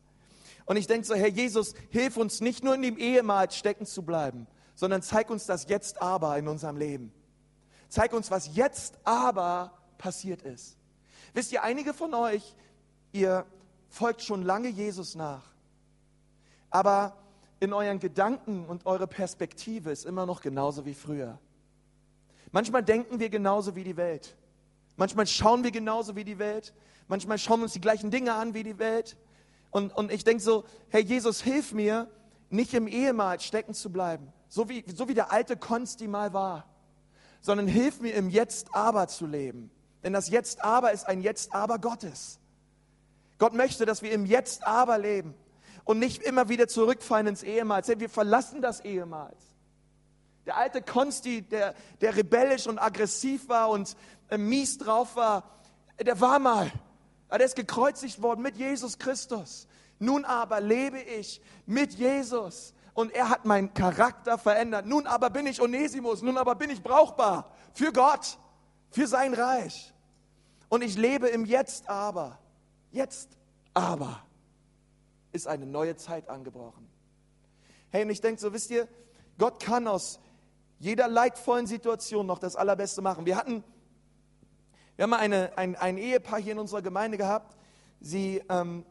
Und 0.65 0.77
ich 0.77 0.85
denke 0.85 1.07
so, 1.07 1.15
Herr 1.15 1.29
Jesus, 1.29 1.73
hilf 1.89 2.17
uns 2.17 2.41
nicht 2.41 2.63
nur 2.63 2.75
in 2.75 2.83
dem 2.83 2.97
ehemals 2.99 3.55
stecken 3.55 3.87
zu 3.87 4.03
bleiben, 4.03 4.45
sondern 4.75 5.01
zeig 5.01 5.31
uns 5.31 5.47
das 5.47 5.67
jetzt 5.67 5.99
aber 5.99 6.37
in 6.37 6.47
unserem 6.47 6.77
Leben. 6.77 7.11
Zeig 7.89 8.13
uns, 8.13 8.31
was 8.31 8.55
jetzt 8.55 8.97
aber 9.03 9.71
passiert 9.97 10.41
ist. 10.41 10.77
Wisst 11.33 11.51
ihr, 11.51 11.63
einige 11.63 11.93
von 11.93 12.13
euch, 12.13 12.55
ihr 13.11 13.45
folgt 13.89 14.21
schon 14.21 14.41
lange 14.43 14.69
Jesus 14.69 15.15
nach, 15.15 15.43
aber 16.69 17.17
in 17.59 17.73
euren 17.73 17.99
Gedanken 17.99 18.65
und 18.65 18.85
eure 18.85 19.07
Perspektive 19.07 19.91
ist 19.91 20.05
immer 20.05 20.25
noch 20.25 20.41
genauso 20.41 20.85
wie 20.85 20.93
früher. 20.93 21.39
Manchmal 22.51 22.83
denken 22.83 23.19
wir 23.19 23.29
genauso 23.29 23.75
wie 23.75 23.83
die 23.83 23.97
Welt. 23.97 24.35
Manchmal 24.97 25.27
schauen 25.27 25.63
wir 25.63 25.71
genauso 25.71 26.15
wie 26.15 26.23
die 26.23 26.39
Welt. 26.39 26.73
Manchmal 27.07 27.37
schauen 27.37 27.59
wir 27.59 27.63
uns 27.65 27.73
die 27.73 27.81
gleichen 27.81 28.11
Dinge 28.11 28.33
an 28.33 28.53
wie 28.53 28.63
die 28.63 28.79
Welt. 28.79 29.17
Und, 29.71 29.95
und 29.95 30.11
ich 30.11 30.23
denke 30.23 30.41
so, 30.41 30.63
Herr 30.89 31.01
Jesus, 31.01 31.41
hilf 31.41 31.73
mir, 31.73 32.09
nicht 32.49 32.73
im 32.73 32.87
Ehemal 32.87 33.39
stecken 33.39 33.73
zu 33.73 33.91
bleiben, 33.91 34.31
so 34.47 34.69
wie, 34.69 34.85
so 34.95 35.07
wie 35.07 35.13
der 35.13 35.31
alte 35.31 35.57
Konsti 35.57 36.07
mal 36.07 36.31
war 36.33 36.69
sondern 37.45 37.67
hilf 37.67 38.01
mir 38.01 38.15
im 38.15 38.31
Jetzt-Aber 38.31 39.07
zu 39.07 39.27
leben. 39.27 39.69
Denn 40.03 40.13
das 40.13 40.29
Jetzt-Aber 40.29 40.93
ist 40.93 41.07
ein 41.07 41.21
Jetzt-Aber 41.21 41.77
Gottes. 41.77 42.39
Gott 43.37 43.53
möchte, 43.53 43.85
dass 43.85 44.01
wir 44.01 44.11
im 44.13 44.25
Jetzt-Aber 44.25 44.97
leben 44.97 45.35
und 45.83 45.99
nicht 45.99 46.23
immer 46.23 46.49
wieder 46.49 46.67
zurückfallen 46.67 47.27
ins 47.27 47.43
Ehemals. 47.43 47.87
Wir 47.87 48.09
verlassen 48.09 48.63
das 48.63 48.79
Ehemals. 48.79 49.37
Der 50.47 50.57
alte 50.57 50.81
Konsti, 50.81 51.43
der, 51.43 51.75
der 52.01 52.17
rebellisch 52.17 52.65
und 52.65 52.79
aggressiv 52.79 53.47
war 53.47 53.69
und 53.69 53.95
äh, 54.29 54.39
mies 54.39 54.79
drauf 54.79 55.15
war, 55.15 55.43
der 56.03 56.19
war 56.19 56.39
mal. 56.39 56.71
Der 57.31 57.45
ist 57.45 57.55
gekreuzigt 57.55 58.23
worden 58.23 58.41
mit 58.41 58.57
Jesus 58.57 58.97
Christus. 58.97 59.67
Nun 59.99 60.25
aber 60.25 60.61
lebe 60.61 60.99
ich 60.99 61.41
mit 61.67 61.93
Jesus 61.93 62.73
und 62.95 63.13
er 63.13 63.29
hat 63.29 63.45
meinen 63.45 63.73
Charakter 63.73 64.37
verändert. 64.39 64.87
Nun 64.87 65.05
aber 65.05 65.29
bin 65.29 65.45
ich 65.45 65.61
Onesimus, 65.61 66.23
nun 66.23 66.37
aber 66.37 66.55
bin 66.55 66.71
ich 66.71 66.81
brauchbar 66.81 67.51
für 67.73 67.91
Gott, 67.91 68.39
für 68.89 69.05
sein 69.05 69.33
Reich. 69.33 69.93
Und 70.69 70.81
ich 70.81 70.97
lebe 70.97 71.27
im 71.27 71.45
Jetzt 71.45 71.89
aber. 71.89 72.39
Jetzt 72.91 73.37
aber 73.73 74.23
ist 75.33 75.47
eine 75.47 75.65
neue 75.65 75.97
Zeit 75.97 76.29
angebrochen. 76.29 76.87
Hey, 77.91 78.03
und 78.03 78.09
ich 78.09 78.21
denke 78.21 78.39
so, 78.39 78.53
wisst 78.53 78.71
ihr, 78.71 78.87
Gott 79.37 79.61
kann 79.61 79.87
aus 79.87 80.19
jeder 80.79 81.09
leidvollen 81.09 81.67
Situation 81.67 82.25
noch 82.25 82.39
das 82.39 82.55
Allerbeste 82.55 83.01
machen. 83.01 83.25
Wir 83.25 83.35
hatten, 83.35 83.61
wir 84.95 85.03
haben 85.03 85.13
eine, 85.13 85.57
ein, 85.57 85.75
ein 85.75 85.97
Ehepaar 85.97 86.39
hier 86.39 86.53
in 86.53 86.59
unserer 86.59 86.81
Gemeinde 86.81 87.17
gehabt. 87.17 87.57
Sie 87.99 88.41
ähm, 88.49 88.85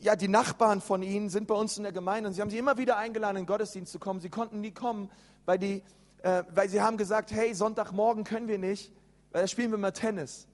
ja, 0.00 0.16
die 0.16 0.28
Nachbarn 0.28 0.80
von 0.80 1.02
ihnen 1.02 1.28
sind 1.28 1.46
bei 1.46 1.54
uns 1.54 1.76
in 1.76 1.82
der 1.82 1.92
Gemeinde 1.92 2.28
und 2.28 2.34
sie 2.34 2.40
haben 2.40 2.50
sie 2.50 2.58
immer 2.58 2.78
wieder 2.78 2.96
eingeladen, 2.96 3.36
in 3.36 3.42
den 3.42 3.46
Gottesdienst 3.46 3.92
zu 3.92 3.98
kommen. 3.98 4.20
Sie 4.20 4.30
konnten 4.30 4.60
nie 4.60 4.72
kommen, 4.72 5.10
weil, 5.44 5.58
die, 5.58 5.82
äh, 6.22 6.42
weil 6.54 6.68
sie 6.68 6.80
haben 6.80 6.96
gesagt, 6.96 7.32
hey, 7.32 7.54
Sonntagmorgen 7.54 8.24
können 8.24 8.48
wir 8.48 8.58
nicht, 8.58 8.92
weil 9.32 9.42
da 9.42 9.48
spielen 9.48 9.70
wir 9.70 9.78
mal 9.78 9.92
Tennis. 9.92 10.48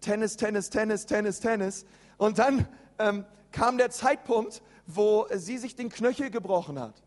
Tennis, 0.00 0.36
Tennis, 0.36 0.70
Tennis, 0.70 1.06
Tennis, 1.06 1.40
Tennis. 1.40 1.86
Und 2.16 2.38
dann 2.38 2.66
ähm, 2.98 3.24
kam 3.52 3.78
der 3.78 3.90
Zeitpunkt, 3.90 4.62
wo 4.86 5.26
sie 5.34 5.58
sich 5.58 5.76
den 5.76 5.90
Knöchel 5.90 6.30
gebrochen 6.30 6.78
hat. 6.78 7.02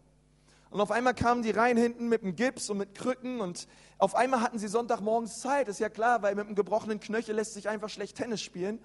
Und 0.69 0.81
auf 0.81 0.91
einmal 0.91 1.13
kamen 1.13 1.43
die 1.43 1.51
rein 1.51 1.77
hinten 1.77 2.07
mit 2.07 2.23
dem 2.23 2.35
Gips 2.35 2.69
und 2.69 2.77
mit 2.79 2.95
Krücken 2.95 3.41
und 3.41 3.67
auf 3.99 4.15
einmal 4.15 4.41
hatten 4.41 4.57
sie 4.57 4.67
Sonntagmorgens 4.67 5.39
Zeit, 5.39 5.67
ist 5.67 5.79
ja 5.79 5.89
klar, 5.89 6.23
weil 6.23 6.33
mit 6.33 6.47
einem 6.47 6.55
gebrochenen 6.55 6.99
Knöchel 6.99 7.35
lässt 7.35 7.53
sich 7.53 7.69
einfach 7.69 7.89
schlecht 7.89 8.17
Tennis 8.17 8.41
spielen. 8.41 8.79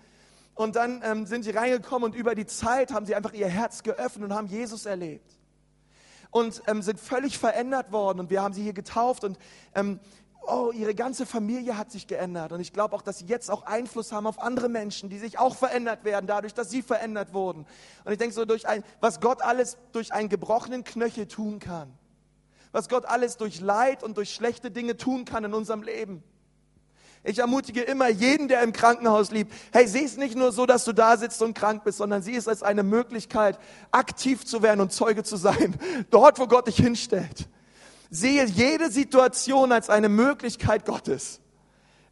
Und 0.59 0.75
dann 0.75 1.03
ähm, 1.05 1.25
sind 1.25 1.45
sie 1.45 1.53
reingekommen 1.53 2.11
und 2.11 2.17
über 2.17 2.35
die 2.35 2.45
Zeit 2.45 2.93
haben 2.93 3.07
sie 3.07 3.15
einfach 3.15 3.33
ihr 3.33 3.47
Herz 3.47 3.85
geöffnet 3.85 4.29
und 4.29 4.35
haben 4.35 4.49
Jesus 4.49 4.87
erlebt. 4.87 5.39
Und 6.33 6.63
ähm, 6.67 6.83
sind 6.83 6.99
völlig 6.99 7.39
verändert 7.39 7.93
worden. 7.93 8.19
Und 8.19 8.29
wir 8.29 8.43
haben 8.43 8.53
sie 8.53 8.65
hier 8.65 8.73
getauft 8.73 9.23
und 9.23 9.39
ähm, 9.77 10.01
oh, 10.43 10.73
ihre 10.75 10.97
ganze 10.97 11.27
Familie 11.27 11.79
hat 11.79 11.93
sich 11.93 12.09
geändert. 12.09 12.51
Und 12.51 12.59
ich 12.59 12.73
glaube 12.73 12.97
auch, 12.97 13.03
dass 13.03 13.19
sie 13.19 13.27
jetzt 13.27 13.53
auch 13.53 13.67
Einfluss 13.67 14.11
haben 14.11 14.27
auf 14.27 14.41
andere 14.41 14.69
Menschen, 14.69 15.09
die 15.09 15.19
sich 15.19 15.39
auch 15.39 15.55
verändert 15.55 16.03
werden, 16.03 16.27
dadurch, 16.27 16.55
dass 16.55 16.71
sie 16.71 16.83
verändert 16.83 17.33
wurden. 17.33 17.65
Und 18.05 18.11
ich 18.11 18.19
denke 18.19 18.35
so, 18.35 18.45
durch 18.45 18.67
ein, 18.67 18.83
was 18.99 19.21
Gott 19.21 19.43
alles 19.43 19.77
durch 19.93 20.13
einen 20.13 20.29
gebrochenen 20.29 20.83
Knöchel 20.83 21.29
tun 21.29 21.61
kann. 21.61 21.97
Was 22.73 22.89
Gott 22.89 23.07
alles 23.07 23.37
durch 23.37 23.61
Leid 23.61 24.03
und 24.03 24.17
durch 24.17 24.35
schlechte 24.35 24.73
Dinge 24.73 24.97
tun 24.97 25.25
kann 25.25 25.45
in 25.45 25.55
unserem 25.55 25.85
Leben. 25.85 26.25
Ich 27.29 27.41
ermutige 27.41 27.83
immer 27.83 28.09
jeden, 28.09 28.49
der 28.49 28.63
im 28.63 28.73
Krankenhaus 28.73 29.31
liebt, 29.31 29.53
hey, 29.71 29.87
sieh 29.87 30.05
es 30.05 30.17
nicht 30.17 30.35
nur 30.35 30.51
so, 30.51 30.65
dass 30.65 30.87
du 30.87 30.95
da 30.95 31.19
sitzt 31.19 31.43
und 31.43 31.53
krank 31.53 31.85
bist, 31.85 31.99
sondern 31.99 32.23
sieh 32.23 32.37
es 32.37 32.49
als 32.49 32.63
eine 32.63 32.83
Möglichkeit, 32.83 33.59
aktiv 33.91 34.47
zu 34.47 34.63
werden 34.63 34.81
und 34.81 34.95
Zeuge 34.95 35.23
zu 35.25 35.37
sein, 35.37 35.79
dort, 36.11 36.39
wo 36.39 36.47
Gott 36.47 36.69
dich 36.69 36.77
hinstellt. 36.77 37.47
Sehe 38.09 38.47
jede 38.47 38.91
Situation 38.91 39.73
als 39.73 39.91
eine 39.91 40.09
Möglichkeit 40.09 40.87
Gottes, 40.87 41.41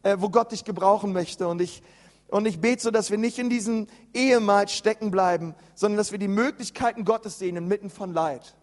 äh, 0.02 0.16
wo 0.18 0.28
Gott 0.28 0.52
dich 0.52 0.64
gebrauchen 0.64 1.14
möchte. 1.14 1.48
Und 1.48 1.62
ich, 1.62 1.82
und 2.28 2.44
ich 2.44 2.60
bete 2.60 2.82
so, 2.82 2.90
dass 2.90 3.10
wir 3.10 3.16
nicht 3.16 3.38
in 3.38 3.48
diesem 3.48 3.86
Ehemal 4.12 4.68
stecken 4.68 5.10
bleiben, 5.10 5.54
sondern 5.74 5.96
dass 5.96 6.12
wir 6.12 6.18
die 6.18 6.28
Möglichkeiten 6.28 7.06
Gottes 7.06 7.38
sehen 7.38 7.56
inmitten 7.56 7.88
von 7.88 8.12
Leid. 8.12 8.54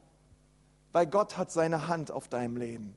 Weil 0.91 1.07
Gott 1.07 1.35
hat 1.35 1.51
seine 1.51 1.87
Hand 1.87 2.11
auf 2.11 2.27
deinem 2.27 2.57
Leben. 2.57 2.95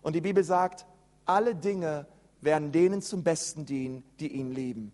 Und 0.00 0.16
die 0.16 0.22
Bibel 0.22 0.42
sagt, 0.42 0.86
alle 1.26 1.54
Dinge 1.54 2.06
werden 2.40 2.72
denen 2.72 3.02
zum 3.02 3.22
Besten 3.22 3.66
dienen, 3.66 4.04
die 4.20 4.28
ihn 4.28 4.52
lieben. 4.52 4.92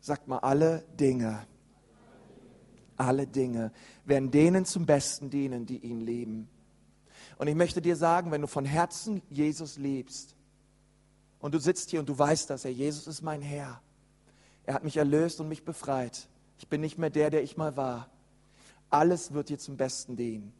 Sagt 0.00 0.28
mal, 0.28 0.38
alle 0.38 0.84
Dinge, 0.98 1.46
alle 2.96 3.26
Dinge 3.26 3.72
werden 4.04 4.30
denen 4.30 4.64
zum 4.64 4.86
Besten 4.86 5.30
dienen, 5.30 5.66
die 5.66 5.78
ihn 5.78 6.00
lieben. 6.00 6.48
Und 7.38 7.48
ich 7.48 7.54
möchte 7.54 7.82
dir 7.82 7.96
sagen, 7.96 8.30
wenn 8.30 8.40
du 8.40 8.46
von 8.46 8.64
Herzen 8.64 9.22
Jesus 9.30 9.76
liebst 9.76 10.34
und 11.38 11.54
du 11.54 11.58
sitzt 11.58 11.90
hier 11.90 12.00
und 12.00 12.08
du 12.08 12.18
weißt 12.18 12.48
dass 12.50 12.64
er 12.64 12.72
Jesus 12.72 13.06
ist 13.06 13.22
mein 13.22 13.42
Herr. 13.42 13.80
Er 14.64 14.74
hat 14.74 14.84
mich 14.84 14.96
erlöst 14.96 15.40
und 15.40 15.48
mich 15.48 15.64
befreit. 15.64 16.28
Ich 16.58 16.68
bin 16.68 16.80
nicht 16.80 16.98
mehr 16.98 17.10
der, 17.10 17.30
der 17.30 17.42
ich 17.42 17.56
mal 17.56 17.76
war. 17.76 18.10
Alles 18.90 19.32
wird 19.32 19.48
dir 19.48 19.58
zum 19.58 19.76
Besten 19.76 20.16
dienen. 20.16 20.52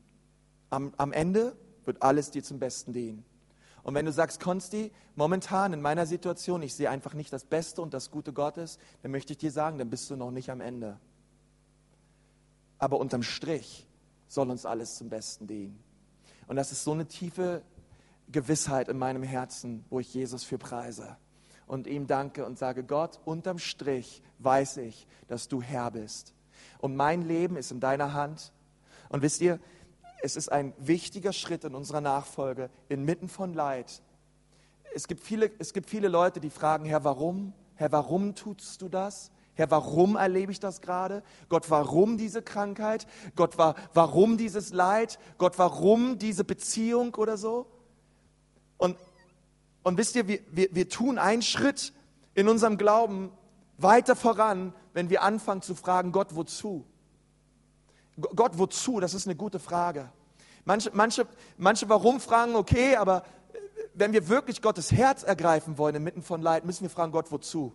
Am, 0.70 0.92
am 0.96 1.12
Ende 1.12 1.56
wird 1.84 2.02
alles 2.02 2.30
dir 2.30 2.42
zum 2.42 2.58
Besten 2.58 2.92
dienen. 2.92 3.24
Und 3.86 3.94
wenn 3.94 4.04
du 4.04 4.10
sagst, 4.10 4.40
Konsti, 4.40 4.90
momentan 5.14 5.72
in 5.72 5.80
meiner 5.80 6.06
Situation, 6.06 6.60
ich 6.60 6.74
sehe 6.74 6.90
einfach 6.90 7.14
nicht 7.14 7.32
das 7.32 7.44
Beste 7.44 7.80
und 7.80 7.94
das 7.94 8.10
Gute 8.10 8.32
Gottes, 8.32 8.80
dann 9.02 9.12
möchte 9.12 9.32
ich 9.32 9.38
dir 9.38 9.52
sagen, 9.52 9.78
dann 9.78 9.88
bist 9.88 10.10
du 10.10 10.16
noch 10.16 10.32
nicht 10.32 10.50
am 10.50 10.60
Ende. 10.60 10.98
Aber 12.78 12.98
unterm 12.98 13.22
Strich 13.22 13.86
soll 14.26 14.50
uns 14.50 14.66
alles 14.66 14.96
zum 14.96 15.08
Besten 15.08 15.46
dienen. 15.46 15.78
Und 16.48 16.56
das 16.56 16.72
ist 16.72 16.82
so 16.82 16.94
eine 16.94 17.06
tiefe 17.06 17.62
Gewissheit 18.26 18.88
in 18.88 18.98
meinem 18.98 19.22
Herzen, 19.22 19.84
wo 19.88 20.00
ich 20.00 20.12
Jesus 20.12 20.42
für 20.42 20.58
preise. 20.58 21.16
und 21.68 21.86
ihm 21.86 22.08
danke 22.08 22.44
und 22.44 22.58
sage, 22.58 22.82
Gott, 22.82 23.20
unterm 23.24 23.60
Strich 23.60 24.20
weiß 24.40 24.78
ich, 24.78 25.06
dass 25.28 25.46
du 25.46 25.62
Herr 25.62 25.92
bist. 25.92 26.34
Und 26.78 26.96
mein 26.96 27.22
Leben 27.22 27.56
ist 27.56 27.70
in 27.70 27.78
deiner 27.78 28.14
Hand. 28.14 28.52
Und 29.10 29.22
wisst 29.22 29.40
ihr, 29.42 29.60
es 30.22 30.36
ist 30.36 30.50
ein 30.50 30.72
wichtiger 30.78 31.32
Schritt 31.32 31.64
in 31.64 31.74
unserer 31.74 32.00
Nachfolge, 32.00 32.70
inmitten 32.88 33.28
von 33.28 33.54
Leid. 33.54 34.02
Es 34.94 35.08
gibt 35.08 35.22
viele, 35.22 35.50
es 35.58 35.72
gibt 35.72 35.90
viele 35.90 36.08
Leute, 36.08 36.40
die 36.40 36.50
fragen, 36.50 36.84
Herr, 36.84 37.04
warum? 37.04 37.52
Herr, 37.74 37.92
warum 37.92 38.34
tust 38.34 38.80
du 38.82 38.88
das? 38.88 39.30
Herr, 39.54 39.70
warum 39.70 40.16
erlebe 40.16 40.52
ich 40.52 40.60
das 40.60 40.80
gerade? 40.80 41.22
Gott, 41.48 41.70
warum 41.70 42.18
diese 42.18 42.42
Krankheit? 42.42 43.06
Gott, 43.36 43.56
warum 43.58 44.36
dieses 44.36 44.72
Leid? 44.72 45.18
Gott, 45.38 45.58
warum 45.58 46.18
diese 46.18 46.44
Beziehung 46.44 47.14
oder 47.14 47.36
so? 47.36 47.66
Und, 48.76 48.98
und 49.82 49.96
wisst 49.96 50.14
ihr, 50.16 50.28
wir, 50.28 50.40
wir, 50.50 50.68
wir 50.72 50.88
tun 50.88 51.18
einen 51.18 51.42
Schritt 51.42 51.94
in 52.34 52.48
unserem 52.48 52.76
Glauben 52.76 53.30
weiter 53.78 54.14
voran, 54.14 54.74
wenn 54.92 55.10
wir 55.10 55.22
anfangen 55.22 55.62
zu 55.62 55.74
fragen, 55.74 56.12
Gott, 56.12 56.34
wozu? 56.34 56.84
Gott, 58.18 58.52
wozu? 58.58 59.00
Das 59.00 59.14
ist 59.14 59.26
eine 59.26 59.36
gute 59.36 59.58
Frage. 59.58 60.10
Manche, 60.64 60.90
manche, 60.92 61.26
manche 61.58 61.88
warum 61.88 62.20
fragen, 62.20 62.56
okay, 62.56 62.96
aber 62.96 63.24
wenn 63.94 64.12
wir 64.12 64.28
wirklich 64.28 64.62
Gottes 64.62 64.92
Herz 64.92 65.22
ergreifen 65.22 65.78
wollen 65.78 65.94
inmitten 65.94 66.22
von 66.22 66.42
Leid, 66.42 66.64
müssen 66.64 66.82
wir 66.82 66.90
fragen, 66.90 67.12
Gott, 67.12 67.30
wozu? 67.30 67.72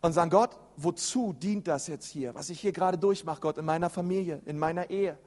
und 0.00 0.12
sagen, 0.12 0.30
Gott, 0.30 0.56
wozu 0.76 1.32
dient 1.32 1.66
das 1.66 1.86
jetzt 1.86 2.06
hier, 2.06 2.34
was 2.34 2.50
ich 2.50 2.60
hier 2.60 2.72
gerade 2.72 2.98
durchmache, 2.98 3.40
Gott, 3.40 3.58
in 3.58 3.64
meiner 3.64 3.90
Familie, 3.90 4.40
in 4.44 4.58
meiner 4.58 4.90
Ehe, 4.90 5.18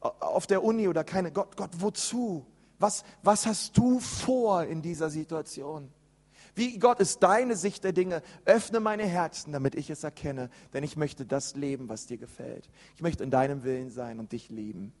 auf 0.00 0.46
der 0.46 0.62
Uni 0.62 0.88
oder 0.88 1.04
keine, 1.04 1.32
Gott, 1.32 1.56
Gott, 1.56 1.70
wozu? 1.78 2.46
Was, 2.78 3.04
was 3.22 3.46
hast 3.46 3.76
du 3.76 3.98
vor 3.98 4.64
in 4.64 4.82
dieser 4.82 5.10
Situation? 5.10 5.90
Wie 6.56 6.78
Gott 6.78 7.00
ist 7.00 7.22
deine 7.22 7.54
Sicht 7.54 7.84
der 7.84 7.92
Dinge? 7.92 8.22
Öffne 8.46 8.80
meine 8.80 9.04
Herzen, 9.04 9.52
damit 9.52 9.74
ich 9.74 9.90
es 9.90 10.02
erkenne, 10.02 10.48
denn 10.72 10.82
ich 10.82 10.96
möchte 10.96 11.26
das 11.26 11.54
leben, 11.54 11.90
was 11.90 12.06
dir 12.06 12.16
gefällt. 12.16 12.68
Ich 12.96 13.02
möchte 13.02 13.22
in 13.22 13.30
deinem 13.30 13.62
Willen 13.62 13.90
sein 13.90 14.18
und 14.18 14.32
dich 14.32 14.48
lieben. 14.48 14.94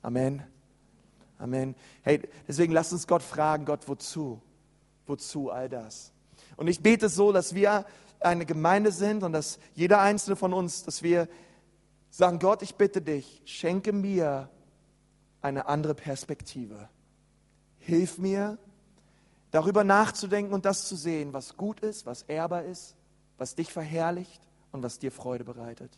Amen. 0.00 0.44
Amen. 1.38 1.74
Hey, 2.02 2.22
deswegen 2.46 2.72
lass 2.72 2.92
uns 2.92 3.08
Gott 3.08 3.22
fragen, 3.22 3.64
Gott, 3.64 3.88
wozu? 3.88 4.40
Wozu 5.06 5.50
all 5.50 5.68
das? 5.68 6.12
Und 6.56 6.68
ich 6.68 6.80
bete 6.82 7.08
so, 7.08 7.32
dass 7.32 7.56
wir 7.56 7.84
eine 8.20 8.46
Gemeinde 8.46 8.92
sind 8.92 9.24
und 9.24 9.32
dass 9.32 9.58
jeder 9.74 10.00
einzelne 10.00 10.36
von 10.36 10.52
uns, 10.52 10.84
dass 10.84 11.02
wir 11.02 11.28
sagen, 12.10 12.38
Gott, 12.38 12.62
ich 12.62 12.76
bitte 12.76 13.02
dich, 13.02 13.42
schenke 13.44 13.92
mir 13.92 14.48
eine 15.40 15.66
andere 15.66 15.94
Perspektive. 15.94 16.88
Hilf 17.78 18.18
mir, 18.18 18.58
darüber 19.50 19.84
nachzudenken 19.84 20.52
und 20.52 20.64
das 20.64 20.86
zu 20.88 20.96
sehen, 20.96 21.32
was 21.32 21.56
gut 21.56 21.80
ist, 21.80 22.06
was 22.06 22.22
ehrbar 22.22 22.64
ist, 22.64 22.96
was 23.38 23.54
dich 23.54 23.72
verherrlicht 23.72 24.40
und 24.72 24.82
was 24.82 24.98
dir 24.98 25.12
Freude 25.12 25.44
bereitet. 25.44 25.90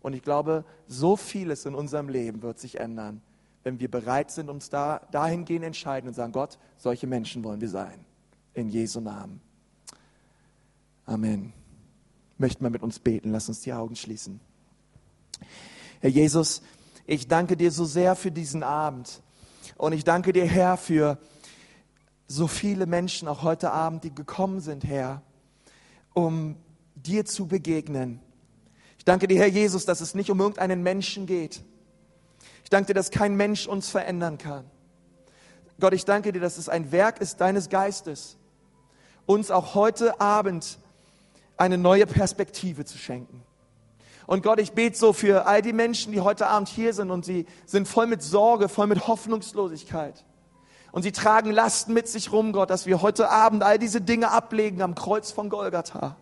Und 0.00 0.14
ich 0.14 0.22
glaube, 0.22 0.64
so 0.86 1.16
vieles 1.16 1.66
in 1.66 1.74
unserem 1.74 2.08
Leben 2.08 2.42
wird 2.42 2.58
sich 2.58 2.80
ändern, 2.80 3.20
wenn 3.64 3.80
wir 3.80 3.90
bereit 3.90 4.30
sind, 4.30 4.48
uns 4.48 4.70
da, 4.70 5.02
dahingehend 5.10 5.64
entscheiden 5.64 6.08
und 6.08 6.14
sagen, 6.14 6.32
Gott, 6.32 6.58
solche 6.78 7.06
Menschen 7.06 7.44
wollen 7.44 7.60
wir 7.60 7.68
sein. 7.68 8.04
In 8.54 8.68
Jesu 8.70 9.00
Namen. 9.00 9.40
Amen. 11.04 11.52
Möchten 12.38 12.64
wir 12.64 12.70
mit 12.70 12.82
uns 12.82 12.98
beten? 12.98 13.32
Lass 13.32 13.48
uns 13.48 13.60
die 13.60 13.72
Augen 13.72 13.96
schließen. 13.96 14.40
Herr 16.00 16.10
Jesus, 16.10 16.62
ich 17.06 17.28
danke 17.28 17.56
dir 17.56 17.70
so 17.70 17.84
sehr 17.84 18.16
für 18.16 18.30
diesen 18.30 18.62
Abend. 18.62 19.20
Und 19.76 19.92
ich 19.92 20.04
danke 20.04 20.32
dir, 20.32 20.46
Herr, 20.46 20.78
für 20.78 21.18
so 22.30 22.46
viele 22.46 22.86
Menschen 22.86 23.26
auch 23.26 23.42
heute 23.42 23.72
Abend, 23.72 24.04
die 24.04 24.14
gekommen 24.14 24.60
sind, 24.60 24.84
Herr, 24.84 25.20
um 26.14 26.54
dir 26.94 27.24
zu 27.24 27.48
begegnen. 27.48 28.20
Ich 28.98 29.04
danke 29.04 29.26
dir, 29.26 29.36
Herr 29.40 29.48
Jesus, 29.48 29.84
dass 29.84 30.00
es 30.00 30.14
nicht 30.14 30.30
um 30.30 30.38
irgendeinen 30.38 30.84
Menschen 30.84 31.26
geht. 31.26 31.64
Ich 32.62 32.70
danke 32.70 32.86
dir, 32.86 32.94
dass 32.94 33.10
kein 33.10 33.34
Mensch 33.34 33.66
uns 33.66 33.88
verändern 33.88 34.38
kann. 34.38 34.64
Gott, 35.80 35.92
ich 35.92 36.04
danke 36.04 36.30
dir, 36.30 36.38
dass 36.38 36.56
es 36.56 36.68
ein 36.68 36.92
Werk 36.92 37.20
ist 37.20 37.40
deines 37.40 37.68
Geistes, 37.68 38.36
uns 39.26 39.50
auch 39.50 39.74
heute 39.74 40.20
Abend 40.20 40.78
eine 41.56 41.78
neue 41.78 42.06
Perspektive 42.06 42.84
zu 42.84 42.96
schenken. 42.96 43.42
Und 44.28 44.44
Gott, 44.44 44.60
ich 44.60 44.70
bete 44.70 44.96
so 44.96 45.12
für 45.12 45.48
all 45.48 45.62
die 45.62 45.72
Menschen, 45.72 46.12
die 46.12 46.20
heute 46.20 46.46
Abend 46.46 46.68
hier 46.68 46.94
sind 46.94 47.10
und 47.10 47.24
sie 47.24 47.46
sind 47.66 47.88
voll 47.88 48.06
mit 48.06 48.22
Sorge, 48.22 48.68
voll 48.68 48.86
mit 48.86 49.08
Hoffnungslosigkeit. 49.08 50.24
Und 50.92 51.02
sie 51.02 51.12
tragen 51.12 51.50
Lasten 51.50 51.92
mit 51.92 52.08
sich 52.08 52.32
rum, 52.32 52.52
Gott, 52.52 52.70
dass 52.70 52.86
wir 52.86 53.00
heute 53.00 53.30
Abend 53.30 53.62
all 53.62 53.78
diese 53.78 54.00
Dinge 54.00 54.30
ablegen 54.30 54.82
am 54.82 54.94
Kreuz 54.94 55.30
von 55.30 55.48
Golgatha. 55.48 56.16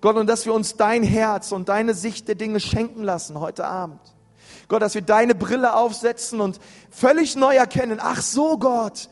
Gott, 0.00 0.16
und 0.16 0.26
dass 0.26 0.44
wir 0.44 0.52
uns 0.52 0.76
dein 0.76 1.02
Herz 1.02 1.52
und 1.52 1.68
deine 1.68 1.94
Sicht 1.94 2.28
der 2.28 2.34
Dinge 2.34 2.60
schenken 2.60 3.02
lassen 3.02 3.40
heute 3.40 3.66
Abend. 3.66 4.00
Gott, 4.68 4.82
dass 4.82 4.94
wir 4.94 5.02
deine 5.02 5.34
Brille 5.34 5.74
aufsetzen 5.74 6.40
und 6.40 6.60
völlig 6.90 7.36
neu 7.36 7.54
erkennen, 7.54 7.98
ach 8.02 8.20
so 8.20 8.58
Gott, 8.58 9.08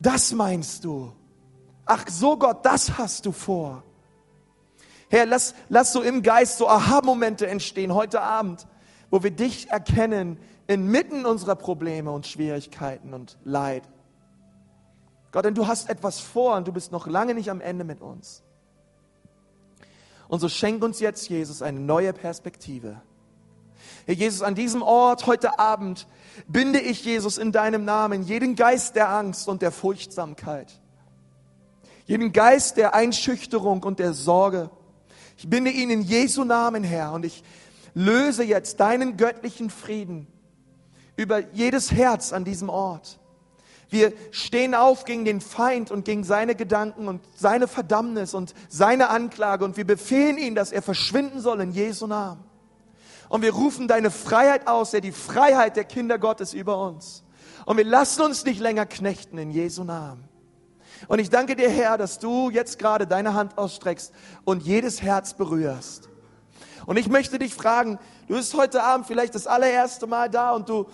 das 0.00 0.32
meinst 0.32 0.84
du. 0.84 1.12
Ach 1.86 2.04
so 2.08 2.36
Gott, 2.36 2.64
das 2.64 2.98
hast 2.98 3.26
du 3.26 3.32
vor. 3.32 3.82
Herr, 5.08 5.26
lass, 5.26 5.54
lass 5.68 5.92
so 5.92 6.02
im 6.02 6.22
Geist 6.22 6.58
so 6.58 6.68
Aha-Momente 6.68 7.46
entstehen 7.46 7.94
heute 7.94 8.20
Abend, 8.20 8.66
wo 9.10 9.22
wir 9.22 9.30
dich 9.30 9.70
erkennen 9.70 10.38
inmitten 10.66 11.26
unserer 11.26 11.56
Probleme 11.56 12.10
und 12.10 12.26
Schwierigkeiten 12.26 13.14
und 13.14 13.38
Leid. 13.44 13.82
Gott, 15.32 15.44
denn 15.44 15.54
du 15.54 15.66
hast 15.66 15.88
etwas 15.88 16.20
vor 16.20 16.56
und 16.56 16.68
du 16.68 16.72
bist 16.72 16.92
noch 16.92 17.06
lange 17.06 17.34
nicht 17.34 17.50
am 17.50 17.60
Ende 17.60 17.84
mit 17.84 18.00
uns. 18.00 18.42
Und 20.28 20.40
so 20.40 20.48
schenk 20.48 20.82
uns 20.82 21.00
jetzt, 21.00 21.28
Jesus, 21.28 21.62
eine 21.62 21.80
neue 21.80 22.12
Perspektive. 22.12 23.00
Herr 24.06 24.14
Jesus, 24.14 24.42
an 24.42 24.54
diesem 24.54 24.82
Ort 24.82 25.26
heute 25.26 25.58
Abend 25.58 26.06
binde 26.48 26.80
ich, 26.80 27.04
Jesus, 27.04 27.38
in 27.38 27.52
deinem 27.52 27.84
Namen 27.84 28.22
jeden 28.22 28.56
Geist 28.56 28.96
der 28.96 29.10
Angst 29.10 29.48
und 29.48 29.62
der 29.62 29.72
Furchtsamkeit, 29.72 30.80
jeden 32.06 32.32
Geist 32.32 32.76
der 32.76 32.94
Einschüchterung 32.94 33.82
und 33.82 33.98
der 33.98 34.12
Sorge, 34.12 34.70
ich 35.36 35.48
binde 35.48 35.70
ihn 35.70 35.90
in 35.90 36.02
Jesu 36.02 36.44
Namen, 36.44 36.84
Herr, 36.84 37.12
und 37.12 37.24
ich 37.24 37.42
löse 37.94 38.44
jetzt 38.44 38.80
deinen 38.80 39.16
göttlichen 39.16 39.70
Frieden 39.70 40.26
über 41.16 41.40
jedes 41.52 41.92
Herz 41.92 42.32
an 42.32 42.44
diesem 42.44 42.68
Ort. 42.68 43.18
Wir 43.92 44.14
stehen 44.30 44.74
auf 44.74 45.04
gegen 45.04 45.26
den 45.26 45.42
Feind 45.42 45.90
und 45.90 46.06
gegen 46.06 46.24
seine 46.24 46.54
Gedanken 46.54 47.08
und 47.08 47.20
seine 47.36 47.68
Verdammnis 47.68 48.32
und 48.32 48.54
seine 48.68 49.10
Anklage 49.10 49.66
und 49.66 49.76
wir 49.76 49.86
befehlen 49.86 50.38
ihn, 50.38 50.54
dass 50.54 50.72
er 50.72 50.80
verschwinden 50.80 51.40
soll 51.40 51.60
in 51.60 51.72
Jesu 51.72 52.06
Namen. 52.06 52.42
Und 53.28 53.42
wir 53.42 53.52
rufen 53.52 53.88
deine 53.88 54.10
Freiheit 54.10 54.66
aus, 54.66 54.94
Herr, 54.94 55.02
die 55.02 55.12
Freiheit 55.12 55.76
der 55.76 55.84
Kinder 55.84 56.18
Gottes 56.18 56.54
über 56.54 56.86
uns. 56.86 57.22
Und 57.66 57.76
wir 57.76 57.84
lassen 57.84 58.22
uns 58.22 58.44
nicht 58.44 58.60
länger 58.60 58.86
knechten 58.86 59.38
in 59.38 59.50
Jesu 59.50 59.84
Namen. 59.84 60.24
Und 61.08 61.18
ich 61.18 61.30
danke 61.30 61.56
dir, 61.56 61.68
Herr, 61.68 61.98
dass 61.98 62.18
du 62.18 62.50
jetzt 62.50 62.78
gerade 62.78 63.06
deine 63.06 63.34
Hand 63.34 63.58
ausstreckst 63.58 64.12
und 64.44 64.62
jedes 64.62 65.02
Herz 65.02 65.34
berührst. 65.34 66.08
Und 66.86 66.96
ich 66.96 67.08
möchte 67.08 67.38
dich 67.38 67.54
fragen, 67.54 67.98
du 68.28 68.34
bist 68.34 68.54
heute 68.54 68.82
Abend 68.82 69.06
vielleicht 69.06 69.34
das 69.34 69.46
allererste 69.46 70.06
Mal 70.06 70.28
da 70.28 70.52
und 70.52 70.68
du, 70.68 70.86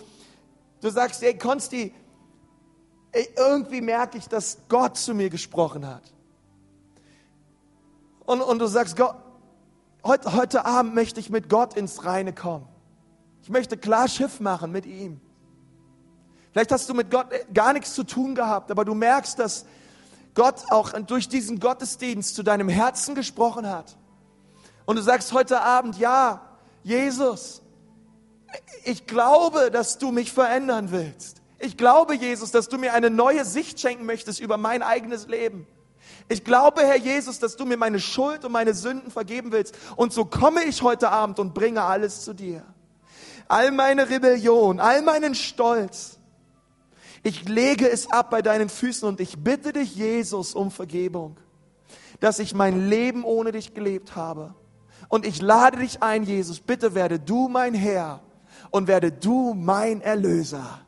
du 0.81 0.89
sagst, 0.89 1.23
ey, 1.23 1.37
Konsti, 1.37 1.93
ey, 3.11 3.29
irgendwie 3.35 3.81
merke 3.81 4.17
ich, 4.17 4.27
dass 4.27 4.57
Gott 4.69 4.97
zu 4.97 5.13
mir 5.13 5.29
gesprochen 5.29 5.87
hat. 5.87 6.03
Und, 8.25 8.41
und 8.41 8.59
du 8.59 8.67
sagst, 8.67 8.95
Gott, 8.95 9.15
heute, 10.03 10.33
heute 10.35 10.65
Abend 10.65 10.93
möchte 10.93 11.19
ich 11.19 11.29
mit 11.29 11.49
Gott 11.49 11.75
ins 11.75 12.05
Reine 12.05 12.33
kommen. 12.33 12.67
Ich 13.41 13.49
möchte 13.49 13.77
klar 13.77 14.07
Schiff 14.07 14.39
machen 14.39 14.71
mit 14.71 14.85
ihm. 14.85 15.19
Vielleicht 16.51 16.71
hast 16.71 16.89
du 16.89 16.93
mit 16.93 17.09
Gott 17.11 17.27
gar 17.53 17.73
nichts 17.73 17.93
zu 17.93 18.03
tun 18.03 18.35
gehabt, 18.35 18.71
aber 18.71 18.85
du 18.85 18.93
merkst, 18.93 19.39
dass 19.39 19.65
Gott 20.35 20.63
auch 20.69 20.91
durch 21.01 21.29
diesen 21.29 21.59
Gottesdienst 21.59 22.35
zu 22.35 22.43
deinem 22.43 22.69
Herzen 22.69 23.15
gesprochen 23.15 23.67
hat. 23.67 23.97
Und 24.89 24.95
du 24.95 25.03
sagst 25.03 25.33
heute 25.33 25.61
Abend, 25.61 25.99
ja, 25.99 26.41
Jesus, 26.81 27.61
ich 28.83 29.05
glaube, 29.05 29.69
dass 29.69 29.99
du 29.99 30.11
mich 30.11 30.31
verändern 30.31 30.89
willst. 30.89 31.43
Ich 31.59 31.77
glaube, 31.77 32.15
Jesus, 32.15 32.49
dass 32.49 32.69
du 32.69 32.79
mir 32.79 32.95
eine 32.95 33.11
neue 33.11 33.45
Sicht 33.45 33.79
schenken 33.79 34.07
möchtest 34.07 34.39
über 34.39 34.57
mein 34.57 34.81
eigenes 34.81 35.27
Leben. 35.27 35.67
Ich 36.27 36.43
glaube, 36.43 36.81
Herr 36.81 36.97
Jesus, 36.97 37.37
dass 37.37 37.55
du 37.55 37.67
mir 37.67 37.77
meine 37.77 37.99
Schuld 37.99 38.43
und 38.45 38.51
meine 38.51 38.73
Sünden 38.73 39.11
vergeben 39.11 39.51
willst. 39.51 39.77
Und 39.95 40.11
so 40.11 40.25
komme 40.25 40.63
ich 40.63 40.81
heute 40.81 41.11
Abend 41.11 41.37
und 41.37 41.53
bringe 41.53 41.83
alles 41.83 42.23
zu 42.23 42.33
dir. 42.33 42.65
All 43.47 43.69
meine 43.69 44.09
Rebellion, 44.09 44.79
all 44.79 45.03
meinen 45.03 45.35
Stolz, 45.35 46.17
ich 47.21 47.47
lege 47.47 47.87
es 47.87 48.11
ab 48.11 48.31
bei 48.31 48.41
deinen 48.41 48.69
Füßen 48.69 49.07
und 49.07 49.19
ich 49.19 49.37
bitte 49.37 49.71
dich, 49.71 49.93
Jesus, 49.93 50.55
um 50.55 50.71
Vergebung, 50.71 51.37
dass 52.19 52.39
ich 52.39 52.55
mein 52.55 52.89
Leben 52.89 53.23
ohne 53.23 53.51
dich 53.51 53.75
gelebt 53.75 54.15
habe. 54.15 54.55
Und 55.09 55.25
ich 55.25 55.41
lade 55.41 55.79
dich 55.79 56.01
ein, 56.01 56.23
Jesus, 56.23 56.59
bitte 56.59 56.95
werde 56.95 57.19
du 57.19 57.49
mein 57.49 57.73
Herr 57.73 58.21
und 58.69 58.87
werde 58.87 59.11
du 59.11 59.53
mein 59.55 60.01
Erlöser. 60.01 60.81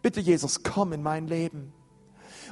Bitte, 0.00 0.20
Jesus, 0.20 0.62
komm 0.64 0.92
in 0.94 1.02
mein 1.02 1.28
Leben. 1.28 1.72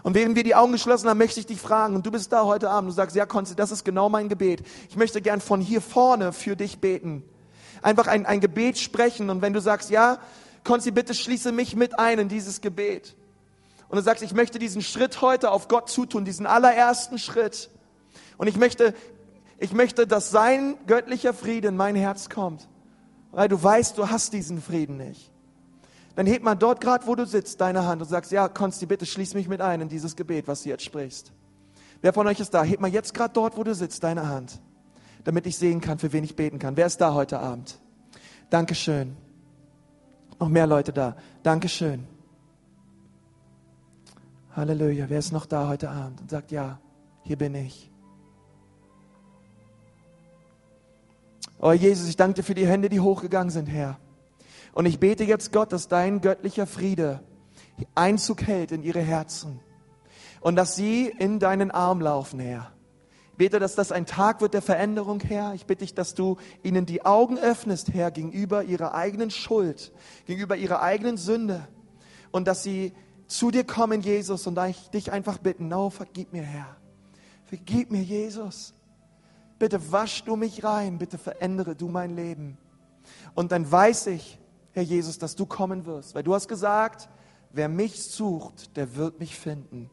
Und 0.02 0.14
während 0.14 0.36
wir 0.36 0.44
die 0.44 0.54
Augen 0.54 0.72
geschlossen 0.72 1.08
haben, 1.08 1.18
möchte 1.18 1.40
ich 1.40 1.46
dich 1.46 1.60
fragen, 1.60 1.94
und 1.94 2.06
du 2.06 2.10
bist 2.10 2.32
da 2.32 2.44
heute 2.44 2.70
Abend, 2.70 2.90
du 2.90 2.94
sagst, 2.94 3.16
ja, 3.16 3.26
Konzi, 3.26 3.56
das 3.56 3.70
ist 3.70 3.84
genau 3.84 4.08
mein 4.08 4.28
Gebet. 4.28 4.62
Ich 4.88 4.96
möchte 4.96 5.20
gern 5.20 5.40
von 5.40 5.60
hier 5.60 5.80
vorne 5.80 6.32
für 6.32 6.54
dich 6.54 6.78
beten. 6.78 7.24
Einfach 7.82 8.06
ein, 8.06 8.26
ein 8.26 8.40
Gebet 8.40 8.78
sprechen. 8.78 9.30
Und 9.30 9.42
wenn 9.42 9.52
du 9.52 9.60
sagst, 9.60 9.90
ja, 9.90 10.18
Konzi, 10.64 10.90
bitte 10.90 11.14
schließe 11.14 11.52
mich 11.52 11.76
mit 11.76 11.98
ein 11.98 12.18
in 12.18 12.28
dieses 12.28 12.60
Gebet. 12.60 13.16
Und 13.88 13.96
du 13.96 14.02
sagst, 14.02 14.22
ich 14.22 14.34
möchte 14.34 14.58
diesen 14.58 14.82
Schritt 14.82 15.20
heute 15.20 15.50
auf 15.50 15.68
Gott 15.68 15.90
zutun, 15.90 16.24
diesen 16.24 16.46
allerersten 16.46 17.18
Schritt. 17.18 17.70
Und 18.38 18.46
ich 18.46 18.56
möchte, 18.56 18.94
ich 19.60 19.72
möchte, 19.72 20.08
dass 20.08 20.30
sein 20.30 20.76
göttlicher 20.88 21.32
Friede 21.32 21.68
in 21.68 21.76
mein 21.76 21.94
Herz 21.94 22.28
kommt. 22.28 22.68
Weil 23.30 23.48
du 23.48 23.62
weißt, 23.62 23.96
du 23.96 24.10
hast 24.10 24.32
diesen 24.32 24.60
Frieden 24.60 24.96
nicht 24.96 25.30
dann 26.20 26.26
heb 26.26 26.42
mal 26.42 26.54
dort 26.54 26.82
gerade, 26.82 27.06
wo 27.06 27.14
du 27.14 27.24
sitzt, 27.24 27.62
deine 27.62 27.86
Hand 27.86 28.02
und 28.02 28.08
sagst, 28.08 28.30
ja, 28.30 28.46
Konsti, 28.46 28.84
bitte 28.84 29.06
schließ 29.06 29.32
mich 29.32 29.48
mit 29.48 29.62
ein 29.62 29.80
in 29.80 29.88
dieses 29.88 30.16
Gebet, 30.16 30.48
was 30.48 30.62
du 30.62 30.68
jetzt 30.68 30.84
sprichst. 30.84 31.32
Wer 32.02 32.12
von 32.12 32.26
euch 32.26 32.40
ist 32.40 32.52
da? 32.52 32.62
Heb 32.62 32.78
mal 32.80 32.90
jetzt 32.90 33.14
gerade 33.14 33.32
dort, 33.32 33.56
wo 33.56 33.64
du 33.64 33.74
sitzt, 33.74 34.02
deine 34.04 34.28
Hand, 34.28 34.60
damit 35.24 35.46
ich 35.46 35.56
sehen 35.56 35.80
kann, 35.80 35.98
für 35.98 36.12
wen 36.12 36.22
ich 36.22 36.36
beten 36.36 36.58
kann. 36.58 36.76
Wer 36.76 36.84
ist 36.84 37.00
da 37.00 37.14
heute 37.14 37.38
Abend? 37.38 37.78
Dankeschön. 38.50 39.16
Noch 40.38 40.48
mehr 40.48 40.66
Leute 40.66 40.92
da. 40.92 41.16
Dankeschön. 41.42 42.06
Halleluja. 44.56 45.06
Wer 45.08 45.18
ist 45.18 45.32
noch 45.32 45.46
da 45.46 45.68
heute 45.68 45.90
Abend 45.90 46.20
und 46.20 46.30
sagt, 46.30 46.50
ja, 46.50 46.80
hier 47.22 47.36
bin 47.36 47.54
ich. 47.54 47.89
Oh 51.62 51.72
Jesus, 51.72 52.08
ich 52.08 52.16
danke 52.16 52.36
dir 52.36 52.42
für 52.42 52.54
die 52.54 52.66
Hände, 52.66 52.88
die 52.88 53.00
hochgegangen 53.00 53.50
sind, 53.50 53.66
Herr. 53.66 53.98
Und 54.72 54.86
ich 54.86 54.98
bete 54.98 55.24
jetzt 55.24 55.52
Gott, 55.52 55.72
dass 55.74 55.88
dein 55.88 56.22
göttlicher 56.22 56.66
Friede 56.66 57.20
Einzug 57.94 58.46
hält 58.46 58.72
in 58.72 58.82
ihre 58.82 59.00
Herzen 59.00 59.60
und 60.40 60.56
dass 60.56 60.74
sie 60.74 61.12
in 61.18 61.38
deinen 61.38 61.70
Arm 61.70 62.00
laufen, 62.00 62.40
Herr. 62.40 62.72
Ich 63.32 63.36
bete, 63.36 63.58
dass 63.58 63.74
das 63.74 63.92
ein 63.92 64.06
Tag 64.06 64.40
wird 64.40 64.54
der 64.54 64.62
Veränderung, 64.62 65.20
Herr. 65.20 65.52
Ich 65.52 65.66
bitte 65.66 65.84
dich, 65.84 65.92
dass 65.92 66.14
du 66.14 66.38
ihnen 66.62 66.86
die 66.86 67.04
Augen 67.04 67.38
öffnest, 67.38 67.92
Herr, 67.92 68.10
gegenüber 68.10 68.64
ihrer 68.64 68.94
eigenen 68.94 69.30
Schuld, 69.30 69.92
gegenüber 70.26 70.56
ihrer 70.56 70.80
eigenen 70.80 71.18
Sünde 71.18 71.68
und 72.30 72.48
dass 72.48 72.62
sie 72.62 72.94
zu 73.26 73.50
dir 73.50 73.64
kommen, 73.64 74.00
Jesus, 74.00 74.46
und 74.46 74.58
ich 74.66 74.88
dich 74.90 75.12
einfach 75.12 75.36
bitten, 75.36 75.68
no, 75.68 75.90
vergib 75.90 76.32
mir, 76.32 76.42
Herr. 76.42 76.76
Vergib 77.44 77.90
mir, 77.90 78.02
Jesus. 78.02 78.72
Bitte 79.60 79.92
wasch 79.92 80.24
du 80.24 80.36
mich 80.36 80.64
rein, 80.64 80.96
bitte 80.96 81.18
verändere 81.18 81.76
du 81.76 81.88
mein 81.88 82.16
Leben. 82.16 82.56
Und 83.34 83.52
dann 83.52 83.70
weiß 83.70 84.06
ich, 84.06 84.38
Herr 84.72 84.82
Jesus, 84.82 85.18
dass 85.18 85.36
du 85.36 85.44
kommen 85.44 85.84
wirst. 85.84 86.14
Weil 86.14 86.22
du 86.22 86.34
hast 86.34 86.48
gesagt, 86.48 87.10
wer 87.52 87.68
mich 87.68 88.02
sucht, 88.02 88.74
der 88.78 88.96
wird 88.96 89.20
mich 89.20 89.38
finden. 89.38 89.90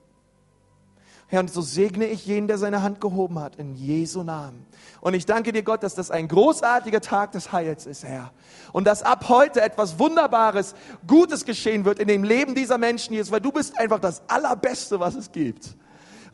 Herr, 1.28 1.42
und 1.42 1.52
so 1.52 1.62
segne 1.62 2.06
ich 2.06 2.26
jeden, 2.26 2.48
der 2.48 2.58
seine 2.58 2.82
Hand 2.82 3.02
gehoben 3.02 3.40
hat, 3.40 3.58
in 3.58 3.76
Jesu 3.76 4.24
Namen. 4.24 4.66
Und 5.02 5.16
ich 5.16 5.26
danke 5.26 5.52
dir, 5.52 5.64
Gott, 5.64 5.84
dass 5.84 5.96
das 5.96 6.12
ein 6.12 6.30
großartiger 6.30 7.02
Tag 7.02 7.34
des 7.34 7.52
Heils 7.52 7.86
ist, 7.86 8.06
Herr. 8.06 8.32
Und 8.72 8.88
dass 8.88 9.04
ab 9.04 9.28
heute 9.28 9.62
etwas 9.62 10.00
Wunderbares, 10.00 10.76
Gutes 11.06 11.44
geschehen 11.44 11.84
wird 11.84 12.00
in 12.00 12.08
dem 12.08 12.24
Leben 12.24 12.56
dieser 12.56 12.78
Menschen, 12.78 13.14
Jesus, 13.14 13.34
weil 13.34 13.42
du 13.42 13.52
bist 13.52 13.78
einfach 13.78 14.00
das 14.00 14.22
Allerbeste, 14.30 15.02
was 15.02 15.16
es 15.16 15.30
gibt. 15.30 15.76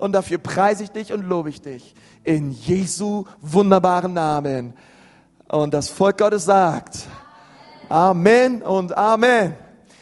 Und 0.04 0.12
dafür 0.12 0.38
preise 0.38 0.84
ich 0.84 0.91
dich 0.91 1.14
und 1.14 1.22
lobe 1.22 1.47
ich 1.47 1.62
dich. 1.62 1.95
In 2.26 2.51
Jesu 2.51 3.24
wunderbaren 3.39 4.12
Namen. 4.12 4.74
Und 5.47 5.74
das 5.74 5.88
Volk 5.88 6.18
Gottes 6.18 6.43
sagt, 6.43 7.08
Amen 7.88 8.62
und 8.64 8.97
Amen. 8.97 9.56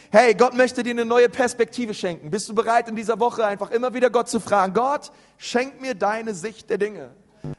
Hey, 0.10 0.34
Gott 0.34 0.56
möchte 0.56 0.82
dir 0.82 0.90
eine 0.90 1.06
neue 1.06 1.30
Perspektive 1.30 1.94
schenken. 1.94 2.32
Bist 2.32 2.50
du 2.50 2.56
bereit, 2.56 2.90
in 2.90 2.96
dieser 2.96 3.20
Woche 3.20 3.46
einfach 3.46 3.70
immer 3.70 3.94
wieder 3.94 4.10
Gott 4.10 4.28
zu 4.28 4.40
fragen, 4.40 4.74
Gott, 4.74 5.12
schenk 5.38 5.80
mir 5.80 5.94
deine 5.94 6.34
Sicht 6.34 6.72
der 6.72 6.80
Dinge. 6.80 7.12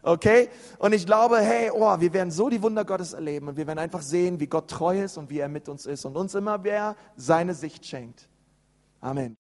Okay? 0.03 0.49
Und 0.81 0.95
ich 0.95 1.07
glaube, 1.07 1.39
hey, 1.39 1.71
oh, 1.73 2.01
wir 2.01 2.13
werden 2.13 2.33
so 2.33 2.49
die 2.49 2.61
Wunder 2.61 2.85
Gottes 2.85 3.13
erleben 3.13 3.47
und 3.47 3.57
wir 3.57 3.69
werden 3.69 3.79
einfach 3.79 4.03
sehen, 4.03 4.41
wie 4.41 4.49
Gott 4.49 4.69
treu 4.69 5.01
ist 5.01 5.17
und 5.17 5.31
wie 5.31 5.39
er 5.39 5.49
mit 5.49 5.69
uns 5.69 5.87
ist 5.87 6.05
und 6.05 6.17
uns 6.17 6.35
immer 6.35 6.59
mehr 6.59 6.97
seine 7.15 7.55
Sicht 7.55 7.87
schenkt. 7.87 8.29
Amen. 9.01 9.37